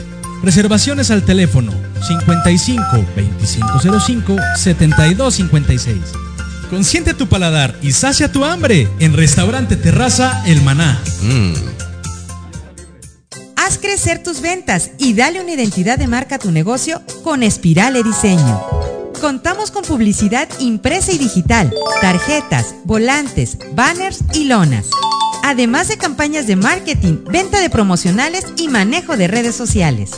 Reservaciones 0.42 1.10
al 1.10 1.22
teléfono 1.22 1.70
55 2.00 2.82
2505 3.28 4.36
7256. 4.56 6.31
Consiente 6.72 7.12
tu 7.12 7.28
paladar 7.28 7.76
y 7.82 7.92
sacia 7.92 8.32
tu 8.32 8.46
hambre 8.46 8.88
en 8.98 9.12
Restaurante 9.12 9.76
Terraza 9.76 10.42
El 10.46 10.62
Maná. 10.62 10.98
Haz 13.56 13.76
crecer 13.76 14.22
tus 14.22 14.40
ventas 14.40 14.92
y 14.96 15.12
dale 15.12 15.42
una 15.42 15.52
identidad 15.52 15.98
de 15.98 16.06
marca 16.06 16.36
a 16.36 16.38
tu 16.38 16.50
negocio 16.50 17.02
con 17.22 17.42
Espirale 17.42 18.02
Diseño. 18.02 18.58
Contamos 19.20 19.70
con 19.70 19.84
publicidad 19.84 20.48
impresa 20.60 21.12
y 21.12 21.18
digital, 21.18 21.70
tarjetas, 22.00 22.74
volantes, 22.84 23.58
banners 23.74 24.20
y 24.32 24.46
lonas. 24.46 24.86
Además 25.42 25.88
de 25.88 25.98
campañas 25.98 26.46
de 26.46 26.56
marketing, 26.56 27.24
venta 27.30 27.60
de 27.60 27.68
promocionales 27.68 28.46
y 28.56 28.68
manejo 28.68 29.16
de 29.16 29.28
redes 29.28 29.56
sociales. 29.56 30.12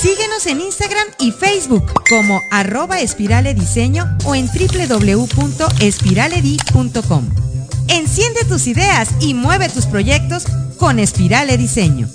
Síguenos 0.00 0.46
en 0.46 0.60
Instagram 0.60 1.06
y 1.18 1.32
Facebook 1.32 1.92
como 2.08 2.40
arroba 2.50 3.00
espirale 3.00 3.54
diseño 3.54 4.06
o 4.24 4.34
en 4.34 4.46
www.espiraledi.com. 4.46 7.28
Enciende 7.88 8.40
tus 8.48 8.66
ideas 8.66 9.10
y 9.20 9.34
mueve 9.34 9.68
tus 9.68 9.84
proyectos 9.86 10.44
con 10.78 10.98
Espirale 10.98 11.56
Diseño. 11.56 12.08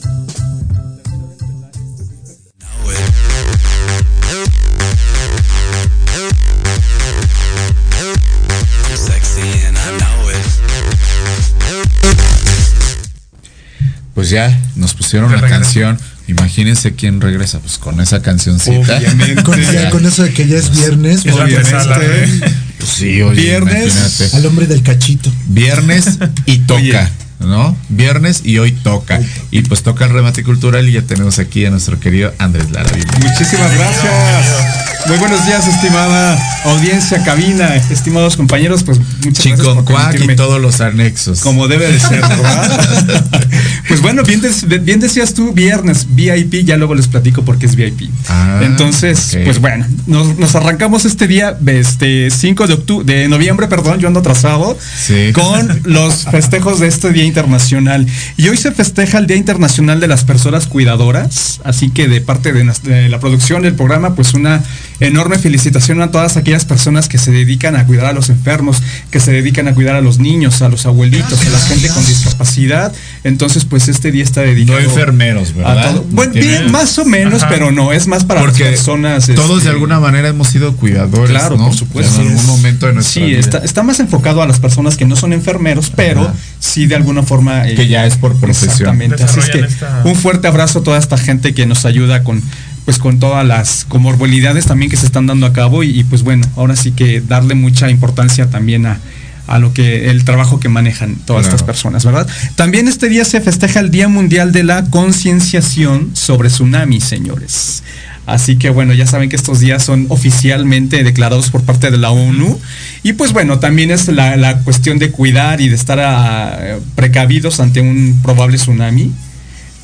Pues 14.24 14.32
ya 14.32 14.58
nos 14.78 14.94
pusieron 14.94 15.30
la 15.34 15.42
canción. 15.50 16.00
Imagínense 16.30 16.96
quién 16.96 17.20
regresa, 17.20 17.60
pues 17.60 17.78
con 17.78 18.00
esa 18.00 18.22
cancioncita. 18.22 18.96
Obviamente. 18.98 19.44
Con, 19.44 19.60
ya 19.62 19.90
con 19.90 20.06
eso 20.06 20.24
de 20.24 20.32
que 20.32 20.48
ya 20.48 20.60
es 20.60 20.72
viernes. 20.72 21.26
Es 21.26 21.36
la 21.36 21.44
obviamente. 21.44 22.24
¿eh? 22.24 22.54
Pues 22.78 22.90
sí, 22.90 23.22
oye, 23.22 23.42
Viernes 23.42 23.94
imagínate. 23.94 24.38
al 24.38 24.46
hombre 24.46 24.68
del 24.68 24.82
cachito. 24.82 25.30
Viernes 25.48 26.20
y 26.46 26.60
toca, 26.68 27.12
¿no? 27.42 27.78
Viernes 27.90 28.44
y 28.46 28.60
hoy 28.60 28.72
toca. 28.72 29.20
Y 29.52 29.64
pues 29.64 29.84
toca 29.84 30.06
el 30.06 30.12
remate 30.12 30.42
cultural 30.42 30.88
y 30.88 30.94
ya 30.94 31.02
tenemos 31.02 31.38
aquí 31.40 31.66
a 31.66 31.70
nuestro 31.70 32.00
querido 32.00 32.34
Andrés 32.38 32.72
Lara. 32.72 32.90
Muchísimas 33.20 33.76
gracias. 33.76 34.93
Muy 35.06 35.18
buenos 35.18 35.46
días, 35.46 35.68
estimada 35.68 36.40
audiencia, 36.64 37.22
cabina, 37.26 37.76
estimados 37.76 38.38
compañeros. 38.38 38.84
Pues 38.84 39.00
muchas 39.26 39.46
gracias 39.46 39.68
por 39.68 39.84
permitirme, 39.84 40.34
y 40.34 40.36
todos 40.38 40.62
los 40.62 40.80
anexos. 40.80 41.42
como 41.42 41.68
debe 41.68 41.92
de 41.92 42.00
ser, 42.00 42.22
¿verdad? 42.22 43.20
pues 43.90 44.02
bueno, 44.02 44.24
bien, 44.24 44.42
bien 44.82 45.02
decías 45.02 45.34
tú, 45.34 45.52
viernes, 45.52 46.08
VIP, 46.10 46.64
ya 46.66 46.78
luego 46.78 46.96
les 46.96 47.10
platico 47.10 47.44
por 47.44 47.58
qué 47.60 47.66
es 47.66 47.76
VIP. 47.76 48.10
Ah, 48.30 48.62
Entonces, 48.64 49.38
pues 49.44 49.60
bueno, 49.60 49.86
nos, 50.08 50.40
nos 50.40 50.56
arrancamos 50.56 51.04
este 51.04 51.28
día, 51.28 51.58
este 51.66 52.30
5 52.32 52.68
de 52.68 52.74
octubre, 52.74 53.06
de 53.14 53.28
noviembre, 53.28 53.68
perdón, 53.68 54.00
yo 54.00 54.08
ando 54.08 54.22
atrasado, 54.22 54.78
Sí. 55.06 55.34
con 55.34 55.82
los 55.84 56.24
festejos 56.32 56.80
de 56.80 56.88
este 56.88 57.12
Día 57.12 57.26
Internacional. 57.26 58.08
Y 58.38 58.48
hoy 58.48 58.56
se 58.56 58.72
festeja 58.72 59.18
el 59.18 59.28
Día 59.28 59.36
Internacional 59.38 60.00
de 60.00 60.08
las 60.08 60.24
Personas 60.24 60.66
Cuidadoras, 60.68 61.60
así 61.66 61.90
que 61.90 62.08
de 62.08 62.22
parte 62.22 62.54
de 62.54 63.10
la 63.10 63.20
producción 63.20 63.64
del 63.64 63.76
programa, 63.76 64.16
pues 64.16 64.34
una 64.34 64.64
enorme 65.08 65.38
felicitación 65.40 66.02
a 66.02 66.12
todas 66.12 66.38
aquellas 66.38 66.66
personas 66.66 67.08
que 67.08 67.18
se 67.18 67.32
dedican 67.32 67.76
a 67.76 67.86
cuidar 67.86 68.06
a 68.08 68.14
los 68.14 68.30
enfermos, 68.30 68.82
que 69.12 69.20
se 69.20 69.32
dedican 69.32 69.68
a 69.68 69.74
cuidar 69.74 69.96
a 69.96 70.02
los 70.02 70.20
niños, 70.20 70.62
a 70.62 70.70
los 70.70 70.86
abuelitos, 70.86 71.40
a 71.46 71.50
la 71.50 71.60
gente 71.60 71.88
con 71.90 72.06
discapacidad. 72.06 72.94
Entonces, 73.24 73.66
pues 73.66 73.88
este 73.88 74.12
día 74.12 74.24
está 74.24 74.42
dedicado 74.42 74.80
No 74.80 74.86
enfermeros, 74.86 75.52
a 75.52 75.54
¿verdad? 75.54 75.92
todo. 75.94 76.06
Bueno, 76.12 76.34
bien, 76.34 76.72
más 76.72 76.98
o 77.00 77.06
menos, 77.06 77.44
Ajá. 77.44 77.50
pero 77.50 77.72
no, 77.72 77.92
es 77.94 78.08
más 78.08 78.24
para 78.26 78.42
Porque 78.42 78.64
las 78.64 78.72
personas. 78.74 79.28
todos 79.28 79.58
este, 79.58 79.64
de 79.70 79.70
alguna 79.70 80.00
manera 80.00 80.28
hemos 80.28 80.48
sido 80.50 80.76
cuidadores, 80.76 81.30
Claro, 81.30 81.58
¿no? 81.58 81.66
por 81.68 81.76
supuesto. 81.76 82.22
En 82.22 82.28
algún 82.30 82.46
momento 82.46 82.88
de 82.88 82.94
nuestra 82.94 83.14
Sí, 83.22 83.28
vida. 83.30 83.40
está, 83.40 83.58
está 83.60 83.84
más 83.84 84.00
enfocado 84.00 84.42
a 84.42 84.48
las 84.48 84.60
personas 84.60 84.98
que 84.98 85.06
no 85.06 85.16
son 85.16 85.34
enfermeros, 85.34 85.92
pero 85.96 86.22
Ajá. 86.22 86.34
sí 86.60 86.86
de 86.88 86.96
alguna 86.96 87.24
forma. 87.24 87.68
eh, 87.68 87.76
Que 87.76 87.88
ya 87.88 88.06
es 88.06 88.18
por 88.18 88.36
profesión. 88.36 88.72
Exactamente. 88.72 89.24
Así 89.24 89.40
es 89.40 89.50
que 89.50 89.60
esta- 89.60 90.02
un 90.06 90.16
fuerte 90.16 90.48
abrazo 90.48 90.80
a 90.80 90.84
toda 90.84 90.98
esta 90.98 91.18
gente 91.18 91.54
que 91.54 91.66
nos 91.66 91.86
ayuda 91.86 92.24
con 92.24 92.42
pues 92.86 92.98
con 93.00 93.20
todas 93.20 93.46
las 93.46 93.86
comorbilidades 93.88 94.66
también 94.66 94.90
que 94.92 94.98
se 94.98 95.06
están 95.06 95.26
dando 95.28 95.46
a 95.46 95.54
cabo 95.54 95.84
y, 95.84 96.00
y, 96.00 96.04
pues 96.04 96.24
bueno, 96.24 96.46
ahora 96.56 96.76
sí 96.76 96.92
que 96.92 97.22
darle 97.22 97.56
mucha 97.56 97.90
importancia 97.90 98.50
también 98.50 98.86
a, 98.86 99.00
a 99.48 99.60
lo 99.60 99.74
que 99.74 100.10
el 100.10 100.24
trabajo 100.26 100.60
que 100.60 100.70
manejan 100.70 101.16
todas 101.26 101.44
Claro. 101.44 101.56
estas 101.56 101.64
personas, 101.66 102.06
¿verdad? 102.06 102.28
También 102.56 102.88
este 102.88 103.10
día 103.10 103.26
se 103.26 103.42
festeja 103.42 103.80
el 103.80 103.92
Día 103.92 104.08
Mundial 104.08 104.52
de 104.52 104.64
la 104.64 104.84
Concienciación 104.86 106.12
sobre 106.14 106.50
Tsunamis, 106.50 107.04
señores. 107.04 107.84
Así 108.26 108.56
que 108.56 108.70
bueno, 108.70 108.94
ya 108.94 109.06
saben 109.06 109.28
que 109.30 109.36
estos 109.36 109.60
días 109.60 109.84
son 109.84 110.06
oficialmente 110.08 111.04
declarados 111.04 111.50
por 111.50 111.64
parte 111.64 111.92
de 111.92 111.98
la 111.98 112.12
ONU. 112.12 112.58
Y 113.04 113.14
pues 113.14 113.34
bueno, 113.34 113.60
también 113.60 113.92
es 113.92 114.08
la, 114.08 114.38
la 114.38 114.60
cuestión 114.60 114.98
de 114.98 115.12
cuidar 115.12 115.60
y 115.60 115.68
de 115.68 115.76
estar 115.76 116.00
ah, 116.00 116.78
precavidos 116.96 117.60
ante 117.60 117.82
un 117.82 118.20
probable 118.24 118.58
tsunami. 118.58 119.12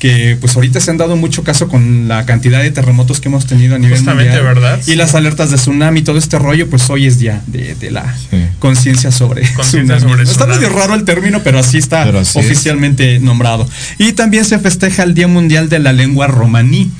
Que 0.00 0.36
pues 0.40 0.56
ahorita 0.56 0.80
se 0.80 0.90
han 0.90 0.96
dado 0.96 1.14
mucho 1.14 1.44
caso 1.44 1.68
con 1.68 2.08
la 2.08 2.24
cantidad 2.26 2.60
de 2.62 2.70
terremotos 2.72 3.20
que 3.20 3.28
hemos 3.28 3.46
tenido 3.46 3.76
a 3.76 3.78
nivel 3.78 3.98
Justamente, 3.98 4.32
mundial. 4.32 4.54
¿verdad? 4.54 4.80
Y 4.86 4.96
las 4.96 5.14
alertas 5.14 5.50
de 5.50 5.56
tsunami, 5.58 6.02
todo 6.02 6.16
este 6.18 6.38
rollo, 6.38 6.68
pues 6.70 6.88
hoy 6.90 7.06
es 7.06 7.18
día 7.18 7.42
de, 7.46 7.74
de 7.74 7.90
la 7.92 8.12
Sí. 8.30 8.38
conciencia 8.58 9.12
sobre 9.12 9.42
Conciencia 9.52 9.96
tsunami. 9.98 10.24
sobre 10.24 10.30
Está 10.32 10.46
medio 10.46 10.70
raro 10.70 10.94
el 10.94 11.04
término, 11.04 11.42
pero 11.44 11.58
así 11.58 11.76
está 11.78 12.04
Pero 12.04 12.20
así 12.20 12.38
es. 12.38 12.46
oficialmente 12.46 13.20
nombrado. 13.20 13.68
Y 13.98 14.12
también 14.12 14.44
se 14.46 14.58
festeja 14.58 15.02
el 15.02 15.12
Día 15.14 15.28
Mundial 15.28 15.68
de 15.68 15.78
la 15.78 15.92
Lengua 15.92 16.26
Romaní. 16.26 16.90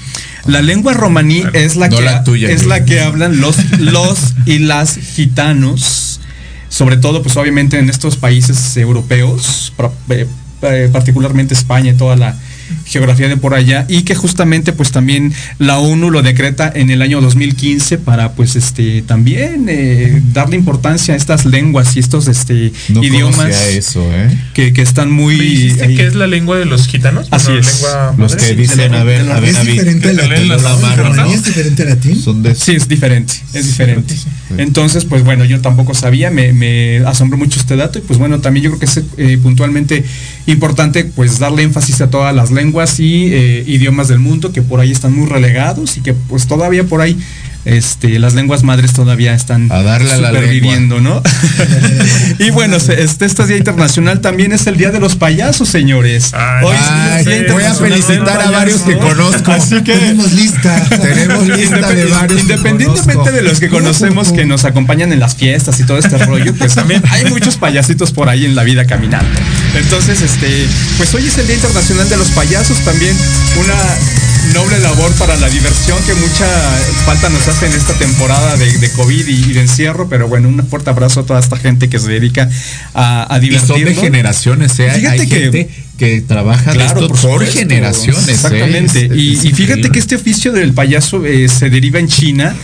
La 0.46 0.62
lengua 0.62 0.94
romaní 0.94 1.42
es 1.52 1.76
la 1.76 1.88
No 1.88 1.98
que 1.98 2.02
la 2.02 2.24
tuya, 2.24 2.50
es 2.50 2.64
la 2.64 2.84
que 2.86 3.00
hablan 3.00 3.40
los 3.40 3.56
los 3.78 4.34
y 4.46 4.58
las 4.58 4.96
gitanos, 4.96 6.20
sobre 6.68 6.96
todo 6.96 7.22
pues 7.22 7.36
obviamente 7.36 7.78
en 7.78 7.90
estos 7.90 8.16
países 8.16 8.76
europeos, 8.76 9.72
eh, 10.08 10.26
eh, 10.62 10.88
particularmente 10.92 11.54
España 11.54 11.92
y 11.92 11.94
toda 11.94 12.16
la 12.16 12.36
geografía 12.90 13.28
de 13.28 13.36
por 13.36 13.54
allá 13.54 13.86
y 13.88 14.02
que 14.02 14.14
justamente 14.14 14.72
pues 14.72 14.90
también 14.90 15.32
la 15.58 15.78
ONU 15.78 16.10
lo 16.10 16.22
decreta 16.22 16.70
en 16.74 16.90
el 16.90 17.02
año 17.02 17.20
2015 17.20 17.98
para 17.98 18.32
pues 18.32 18.56
este 18.56 19.02
también 19.02 19.66
eh, 19.68 20.20
darle 20.32 20.56
importancia 20.56 21.14
a 21.14 21.16
estas 21.16 21.44
lenguas 21.46 21.96
y 21.96 22.00
estos 22.00 22.26
este 22.28 22.72
No 22.88 23.02
idiomas 23.02 23.54
eso, 23.68 24.02
¿eh? 24.12 24.36
que, 24.54 24.72
que 24.72 24.82
están 24.82 25.10
muy 25.10 25.36
¿Me 25.36 25.44
dijiste 25.44 25.84
ahí. 25.84 25.96
que 25.96 26.06
es 26.06 26.14
la 26.16 26.26
lengua 26.26 26.58
de 26.58 26.64
los 26.66 26.86
gitanos? 26.88 27.28
Así 27.30 27.46
Bueno, 27.52 27.60
es. 27.60 27.82
lengua 27.82 28.14
Los 28.18 28.32
madre. 28.34 28.46
que 28.48 28.54
dicen, 28.56 28.94
a 28.94 29.04
ver, 29.04 29.30
a 29.30 29.40
ver, 29.40 29.50
¿Es 29.50 29.56
a 29.56 29.62
diferente 29.64 30.12
leen 30.28 30.48
latín? 30.48 32.20
Son 32.20 32.42
de 32.42 32.54
Sí, 32.54 32.72
es 32.72 32.88
diferente, 32.88 33.34
es 33.54 33.66
diferente. 33.66 34.14
Sí. 34.16 34.26
Entonces, 34.58 35.04
pues 35.04 35.22
bueno, 35.22 35.44
yo 35.44 35.60
tampoco 35.60 35.94
sabía, 35.94 36.30
me, 36.30 36.52
me 36.52 36.98
asombró 37.06 37.38
mucho 37.38 37.60
este 37.60 37.76
dato 37.76 37.98
y 38.00 38.02
pues 38.02 38.18
bueno, 38.18 38.40
también 38.40 38.64
yo 38.64 38.70
creo 38.70 38.80
que 38.80 38.86
es 38.86 39.00
eh, 39.16 39.38
puntualmente 39.40 40.04
importante 40.46 41.04
pues 41.04 41.38
darle 41.38 41.62
énfasis 41.62 42.00
a 42.00 42.10
todas 42.10 42.34
las 42.34 42.50
lenguas 42.50 42.79
y 42.98 43.32
eh, 43.32 43.64
idiomas 43.66 44.08
del 44.08 44.18
mundo 44.18 44.52
que 44.52 44.62
por 44.62 44.80
ahí 44.80 44.90
están 44.90 45.14
muy 45.14 45.28
relegados 45.28 45.96
y 45.96 46.00
que 46.00 46.14
pues 46.14 46.46
todavía 46.46 46.84
por 46.84 47.00
ahí 47.00 47.16
este, 47.64 48.18
las 48.18 48.34
lenguas 48.34 48.62
madres 48.62 48.92
todavía 48.92 49.34
están 49.34 49.70
A 49.70 49.82
darle 49.82 50.12
a 50.12 50.16
la 50.16 50.28
superviviendo, 50.28 51.00
¿no? 51.00 51.22
y 52.38 52.50
bueno, 52.50 52.76
este, 52.76 53.24
este 53.24 53.46
día 53.46 53.56
internacional 53.56 54.20
también 54.20 54.52
es 54.52 54.66
el 54.66 54.76
día 54.76 54.90
de 54.90 55.00
los 55.00 55.16
payasos, 55.16 55.68
señores. 55.68 56.32
Ay, 56.34 56.64
Hoy 56.64 56.76
Ay, 56.78 57.20
es 57.20 57.26
el 57.26 57.44
Día 57.44 57.52
voy 57.52 57.62
a 57.64 57.74
felicitar 57.74 58.40
a 58.40 58.50
varios 58.50 58.80
que 58.82 58.96
conozco. 58.96 59.52
Así 59.52 59.82
que 59.82 59.94
Tenemos 59.94 60.32
lista. 60.32 60.88
Tenemos 60.88 61.48
lista 61.48 61.88
de 61.88 62.04
varios. 62.06 62.40
Independientemente 62.40 63.32
de 63.32 63.42
los 63.42 63.60
que 63.60 63.68
conocemos 63.68 64.32
que 64.32 64.46
nos 64.46 64.64
acompañan 64.64 65.12
en 65.12 65.20
las 65.20 65.34
fiestas 65.36 65.78
y 65.80 65.84
todo 65.84 65.98
este 65.98 66.18
rollo, 66.24 66.54
pues 66.54 66.74
también 66.74 67.02
hay 67.10 67.26
muchos 67.26 67.56
payasitos 67.56 68.12
por 68.12 68.28
ahí 68.28 68.44
en 68.44 68.54
la 68.54 68.62
vida 68.64 68.86
caminando. 68.86 69.38
Entonces, 69.74 70.22
este, 70.22 70.66
pues 70.96 71.14
hoy 71.14 71.26
es 71.26 71.38
el 71.38 71.46
Día 71.46 71.56
Internacional 71.56 72.08
de 72.08 72.16
los 72.16 72.28
Payasos, 72.28 72.78
también 72.84 73.14
una 73.58 73.74
noble 74.54 74.78
labor 74.80 75.12
para 75.14 75.36
la 75.36 75.48
diversión 75.48 75.98
que 76.06 76.14
mucha 76.14 76.46
falta 77.04 77.28
nos 77.28 77.46
hace 77.46 77.66
en 77.66 77.72
esta 77.72 77.92
temporada 77.94 78.56
de, 78.56 78.78
de 78.78 78.90
COVID 78.90 79.26
y, 79.28 79.32
y 79.50 79.52
de 79.52 79.60
encierro, 79.60 80.08
pero 80.08 80.28
bueno, 80.28 80.48
un 80.48 80.66
fuerte 80.66 80.90
abrazo 80.90 81.20
a 81.20 81.26
toda 81.26 81.40
esta 81.40 81.56
gente 81.56 81.88
que 81.88 81.98
se 81.98 82.08
dedica 82.08 82.48
a, 82.94 83.32
a 83.32 83.38
Y 83.38 83.50
son 83.58 83.68
de 83.68 83.74
divertirnos. 83.76 84.04
generaciones, 84.04 84.78
¿eh? 84.80 84.90
Fíjate 84.90 85.20
hay 85.20 85.28
que- 85.28 85.36
gente 85.40 85.70
que 86.00 86.22
trabaja 86.22 86.70
de 86.70 86.78
Claro, 86.78 87.00
esto 87.02 87.08
por 87.08 87.20
por, 87.20 87.46
generaciones. 87.46 88.26
¿eh? 88.28 88.32
Exactamente. 88.32 89.04
Es- 89.06 89.12
y, 89.14 89.32
es 89.36 89.44
y 89.44 89.52
fíjate 89.52 89.90
que 89.90 89.98
este 89.98 90.16
oficio 90.16 90.50
del 90.50 90.72
payaso 90.72 91.26
eh, 91.26 91.46
se 91.48 91.68
deriva 91.68 91.98
en 91.98 92.08
China 92.08 92.56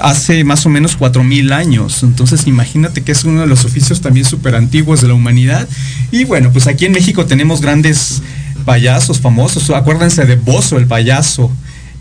hace 0.00 0.44
más 0.44 0.64
o 0.64 0.68
menos 0.68 0.94
cuatro 0.96 1.24
mil 1.24 1.52
años. 1.52 2.04
Entonces 2.04 2.46
imagínate 2.46 3.02
que 3.02 3.10
es 3.10 3.24
uno 3.24 3.40
de 3.40 3.46
los 3.48 3.64
oficios 3.64 4.00
también 4.00 4.24
súper 4.24 4.54
antiguos 4.54 5.00
de 5.00 5.08
la 5.08 5.14
humanidad. 5.14 5.68
Y 6.12 6.22
bueno, 6.24 6.52
pues 6.52 6.68
aquí 6.68 6.84
en 6.86 6.92
México 6.92 7.26
tenemos 7.26 7.60
grandes 7.60 8.22
payasos 8.64 9.20
famosos. 9.20 9.70
Acuérdense 9.70 10.24
de 10.24 10.36
Bozo, 10.36 10.76
el 10.78 10.86
payaso, 10.86 11.50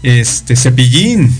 este 0.01 0.55
Cepillín. 0.55 1.32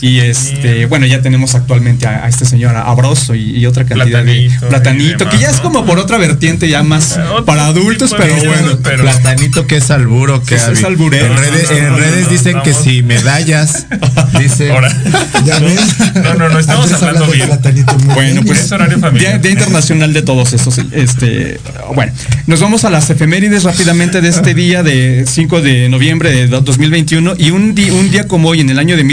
Y 0.00 0.20
este, 0.20 0.86
bueno, 0.86 1.06
ya 1.06 1.22
tenemos 1.22 1.54
actualmente 1.54 2.06
a, 2.06 2.24
a 2.24 2.28
este 2.28 2.44
señor 2.44 2.76
Abroso 2.76 3.34
y, 3.34 3.56
y 3.58 3.66
otra 3.66 3.84
cantidad 3.84 4.22
Platanito 4.22 4.60
de 4.60 4.68
platanito, 4.68 5.18
demás, 5.18 5.34
que 5.34 5.40
ya 5.40 5.50
es 5.50 5.60
como 5.60 5.84
por 5.86 5.98
otra 5.98 6.18
vertiente 6.18 6.68
ya 6.68 6.82
más 6.82 7.18
Otro 7.30 7.44
para 7.44 7.66
adultos, 7.66 8.14
pero 8.16 8.34
bueno. 8.36 8.78
pero- 8.82 9.02
Platanito 9.04 9.66
que 9.66 9.76
es 9.76 9.90
alburo, 9.90 10.42
que 10.42 10.58
Sí, 10.58 10.64
es 10.72 10.84
alburero. 10.84 11.26
En 11.26 11.36
redes, 11.36 11.70
No, 11.70 11.76
no, 11.76 11.82
en 11.86 11.88
no, 11.92 11.96
redes 11.98 12.24
no, 12.24 12.30
dicen 12.30 12.62
que 12.62 12.72
si 12.74 13.02
medallas. 13.02 13.86
Ahora. 14.70 14.90
Ya 15.44 15.58
ven. 15.58 15.76
No, 16.22 16.34
no, 16.34 16.48
no, 16.48 16.58
estamos 16.58 16.90
hablando 16.92 17.26
de 17.26 17.32
bien. 17.34 17.46
platanito 17.48 17.98
muy 17.98 18.14
Bueno, 18.14 18.40
pues 18.46 18.60
Es 18.60 18.72
horario 18.72 18.98
familiar. 18.98 19.32
Día, 19.32 19.38
Día 19.40 19.50
Internacional 19.52 20.12
de 20.14 20.22
todos 20.22 20.52
esos. 20.54 20.78
Este, 20.92 21.60
bueno, 21.94 22.12
nos 22.46 22.60
vamos 22.60 22.84
a 22.84 22.90
las 22.90 23.10
efemérides 23.10 23.64
rápidamente 23.64 24.20
de 24.22 24.28
este 24.28 24.54
día 24.54 24.82
de 24.82 25.24
5 25.28 25.60
de 25.60 25.88
noviembre 25.90 26.30
de 26.30 26.46
do- 26.48 26.60
2021 26.62 27.34
y 27.36 27.50
un, 27.50 27.74
di- 27.74 27.90
un 27.90 28.10
día 28.10 28.26
como 28.26 28.48
hoy, 28.48 28.60
en 28.60 28.70
el 28.70 28.78
año 28.78 28.96
de 28.96 29.04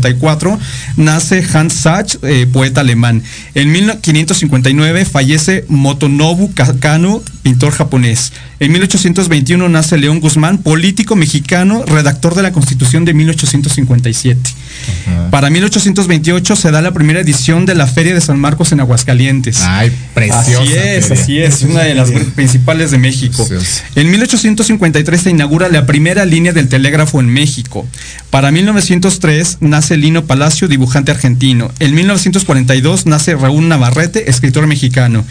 1494, 0.00 0.58
nace 0.96 1.42
Hans 1.52 1.74
Sachs, 1.74 2.18
eh, 2.22 2.46
poeta 2.52 2.80
alemán. 2.80 3.22
En 3.54 3.70
1559 3.72 5.04
fallece 5.04 5.64
Motonobu 5.68 6.52
Ka- 6.54 6.74
Kano, 6.78 7.22
pintor 7.46 7.70
japonés. 7.70 8.32
En 8.58 8.72
1821 8.72 9.68
nace 9.68 9.96
León 9.96 10.18
Guzmán, 10.18 10.58
político 10.58 11.14
mexicano, 11.14 11.84
redactor 11.86 12.34
de 12.34 12.42
la 12.42 12.50
Constitución 12.50 13.04
de 13.04 13.14
1857. 13.14 14.50
Para 15.30 15.48
1828 15.48 16.56
se 16.56 16.70
da 16.72 16.82
la 16.82 16.92
primera 16.92 17.20
edición 17.20 17.64
de 17.64 17.76
la 17.76 17.86
Feria 17.86 18.14
de 18.14 18.20
San 18.20 18.40
Marcos 18.40 18.72
en 18.72 18.80
Aguascalientes. 18.80 19.60
Ay, 19.60 19.92
preciosa. 20.12 20.60
Así 20.60 20.72
es, 20.74 21.06
feria. 21.06 21.22
así 21.22 21.38
es, 21.38 21.62
una 21.62 21.82
de 21.82 21.94
las 21.94 22.10
principales 22.34 22.90
de 22.90 22.98
México. 22.98 23.46
Preciosa. 23.46 23.84
En 23.94 24.10
1853 24.10 25.20
se 25.20 25.30
inaugura 25.30 25.68
la 25.68 25.86
primera 25.86 26.24
línea 26.24 26.52
del 26.52 26.68
telégrafo 26.68 27.20
en 27.20 27.28
México. 27.28 27.86
Para 28.30 28.50
1903 28.50 29.58
nace 29.60 29.96
Lino 29.96 30.24
Palacio, 30.24 30.66
dibujante 30.66 31.12
argentino. 31.12 31.70
En 31.78 31.94
1942 31.94 33.06
nace 33.06 33.36
Raúl 33.36 33.68
Navarrete, 33.68 34.28
escritor 34.28 34.66
mexicano. 34.66 35.24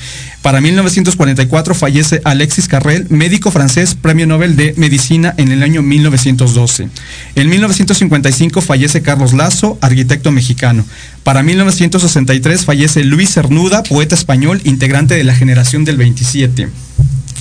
Para 0.45 0.61
1944 0.61 1.73
fallece 1.73 2.21
Alexis 2.23 2.67
Carrel, 2.67 3.07
médico 3.09 3.49
francés, 3.49 3.97
premio 3.99 4.27
Nobel 4.27 4.55
de 4.55 4.75
Medicina 4.77 5.33
en 5.37 5.51
el 5.51 5.63
año 5.63 5.81
1912. 5.81 6.87
En 7.33 7.49
1955 7.49 8.61
fallece 8.61 9.01
Carlos 9.01 9.33
Lazo, 9.33 9.79
arquitecto 9.81 10.31
mexicano. 10.31 10.85
Para 11.23 11.41
1963 11.41 12.63
fallece 12.63 13.03
Luis 13.03 13.33
Cernuda, 13.33 13.81
poeta 13.81 14.13
español, 14.13 14.61
integrante 14.65 15.15
de 15.15 15.23
la 15.23 15.33
generación 15.33 15.83
del 15.83 15.97
27. 15.97 16.69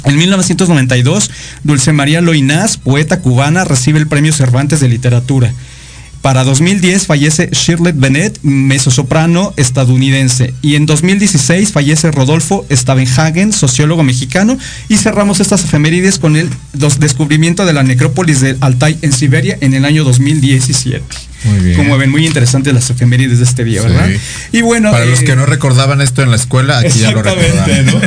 En 0.05 0.17
1992, 0.17 1.31
Dulce 1.63 1.93
María 1.93 2.23
Loinás, 2.23 2.79
poeta 2.79 3.21
cubana, 3.21 3.65
recibe 3.65 3.99
el 3.99 4.07
Premio 4.07 4.33
Cervantes 4.33 4.81
de 4.81 4.89
Literatura. 4.89 5.53
Para 6.25 6.43
2010 6.43 7.07
fallece 7.07 7.51
Shirley 7.53 7.93
Bennett, 7.95 8.39
mezzosoprano 8.43 9.53
estadounidense. 9.59 10.55
Y 10.63 10.75
en 10.75 10.87
2016 10.87 11.71
fallece 11.71 12.11
Rodolfo 12.13 12.65
Stavenhagen, 12.71 13.53
sociólogo 13.53 14.03
mexicano. 14.03 14.57
Y 14.89 14.97
cerramos 14.97 15.41
estas 15.41 15.65
efemérides 15.65 16.19
con 16.19 16.37
el 16.37 16.49
descubrimiento 16.73 17.67
de 17.67 17.75
la 17.75 17.83
necrópolis 17.83 18.41
del 18.41 18.57
Altai 18.63 18.97
en 19.03 19.13
Siberia 19.13 19.59
en 19.61 19.75
el 19.75 19.85
año 19.85 20.03
2017. 20.03 21.05
Como 21.77 21.99
ven, 21.99 22.11
muy 22.11 22.27
interesantes 22.27 22.73
las 22.75 22.89
efemérides 22.91 23.39
de 23.39 23.45
este 23.45 23.65
día, 23.65 23.83
¿verdad? 23.83 24.09
Sí. 24.09 24.59
Y 24.59 24.63
bueno, 24.63 24.91
Para 24.91 25.05
los 25.05 25.21
eh, 25.21 25.25
que 25.25 25.37
no 25.37 25.47
recordaban 25.47 26.01
esto 26.01 26.23
en 26.23 26.31
la 26.31 26.37
escuela, 26.37 26.79
aquí 26.79 26.99
ya 27.01 27.11
lo 27.13 27.23
recordaban. 27.23 27.87
¿no? 27.87 28.01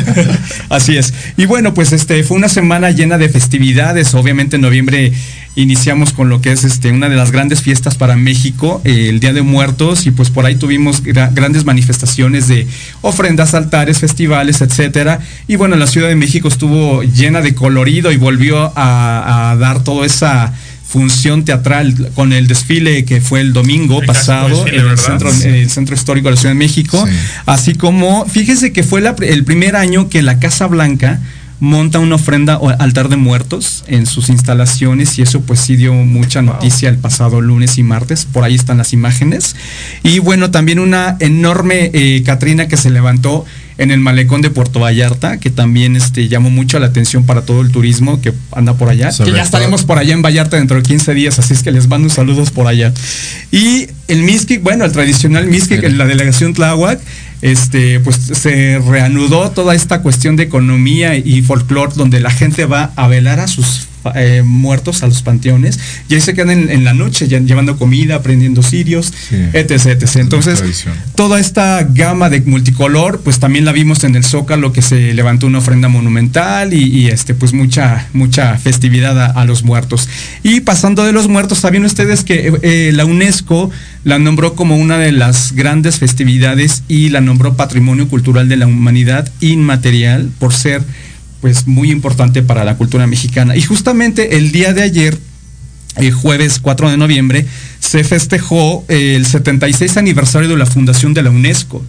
Así 0.75 0.97
es. 0.97 1.13
Y 1.37 1.45
bueno, 1.45 1.73
pues 1.73 1.91
este 1.93 2.23
fue 2.23 2.37
una 2.37 2.49
semana 2.49 2.91
llena 2.91 3.17
de 3.17 3.29
festividades. 3.29 4.13
Obviamente 4.15 4.55
en 4.57 4.61
noviembre 4.63 5.11
iniciamos 5.55 6.13
con 6.13 6.29
lo 6.29 6.39
que 6.39 6.51
es 6.51 6.63
este 6.63 6.91
una 6.91 7.09
de 7.09 7.15
las 7.15 7.31
grandes 7.31 7.61
fiestas 7.61 7.95
para 7.95 8.15
México, 8.15 8.79
eh, 8.85 9.07
el 9.09 9.19
Día 9.19 9.33
de 9.33 9.41
Muertos, 9.41 10.05
y 10.05 10.11
pues 10.11 10.29
por 10.29 10.45
ahí 10.45 10.55
tuvimos 10.55 11.03
gra- 11.03 11.33
grandes 11.33 11.65
manifestaciones 11.65 12.47
de 12.47 12.67
ofrendas, 13.01 13.53
altares, 13.55 13.97
festivales, 13.99 14.61
etcétera. 14.61 15.19
Y 15.47 15.55
bueno, 15.55 15.75
la 15.75 15.87
Ciudad 15.87 16.09
de 16.09 16.15
México 16.15 16.47
estuvo 16.47 17.01
llena 17.03 17.41
de 17.41 17.55
colorido 17.55 18.11
y 18.11 18.17
volvió 18.17 18.71
a, 18.75 19.51
a 19.51 19.55
dar 19.55 19.83
toda 19.83 20.05
esa 20.05 20.53
función 20.97 21.45
teatral 21.45 22.09
con 22.15 22.33
el 22.33 22.47
desfile 22.47 23.05
que 23.05 23.21
fue 23.21 23.41
el 23.41 23.53
domingo 23.53 24.01
El 24.01 24.07
pasado 24.07 24.49
desfile, 24.63 24.79
en 24.81 24.87
el 24.87 24.97
centro, 24.97 25.31
Sí. 25.31 25.47
en 25.47 25.53
el 25.53 25.69
centro 25.69 25.95
histórico 25.95 26.27
de 26.29 26.35
la 26.35 26.41
Ciudad 26.41 26.55
de 26.55 26.59
México. 26.59 27.05
Sí. 27.07 27.13
Así 27.45 27.75
como, 27.75 28.25
fíjese 28.25 28.73
que 28.73 28.81
fue 28.83 28.99
la 29.01 29.15
el 29.21 29.43
primer 29.43 29.75
año 29.75 30.09
que 30.09 30.23
la 30.23 30.39
Casa 30.39 30.65
Blanca 30.65 31.19
monta 31.59 31.99
una 31.99 32.15
ofrenda 32.15 32.57
o 32.57 32.69
altar 32.69 33.09
de 33.09 33.15
muertos 33.15 33.83
en 33.87 34.05
sus 34.05 34.29
instalaciones 34.29 35.17
y 35.17 35.21
eso 35.23 35.41
pues 35.41 35.59
sí 35.59 35.75
dio 35.75 35.93
mucha 35.93 36.41
noticia 36.41 36.89
el 36.89 36.97
pasado 36.97 37.41
lunes 37.41 37.77
y 37.77 37.83
martes, 37.83 38.25
por 38.31 38.43
ahí 38.43 38.55
están 38.55 38.77
las 38.77 38.93
imágenes. 38.93 39.55
Y 40.03 40.19
bueno, 40.19 40.49
también 40.51 40.79
una 40.79 41.15
enorme 41.19 41.91
eh, 41.93 42.21
Catrina 42.25 42.67
que 42.67 42.77
se 42.77 42.89
levantó 42.89 43.45
en 43.77 43.91
el 43.91 43.99
malecón 43.99 44.41
de 44.41 44.49
Puerto 44.49 44.79
Vallarta, 44.79 45.37
que 45.37 45.49
también 45.49 45.95
este, 45.95 46.27
llamó 46.27 46.49
mucho 46.49 46.79
la 46.79 46.87
atención 46.87 47.25
para 47.25 47.43
todo 47.43 47.61
el 47.61 47.71
turismo 47.71 48.21
que 48.21 48.33
anda 48.51 48.75
por 48.75 48.89
allá. 48.89 49.11
Sobre 49.11 49.31
que 49.31 49.37
ya 49.37 49.43
estaremos 49.43 49.83
por 49.83 49.97
allá 49.97 50.13
en 50.13 50.21
Vallarta 50.21 50.57
dentro 50.57 50.77
de 50.77 50.83
15 50.83 51.13
días, 51.13 51.39
así 51.39 51.53
es 51.53 51.63
que 51.63 51.71
les 51.71 51.87
mando 51.87 52.09
saludos 52.09 52.51
por 52.51 52.67
allá. 52.67 52.93
Y 53.51 53.87
el 54.07 54.23
Miskik, 54.23 54.63
bueno, 54.63 54.85
el 54.85 54.91
tradicional 54.91 55.45
Miskik, 55.47 55.83
en 55.83 55.97
la 55.97 56.05
delegación 56.05 56.53
Tláhuac, 56.53 56.99
este, 57.41 57.99
pues 57.99 58.15
se 58.15 58.79
reanudó 58.79 59.51
toda 59.51 59.75
esta 59.75 60.01
cuestión 60.01 60.35
de 60.35 60.43
economía 60.43 61.15
y 61.15 61.41
folclore, 61.43 61.93
donde 61.95 62.19
la 62.19 62.31
gente 62.31 62.65
va 62.65 62.91
a 62.95 63.07
velar 63.07 63.39
a 63.39 63.47
sus 63.47 63.87
eh, 64.15 64.43
muertos 64.43 65.03
a 65.03 65.07
los 65.07 65.21
panteones 65.21 65.79
y 66.09 66.15
ahí 66.15 66.21
se 66.21 66.33
quedan 66.33 66.49
en, 66.51 66.69
en 66.69 66.83
la 66.83 66.93
noche 66.93 67.27
ya- 67.27 67.39
llevando 67.39 67.77
comida, 67.77 68.21
prendiendo 68.21 68.63
cirios, 68.63 69.13
Sí. 69.29 69.35
etc, 69.53 69.71
etc. 69.87 70.15
Entonces, 70.17 70.63
toda 71.15 71.39
esta 71.39 71.83
gama 71.83 72.29
de 72.29 72.41
multicolor, 72.41 73.21
pues 73.21 73.39
también 73.39 73.65
la 73.65 73.71
vimos 73.71 74.03
en 74.03 74.15
el 74.15 74.23
Zócalo 74.23 74.71
que 74.73 74.81
se 74.81 75.13
levantó 75.13 75.47
una 75.47 75.59
ofrenda 75.59 75.87
monumental 75.87 76.73
y, 76.73 76.83
y, 76.83 77.07
este, 77.07 77.33
pues 77.33 77.53
mucha, 77.53 78.07
mucha 78.13 78.57
festividad 78.57 79.19
a, 79.21 79.25
a 79.27 79.45
los 79.45 79.63
muertos. 79.63 80.07
Y 80.43 80.61
pasando 80.61 81.03
de 81.03 81.11
los 81.13 81.27
muertos, 81.27 81.59
¿saben 81.59 81.85
ustedes 81.85 82.23
que 82.23 82.53
eh, 82.61 82.91
la 82.93 83.05
UNESCO 83.05 83.69
la 84.03 84.19
nombró 84.19 84.55
como 84.55 84.77
una 84.77 84.97
de 84.97 85.11
las 85.11 85.51
grandes 85.53 85.97
festividades 85.97 86.83
y 86.87 87.09
la 87.09 87.21
nombró 87.21 87.55
Patrimonio 87.55 88.07
Cultural 88.07 88.47
de 88.49 88.57
la 88.57 88.67
Humanidad 88.67 89.29
Inmaterial 89.41 90.29
por 90.39 90.53
ser 90.53 90.81
pues 91.41 91.67
muy 91.67 91.91
importante 91.91 92.41
para 92.41 92.63
la 92.63 92.77
cultura 92.77 93.07
mexicana. 93.07 93.55
Y 93.55 93.61
justamente 93.61 94.37
el 94.37 94.51
día 94.51 94.73
de 94.73 94.83
ayer, 94.83 95.17
el 95.95 96.11
jueves 96.11 96.59
4 96.59 96.89
de 96.89 96.97
noviembre, 96.97 97.45
se 97.79 98.03
festejó 98.03 98.85
el 98.87 99.25
76 99.25 99.97
aniversario 99.97 100.49
de 100.49 100.57
la 100.57 100.65
fundación 100.65 101.13
de 101.13 101.23
la 101.23 101.29
UNESCO, 101.29 101.83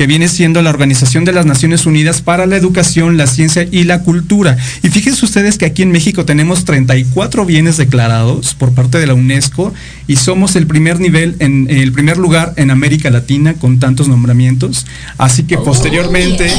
que 0.00 0.06
viene 0.06 0.28
siendo 0.28 0.62
la 0.62 0.70
Organización 0.70 1.26
de 1.26 1.34
las 1.34 1.44
Naciones 1.44 1.84
Unidas 1.84 2.22
para 2.22 2.46
la 2.46 2.56
Educación, 2.56 3.18
la 3.18 3.26
Ciencia 3.26 3.68
y 3.70 3.84
la 3.84 4.02
Cultura. 4.02 4.56
Y 4.82 4.88
fíjense 4.88 5.26
ustedes 5.26 5.58
que 5.58 5.66
aquí 5.66 5.82
en 5.82 5.92
México 5.92 6.24
tenemos 6.24 6.64
34 6.64 7.44
bienes 7.44 7.76
declarados 7.76 8.54
por 8.54 8.72
parte 8.72 8.96
de 8.96 9.06
la 9.06 9.12
UNESCO 9.12 9.74
y 10.06 10.16
somos 10.16 10.56
el 10.56 10.66
primer 10.66 11.00
nivel, 11.00 11.36
en 11.40 11.66
el 11.68 11.92
primer 11.92 12.16
lugar 12.16 12.54
en 12.56 12.70
América 12.70 13.10
Latina 13.10 13.52
con 13.52 13.78
tantos 13.78 14.08
nombramientos. 14.08 14.86
Así 15.18 15.42
que 15.42 15.58
posteriormente 15.58 16.50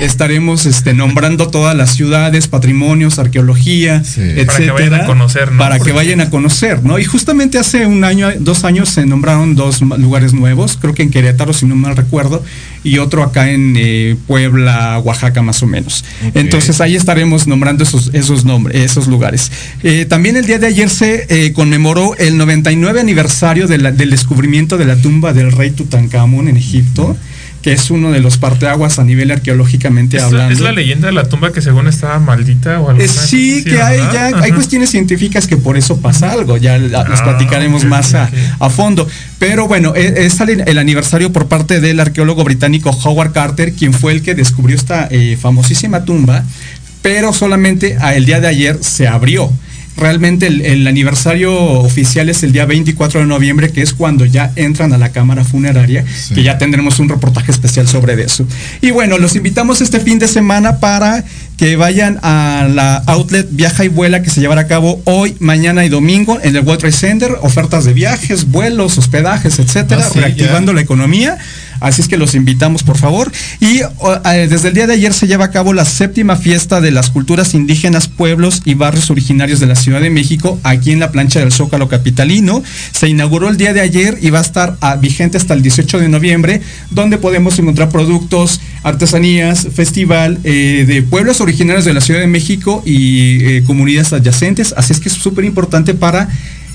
estaremos 0.00 0.64
este, 0.64 0.94
nombrando 0.94 1.48
todas 1.48 1.76
las 1.76 1.96
ciudades, 1.96 2.46
patrimonios, 2.46 3.18
arqueología, 3.18 4.04
Sí. 4.04 4.20
etcétera. 4.20 4.46
Para 4.46 4.76
que 4.76 4.82
vayan 4.84 5.00
a 5.00 5.06
conocer, 5.06 5.50
¿no? 5.52 5.58
Para 5.58 5.80
que 5.80 5.90
vayan 5.92 6.20
a 6.20 6.30
conocer, 6.30 6.84
¿no? 6.84 7.00
Y 7.00 7.04
justamente 7.04 7.58
hace 7.58 7.86
un 7.86 8.04
año, 8.04 8.28
dos 8.38 8.62
años 8.62 8.88
se 8.88 9.04
nombraron 9.04 9.56
dos 9.56 9.80
lugares 9.80 10.32
nuevos, 10.32 10.78
creo 10.80 10.94
que 10.94 11.02
en 11.02 11.10
Querétaro, 11.10 11.52
si 11.52 11.66
no 11.66 11.74
mal 11.74 11.96
recuerdo, 11.96 12.44
y 12.84 12.98
otro 12.98 13.22
acá 13.24 13.50
en 13.50 13.74
eh, 13.76 14.14
Puebla, 14.26 14.98
Oaxaca, 15.02 15.42
más 15.42 15.62
o 15.62 15.66
menos. 15.66 16.04
Entonces 16.34 16.80
ahí 16.80 16.94
estaremos 16.94 17.46
nombrando 17.46 17.82
esos, 17.82 18.10
esos 18.12 18.44
nombres, 18.44 18.76
esos 18.82 19.08
lugares. 19.08 19.50
Eh, 19.82 20.04
también 20.04 20.36
el 20.36 20.46
día 20.46 20.58
de 20.58 20.66
ayer 20.68 20.88
se 20.90 21.26
eh, 21.28 21.52
conmemoró 21.54 22.14
el 22.18 22.36
99 22.36 23.00
aniversario 23.00 23.66
de 23.66 23.78
la- 23.78 23.90
del 23.90 24.10
descubrimiento 24.10 24.76
de 24.76 24.84
la 24.84 24.96
tumba 24.96 25.32
del 25.32 25.50
rey 25.50 25.70
Tutankamón 25.70 26.48
en 26.48 26.56
Egipto 26.58 27.16
que 27.64 27.72
es 27.72 27.90
uno 27.90 28.12
de 28.12 28.20
los 28.20 28.36
parteaguas 28.36 28.98
a 28.98 29.04
nivel 29.04 29.30
arqueológicamente 29.30 30.18
¿Es, 30.18 30.22
hablando. 30.22 30.52
es 30.52 30.60
la 30.60 30.70
leyenda 30.70 31.06
de 31.06 31.14
la 31.14 31.24
tumba 31.30 31.50
que 31.50 31.62
según 31.62 31.88
estaba 31.88 32.18
maldita 32.18 32.78
o 32.78 32.90
algo 32.90 33.00
Eh, 33.02 33.08
sí, 33.08 33.64
que 33.64 33.80
hay, 33.80 33.96
ya, 34.12 34.26
hay 34.42 34.52
cuestiones 34.52 34.90
científicas 34.90 35.46
que 35.46 35.56
por 35.56 35.78
eso 35.78 35.98
pasa 35.98 36.30
algo, 36.30 36.58
ya 36.58 36.76
la- 36.76 37.04
los 37.04 37.20
Ah, 37.20 37.24
platicaremos 37.24 37.84
más 37.86 38.12
a, 38.14 38.28
fondo. 38.68 39.08
Pero 39.38 39.66
bueno, 39.66 39.94
e- 39.96 40.26
es 40.26 40.38
el, 40.40 40.76
aniversario 40.78 41.32
por 41.32 41.46
parte 41.48 41.80
del 41.80 42.00
arqueólogo 42.00 42.44
británico 42.44 42.90
Howard 42.90 43.32
Carter, 43.32 43.72
quien 43.72 43.94
fue 43.94 44.12
el 44.12 44.20
que 44.20 44.34
descubrió 44.34 44.76
esta 44.76 45.08
eh, 45.10 45.38
famosísima 45.40 46.04
tumba, 46.04 46.44
pero 47.00 47.32
solamente 47.32 47.96
a 47.98 48.14
el 48.14 48.26
día 48.26 48.40
de 48.40 48.48
ayer 48.48 48.78
se 48.82 49.08
abrió. 49.08 49.50
Realmente 49.96 50.48
el, 50.48 50.60
el 50.62 50.86
aniversario 50.86 51.54
oficial 51.54 52.28
es 52.28 52.42
el 52.42 52.52
día 52.52 52.66
24 52.66 53.20
de 53.20 53.26
noviembre, 53.26 53.70
que 53.70 53.80
es 53.82 53.92
cuando 53.94 54.24
ya 54.24 54.50
entran 54.56 54.92
a 54.92 54.98
la 54.98 55.10
cámara 55.12 55.44
funeraria, 55.44 56.04
que 56.34 56.42
ya 56.42 56.58
tendremos 56.58 56.98
un 56.98 57.08
reportaje 57.08 57.52
especial 57.52 57.86
sobre 57.86 58.20
eso. 58.22 58.46
Y 58.80 58.90
bueno, 58.90 59.18
los 59.18 59.36
invitamos 59.36 59.80
este 59.80 60.00
fin 60.00 60.18
de 60.18 60.26
semana 60.28 60.78
para 60.80 61.24
que 61.56 61.76
vayan 61.76 62.18
a 62.22 62.66
la 62.68 62.96
outlet 63.06 63.46
Viaja 63.50 63.84
y 63.84 63.88
Vuela 63.88 64.22
que 64.22 64.30
se 64.30 64.40
llevará 64.40 64.62
a 64.62 64.66
cabo 64.66 65.00
hoy, 65.04 65.36
mañana 65.38 65.84
y 65.84 65.88
domingo 65.88 66.38
en 66.42 66.56
el 66.56 66.62
World 66.64 66.80
Trade 66.80 66.92
Center, 66.92 67.32
ofertas 67.42 67.84
de 67.84 67.92
viajes, 67.92 68.50
vuelos, 68.50 68.98
hospedajes, 68.98 69.58
etcétera, 69.60 70.02
Ah, 70.04 70.10
sí, 70.12 70.18
reactivando 70.18 70.72
la 70.72 70.80
economía. 70.80 71.38
Así 71.80 72.02
es 72.02 72.08
que 72.08 72.16
los 72.16 72.34
invitamos, 72.34 72.82
por 72.82 72.98
favor. 72.98 73.30
Y 73.60 73.80
eh, 73.80 74.46
desde 74.48 74.68
el 74.68 74.74
día 74.74 74.86
de 74.86 74.94
ayer 74.94 75.12
se 75.12 75.26
lleva 75.26 75.46
a 75.46 75.50
cabo 75.50 75.72
la 75.72 75.84
séptima 75.84 76.36
fiesta 76.36 76.80
de 76.80 76.90
las 76.90 77.10
culturas 77.10 77.54
indígenas, 77.54 78.08
pueblos 78.08 78.62
y 78.64 78.74
barrios 78.74 79.10
originarios 79.10 79.60
de 79.60 79.66
la 79.66 79.76
Ciudad 79.76 80.00
de 80.00 80.10
México, 80.10 80.58
aquí 80.62 80.92
en 80.92 81.00
la 81.00 81.10
plancha 81.10 81.40
del 81.40 81.52
Zócalo 81.52 81.88
Capitalino. 81.88 82.62
Se 82.92 83.08
inauguró 83.08 83.48
el 83.48 83.56
día 83.56 83.72
de 83.72 83.80
ayer 83.80 84.18
y 84.20 84.30
va 84.30 84.38
a 84.38 84.42
estar 84.42 84.76
ah, 84.80 84.96
vigente 84.96 85.36
hasta 85.36 85.54
el 85.54 85.62
18 85.62 85.98
de 85.98 86.08
noviembre, 86.08 86.60
donde 86.90 87.18
podemos 87.18 87.58
encontrar 87.58 87.88
productos, 87.90 88.60
artesanías, 88.82 89.68
festival 89.74 90.38
eh, 90.44 90.84
de 90.86 91.02
pueblos 91.02 91.40
originarios 91.40 91.84
de 91.84 91.94
la 91.94 92.00
Ciudad 92.00 92.20
de 92.20 92.26
México 92.26 92.82
y 92.84 93.44
eh, 93.44 93.64
comunidades 93.66 94.12
adyacentes. 94.12 94.74
Así 94.76 94.92
es 94.92 95.00
que 95.00 95.08
es 95.08 95.14
súper 95.14 95.44
importante 95.44 95.94
para 95.94 96.28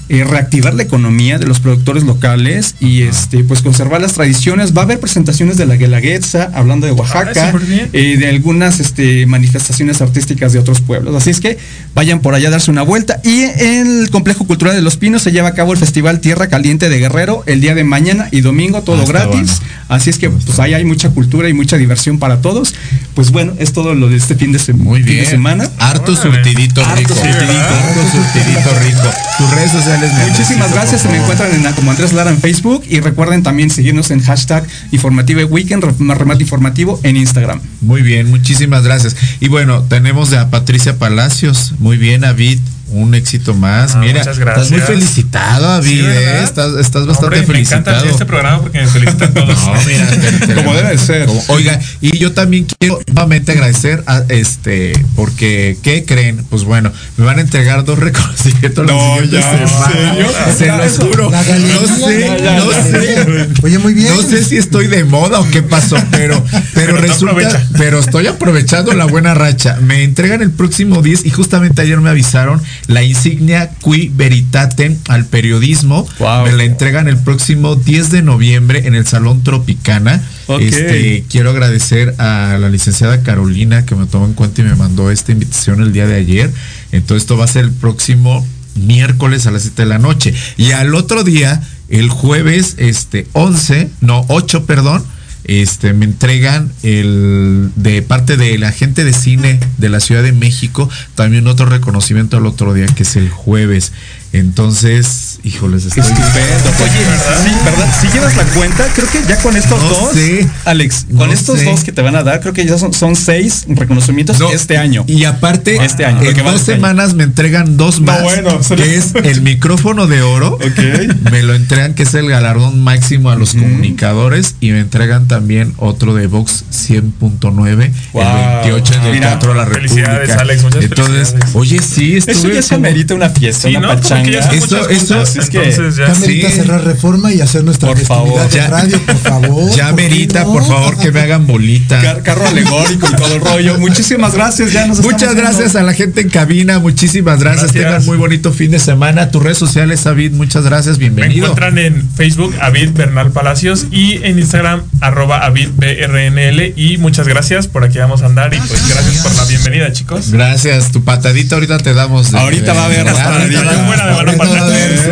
eh, 0.09 0.23
reactivar 0.23 0.73
la 0.73 0.83
economía 0.83 1.37
de 1.39 1.45
los 1.45 1.59
productores 1.59 2.03
locales 2.03 2.75
y 2.79 3.03
este 3.03 3.43
pues 3.43 3.61
conservar 3.61 4.01
las 4.01 4.13
tradiciones. 4.13 4.75
Va 4.75 4.81
a 4.81 4.85
haber 4.85 4.99
presentaciones 4.99 5.57
de 5.57 5.65
la 5.65 5.75
Guelaguetza, 5.75 6.49
hablando 6.53 6.85
de 6.87 6.93
Oaxaca, 6.93 7.51
súper 7.51 7.67
bien. 7.67 7.89
eh, 7.93 8.17
de 8.17 8.27
algunas 8.27 8.79
este, 8.79 9.25
manifestaciones 9.25 10.01
artísticas 10.01 10.51
de 10.53 10.59
otros 10.59 10.81
pueblos. 10.81 11.15
Así 11.15 11.29
es 11.29 11.39
que 11.39 11.57
vayan 11.95 12.19
por 12.21 12.33
allá 12.33 12.47
a 12.49 12.51
darse 12.51 12.71
una 12.71 12.81
vuelta. 12.81 13.19
Y 13.23 13.43
en 13.43 14.01
el 14.03 14.09
Complejo 14.09 14.45
Cultural 14.45 14.75
de 14.75 14.81
Los 14.81 14.97
Pinos 14.97 15.21
se 15.21 15.31
lleva 15.31 15.49
a 15.49 15.53
cabo 15.53 15.73
el 15.73 15.77
Festival 15.79 16.19
Tierra 16.19 16.47
Caliente 16.47 16.89
de 16.89 16.99
Guerrero 16.99 17.43
el 17.45 17.61
día 17.61 17.75
de 17.75 17.83
mañana 17.83 18.27
y 18.31 18.41
domingo, 18.41 18.81
todo 18.81 19.01
Ah, 19.03 19.05
gratis. 19.07 19.31
bueno. 19.59 19.79
Así 19.89 20.09
es 20.11 20.17
que 20.19 20.29
pues 20.29 20.59
ahí 20.59 20.73
hay 20.73 20.85
mucha 20.85 21.09
cultura 21.09 21.49
y 21.49 21.53
mucha 21.53 21.77
diversión 21.77 22.19
para 22.19 22.41
todos. 22.41 22.73
Pues 23.15 23.31
bueno, 23.31 23.53
es 23.59 23.73
todo 23.73 23.95
lo 23.95 24.07
de 24.09 24.17
este 24.17 24.35
fin 24.35 24.51
de, 24.51 24.59
se- 24.59 24.73
Muy 24.73 24.99
fin 24.99 25.07
de 25.07 25.13
bien. 25.21 25.25
semana. 25.25 25.69
Harto 25.79 26.15
surtidito 26.15 26.83
rico. 26.95 27.13
Harto 27.13 28.01
surtidito 28.11 28.69
rico. 28.79 29.09
Tus 29.37 29.49
redes 29.51 29.71
sociales. 29.71 29.98
Muchísimas 30.27 30.71
gracias, 30.71 31.01
se 31.01 31.09
me 31.09 31.17
encuentran 31.17 31.51
en, 31.53 31.71
como 31.73 31.91
Andrés 31.91 32.13
Lara 32.13 32.31
en 32.31 32.39
Facebook 32.39 32.83
y 32.89 32.99
recuerden 32.99 33.43
también 33.43 33.69
seguirnos 33.69 34.11
en 34.11 34.21
hashtag 34.21 34.65
informativo 34.91 35.41
weekend, 35.45 35.83
re- 35.83 36.15
remate 36.15 36.43
informativo 36.43 36.99
en 37.03 37.17
Instagram. 37.17 37.61
Muy 37.81 38.01
bien, 38.01 38.29
muchísimas 38.29 38.83
gracias. 38.83 39.15
Y 39.39 39.47
bueno, 39.47 39.83
tenemos 39.83 40.33
a 40.33 40.49
Patricia 40.49 40.97
Palacios. 40.97 41.73
Muy 41.79 41.97
bien, 41.97 42.21
David. 42.21 42.59
Un 42.91 43.13
éxito 43.15 43.53
más. 43.53 43.95
Ah, 43.95 43.99
Mira, 43.99 44.19
muchas 44.19 44.37
estás 44.37 44.69
muy 44.71 44.79
gracias. 44.79 44.85
felicitado, 44.87 45.67
David. 45.67 45.89
Sí. 46.01 46.05
¿eh? 46.05 46.41
Estás, 46.43 46.73
estás 46.79 47.01
No, 47.03 47.07
bastante 47.07 47.25
hombre, 47.25 47.39
me 47.41 47.45
felicitado. 47.47 47.81
encanta 47.91 48.09
este 48.11 48.25
programa 48.25 48.61
porque 48.61 48.79
me 48.81 48.87
felicitan 48.87 49.33
todos. 49.33 49.57
No, 49.69 49.73
mira, 49.85 50.07
te- 50.07 50.47
te- 50.47 50.53
Como 50.55 50.73
debe 50.73 50.89
de 50.89 50.97
ser. 50.97 51.25
como- 51.27 51.43
oiga, 51.49 51.79
y 52.01 52.17
yo 52.17 52.31
también 52.33 52.65
quiero 52.79 52.99
nuevamente 53.07 53.51
agradecer 53.51 54.03
a 54.07 54.23
este, 54.29 54.93
porque, 55.15 55.77
¿qué 55.83 56.03
creen? 56.05 56.43
Pues 56.49 56.63
bueno, 56.63 56.91
me 57.17 57.25
van 57.25 57.37
a 57.37 57.41
entregar 57.41 57.83
dos 57.85 57.99
reconocimientos 57.99 58.85
No, 58.85 59.21
ya, 59.23 59.51
¿en 59.61 59.67
semana. 59.67 59.91
serio? 59.93 60.27
Se 60.57 60.67
los 60.67 60.97
juro. 60.97 61.29
La 61.29 61.43
galería. 61.43 61.75
No 61.79 61.87
sé, 62.07 62.19
Ya, 62.21 62.37
ya, 62.37 62.57
no 62.59 62.71
ya. 62.71 62.83
sé. 62.83 63.47
Oye, 63.63 63.77
muy 63.79 63.93
bien. 63.93 64.09
No 64.15 64.21
sé 64.23 64.43
si 64.43 64.57
estoy 64.57 64.87
de 64.87 65.03
moda 65.03 65.39
o 65.39 65.47
qué 65.49 65.61
pasó, 65.61 65.97
pero, 66.11 66.43
pero, 66.73 66.95
Pero 66.95 66.97
resulta, 66.97 67.33
aprovecha. 67.33 67.67
pero 67.77 67.99
estoy 67.99 68.27
aprovechando 68.27 68.93
la 68.93 69.05
buena 69.05 69.33
racha. 69.33 69.77
Me 69.81 70.03
entregan 70.03 70.41
el 70.41 70.51
próximo 70.51 71.01
10 71.01 71.25
y 71.25 71.29
justamente 71.29 71.81
ayer 71.81 71.99
me 72.01 72.09
avisaron 72.09 72.61
la 72.89 73.03
insignia 73.03 73.69
Qui 73.81 74.11
Veritatem 74.13 74.97
al 75.09 75.25
periodismo. 75.25 76.07
Wow. 76.17 76.45
Me 76.45 76.53
la 76.53 76.63
entregan 76.63 77.07
el 77.07 77.17
próximo 77.17 77.75
10 77.75 78.09
de 78.09 78.23
noviembre 78.23 78.87
en 78.87 78.95
el 78.95 79.05
Salón 79.05 79.43
Tropicana. 79.43 80.21
Este, 80.59 81.23
quiero 81.29 81.51
agradecer 81.51 82.15
a 82.17 82.57
la 82.59 82.67
licenciada 82.69 83.21
Carolina 83.21 83.85
que 83.85 83.93
me 83.93 84.07
tomó 84.07 84.25
en 84.25 84.33
cuenta 84.33 84.61
y 84.61 84.63
me 84.63 84.73
mandó 84.73 85.11
esta 85.11 85.31
invitación 85.31 85.81
el 85.81 85.93
día 85.93 86.07
de 86.07 86.15
ayer. 86.15 86.51
Entonces 86.91 87.23
esto 87.23 87.37
va 87.37 87.45
a 87.45 87.47
ser 87.47 87.65
el 87.65 87.71
próximo 87.71 88.45
miércoles 88.73 89.45
a 89.45 89.51
las 89.51 89.61
7 89.61 89.83
de 89.83 89.87
la 89.87 89.99
noche. 89.99 90.33
Y 90.57 90.71
al 90.71 90.95
otro 90.95 91.23
día, 91.23 91.61
el 91.89 92.09
jueves 92.09 92.73
este 92.79 93.27
11, 93.33 93.87
no, 94.01 94.25
8, 94.29 94.65
perdón, 94.65 95.05
este 95.49 95.93
me 95.93 96.05
entregan 96.05 96.71
el 96.83 97.71
de 97.75 98.03
parte 98.03 98.37
de 98.37 98.57
la 98.59 98.71
gente 98.71 99.03
de 99.03 99.13
cine 99.13 99.59
de 99.79 99.89
la 99.89 99.99
Ciudad 99.99 100.21
de 100.21 100.31
México 100.31 100.87
también 101.15 101.47
otro 101.47 101.65
reconocimiento 101.65 102.37
al 102.37 102.45
otro 102.45 102.73
día 102.73 102.85
que 102.85 103.03
es 103.03 103.15
el 103.15 103.29
jueves. 103.29 103.91
Entonces, 104.31 105.38
híjoles, 105.43 105.85
estoy 105.85 106.01
Estupendo. 106.03 106.69
Oye, 106.83 107.05
sí, 107.43 107.51
¿verdad? 107.65 107.95
Si 108.01 108.07
llevas 108.07 108.35
la 108.37 108.43
cuenta, 108.45 108.85
creo 108.95 109.07
que 109.09 109.21
ya 109.27 109.37
con 109.41 109.55
estos 109.55 109.81
No 109.81 109.89
dos, 109.89 110.13
sé. 110.13 110.47
Alex, 110.65 111.05
No 111.09 111.19
con 111.19 111.31
estos 111.31 111.59
sé. 111.59 111.65
dos 111.65 111.83
que 111.83 111.91
te 111.91 112.01
van 112.01 112.15
a 112.15 112.23
dar, 112.23 112.39
creo 112.41 112.53
que 112.53 112.65
ya 112.65 112.77
son, 112.77 112.93
son 112.93 113.15
seis 113.15 113.65
reconocimientos 113.67 114.39
No, 114.39 114.49
este 114.51 114.77
año. 114.77 115.03
Y 115.07 115.23
aparte, 115.25 115.83
Este 115.83 116.05
año, 116.05 116.21
en 116.21 116.25
dos 116.25 116.55
este 116.55 116.73
año. 116.73 116.81
semanas 116.81 117.13
me 117.13 117.23
entregan 117.23 117.77
dos 117.77 117.99
No, 118.01 118.07
más, 118.11 118.23
bueno, 118.23 118.61
se 118.63 118.75
que 118.75 118.95
es 118.95 119.13
el 119.15 119.41
micrófono 119.41 120.07
de 120.07 120.21
oro. 120.21 120.55
Ok. 120.55 121.21
Me 121.31 121.43
lo 121.43 121.53
entregan, 121.55 121.93
que 121.93 122.03
es 122.03 122.13
el 122.13 122.29
galardón 122.29 122.83
máximo 122.83 123.29
a 123.29 123.35
los 123.35 123.51
comunicadores. 123.53 124.55
Y 124.59 124.71
me 124.71 124.79
entregan 124.79 125.27
también 125.27 125.73
otro 125.77 126.13
de 126.15 126.27
Vox 126.27 126.63
100.9, 126.71 127.91
Wow. 128.13 128.23
el 128.23 128.61
28 128.71 128.93
en 128.95 129.01
el 129.03 129.11
Mira, 129.13 129.27
Teatro 129.29 129.53
de 129.53 129.57
la 129.59 129.65
felicidades, 129.67 130.29
República. 130.29 130.41
Alex, 130.41 130.63
Entonces, 130.81 131.35
oye, 131.53 131.79
sí, 131.81 132.17
Eso 132.17 132.31
estuve 132.31 132.55
ya 132.55 132.61
se 132.61 132.75
como- 132.75 132.87
amerita 132.87 133.13
una 133.15 133.29
fiesta, 133.29 133.69
Sí, 133.69 133.75
una 133.75 133.89
ya 133.89 133.95
pachanga. 133.95 134.39
Eso- 134.51 134.89
eso- 134.89 135.23
es 135.39 135.49
que- 135.49 135.57
entonces 135.69 135.95
ya- 135.95 136.07
Ya 136.13 136.19
merita 136.19 136.49
Sí. 136.49 136.55
cerrar 136.55 136.83
reforma 136.83 137.31
y 137.33 137.41
hacer 137.41 137.63
nuestra 137.63 137.89
Por 137.89 137.97
festividad 137.97 138.25
favor. 138.25 138.49
de 138.49 138.55
Ya- 138.57 138.67
radio, 138.67 138.99
por 139.05 139.17
favor. 139.17 139.71
Ya 139.75 139.87
¿por 139.89 139.95
qué 139.95 140.03
merita, 140.09 140.43
no? 140.43 140.53
por 140.53 140.67
favor, 140.67 140.97
que 140.97 141.11
me 141.11 141.19
hagan 141.21 141.47
bolita. 141.47 142.01
Car- 142.01 142.23
carro 142.23 142.47
alegórico 142.47 143.07
y 143.11 143.15
todo 143.15 143.35
el 143.35 143.41
rollo. 143.41 143.77
Muchísimas 143.79 144.33
gracias, 144.33 144.71
ya 144.71 144.87
nos 144.87 144.99
Muchas 145.01 145.35
gracias 145.35 145.73
viendo. 145.73 145.79
a 145.79 145.83
la 145.83 145.93
gente 145.93 146.21
en 146.21 146.29
cabina, 146.29 146.79
muchísimas 146.79 147.39
gracias. 147.39 147.71
Gracias. 147.73 147.83
Tengan 147.85 148.05
muy 148.05 148.17
bonito 148.17 148.51
fin 148.53 148.71
de 148.71 148.79
semana. 148.79 149.29
Tus 149.31 149.41
redes 149.43 149.57
sociales, 149.57 150.03
David, 150.03 150.31
muchas 150.33 150.63
gracias, 150.63 150.97
Me 150.97 151.05
bienvenido. 151.09 151.47
encuentran 151.47 151.77
en 151.77 152.09
Facebook 152.15 152.53
Avid 152.61 152.89
Bernal 152.93 153.31
Palacios 153.31 153.87
y 153.91 154.23
en 154.23 154.39
Instagram 154.39 154.81
arroba 155.01 155.45
Avid 155.45 155.69
BRNL 155.75 156.73
y 156.75 156.97
muchas 156.97 157.27
gracias 157.27 157.67
por 157.67 157.83
aquí 157.83 157.97
vamos 157.99 158.21
a 158.21 158.25
andar 158.27 158.53
y 158.53 158.57
pues 158.57 158.87
gracias 158.89 159.23
por 159.23 159.35
la 159.35 159.45
bienvenida 159.45 159.91
chicos. 159.91 160.31
Gracias, 160.31 160.91
tu 160.91 161.03
patadita 161.03 161.55
ahorita 161.55 161.77
te 161.79 161.93
damos. 161.93 162.31
de- 162.31 162.39
Ahorita 162.39 162.73
va 162.73 162.81
a 162.83 162.85
haber 162.85 163.05
la 163.05 163.11
Ahorita 163.11 163.23
patadita. 163.29 163.63
va- 163.63 163.87
Buena 163.87 164.05
de 164.07 164.13
balón 164.13 164.37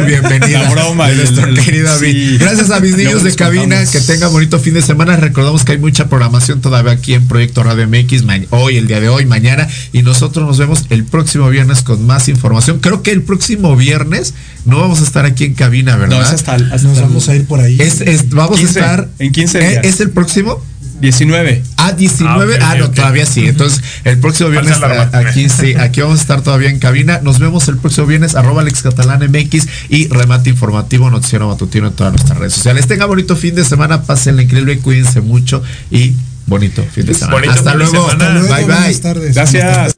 bienvenida. 0.07 0.63
La 0.63 0.69
broma 0.71 1.07
de 1.09 1.15
nuestro 1.15 1.45
el- 1.47 1.59
querido 1.63 1.85
David. 1.89 2.11
sí. 2.13 2.37
Gracias 2.37 2.69
a 2.71 2.79
mis 2.79 2.95
niños 2.97 3.23
de 3.23 3.35
cabina, 3.35 3.75
contamos. 3.77 3.89
que 3.91 3.99
tengan 4.01 4.31
bonito 4.31 4.59
fin 4.59 4.73
de 4.73 4.81
semana. 4.81 5.15
Recordamos 5.17 5.63
que 5.63 5.73
hay 5.73 5.77
mucha 5.77 6.07
programación 6.09 6.61
todavía 6.61 6.93
aquí 6.93 7.13
en 7.13 7.27
Proyecto 7.27 7.63
Radio 7.63 7.87
MX, 7.87 8.23
hoy, 8.51 8.77
el 8.77 8.87
día 8.87 8.99
de 8.99 9.09
hoy, 9.09 9.25
mañana. 9.25 9.67
Y 9.93 10.01
nosotros 10.03 10.47
nos 10.47 10.57
vemos 10.57 10.85
el 10.89 11.03
próximo 11.03 11.49
viernes 11.49 11.81
con 11.83 12.05
más 12.05 12.27
información. 12.29 12.79
Creo 12.79 13.03
que 13.03 13.11
el 13.11 13.21
próximo 13.23 13.75
viernes 13.75 14.33
no 14.65 14.79
vamos 14.79 15.01
a 15.01 15.03
estar 15.03 15.25
aquí 15.25 15.45
en 15.45 15.53
cabina, 15.53 15.95
¿verdad? 15.95 16.17
No, 16.19 16.23
es 16.23 16.29
hasta, 16.31 16.55
el- 16.55 16.71
hasta 16.71 16.87
Nos 16.87 16.97
el- 16.97 17.03
vamos 17.03 17.29
a 17.29 17.35
ir 17.35 17.45
por 17.45 17.59
ahí. 17.59 17.77
Es- 17.79 18.01
es- 18.01 18.29
vamos 18.29 18.57
15, 18.59 18.79
a 18.79 18.83
estar 18.83 19.09
en 19.19 19.31
15 19.31 19.59
¿Eh? 19.59 19.69
días. 19.69 19.85
¿Es 19.85 19.99
el 19.99 20.09
próximo? 20.11 20.61
19. 20.99 21.63
Ah, 21.77 21.91
19. 21.93 22.57
Ah, 22.61 22.71
Ah, 22.71 22.75
no, 22.75 22.89
todavía 22.91 23.25
sí. 23.25 23.47
Entonces, 23.47 23.81
el 24.03 24.17
próximo 24.19 24.49
viernes 24.49 24.77
a- 24.81 25.17
aquí 25.19 25.47
sí, 25.49 25.73
aquí 25.75 26.01
vamos 26.01 26.19
a 26.19 26.21
estar 26.21 26.41
todavía 26.41 26.69
en 26.69 26.79
cabina. 26.79 27.19
Nos 27.23 27.39
vemos 27.39 27.67
el 27.67 27.77
próximo 27.77 28.07
viernes, 28.07 28.35
arroba 28.35 28.61
Alex 28.61 28.81
Catalán 28.81 29.21
MX 29.23 29.67
y 29.89 30.07
remate 30.07 30.49
informativo, 30.49 31.09
noticiero 31.09 31.47
matutino 31.47 31.87
en 31.87 31.93
todas 31.93 32.13
nuestras 32.13 32.37
redes 32.37 32.53
sociales. 32.53 32.87
Tenga 32.87 33.05
bonito 33.05 33.35
fin 33.35 33.55
de 33.55 33.63
semana, 33.63 34.03
pásenla 34.03 34.41
increíble, 34.41 34.79
cuídense 34.79 35.21
mucho 35.21 35.61
y 35.91 36.13
bonito 36.45 36.83
fin 36.93 37.05
de 37.05 37.13
semana. 37.13 37.33
Bonito 37.33 37.53
Hasta 37.53 37.73
luego. 37.75 37.91
semana. 37.91 38.11
Hasta 38.11 38.29
luego, 38.33 38.47
Bye 38.55 38.65
bye. 38.65 38.73
buenas 38.75 39.01
tardes. 39.01 39.35
Gracias. 39.35 39.96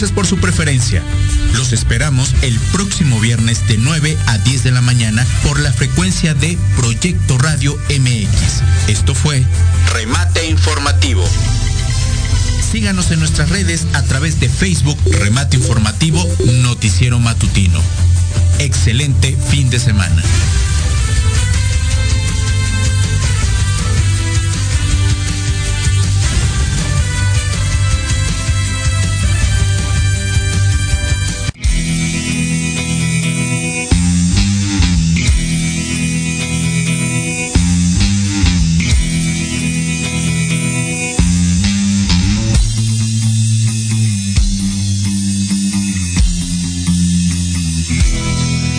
Gracias 0.00 0.16
por 0.16 0.26
su 0.26 0.38
preferencia. 0.38 1.02
Los 1.52 1.74
esperamos 1.74 2.32
el 2.40 2.58
próximo 2.72 3.20
viernes 3.20 3.68
de 3.68 3.76
9 3.76 4.16
a 4.28 4.38
10 4.38 4.64
de 4.64 4.70
la 4.70 4.80
mañana 4.80 5.26
por 5.42 5.60
la 5.60 5.74
frecuencia 5.74 6.32
de 6.32 6.56
Proyecto 6.74 7.36
Radio 7.36 7.76
MX. 7.90 8.62
Esto 8.88 9.14
fue 9.14 9.44
Remate 9.92 10.46
Informativo. 10.46 11.22
Síganos 12.72 13.10
en 13.10 13.18
nuestras 13.18 13.50
redes 13.50 13.88
a 13.92 14.02
través 14.02 14.40
de 14.40 14.48
Facebook 14.48 14.96
Remate 15.04 15.58
Informativo 15.58 16.26
Noticiero 16.62 17.18
Matutino. 17.18 17.82
Excelente 18.58 19.36
fin 19.50 19.68
de 19.68 19.80
semana. 19.80 20.22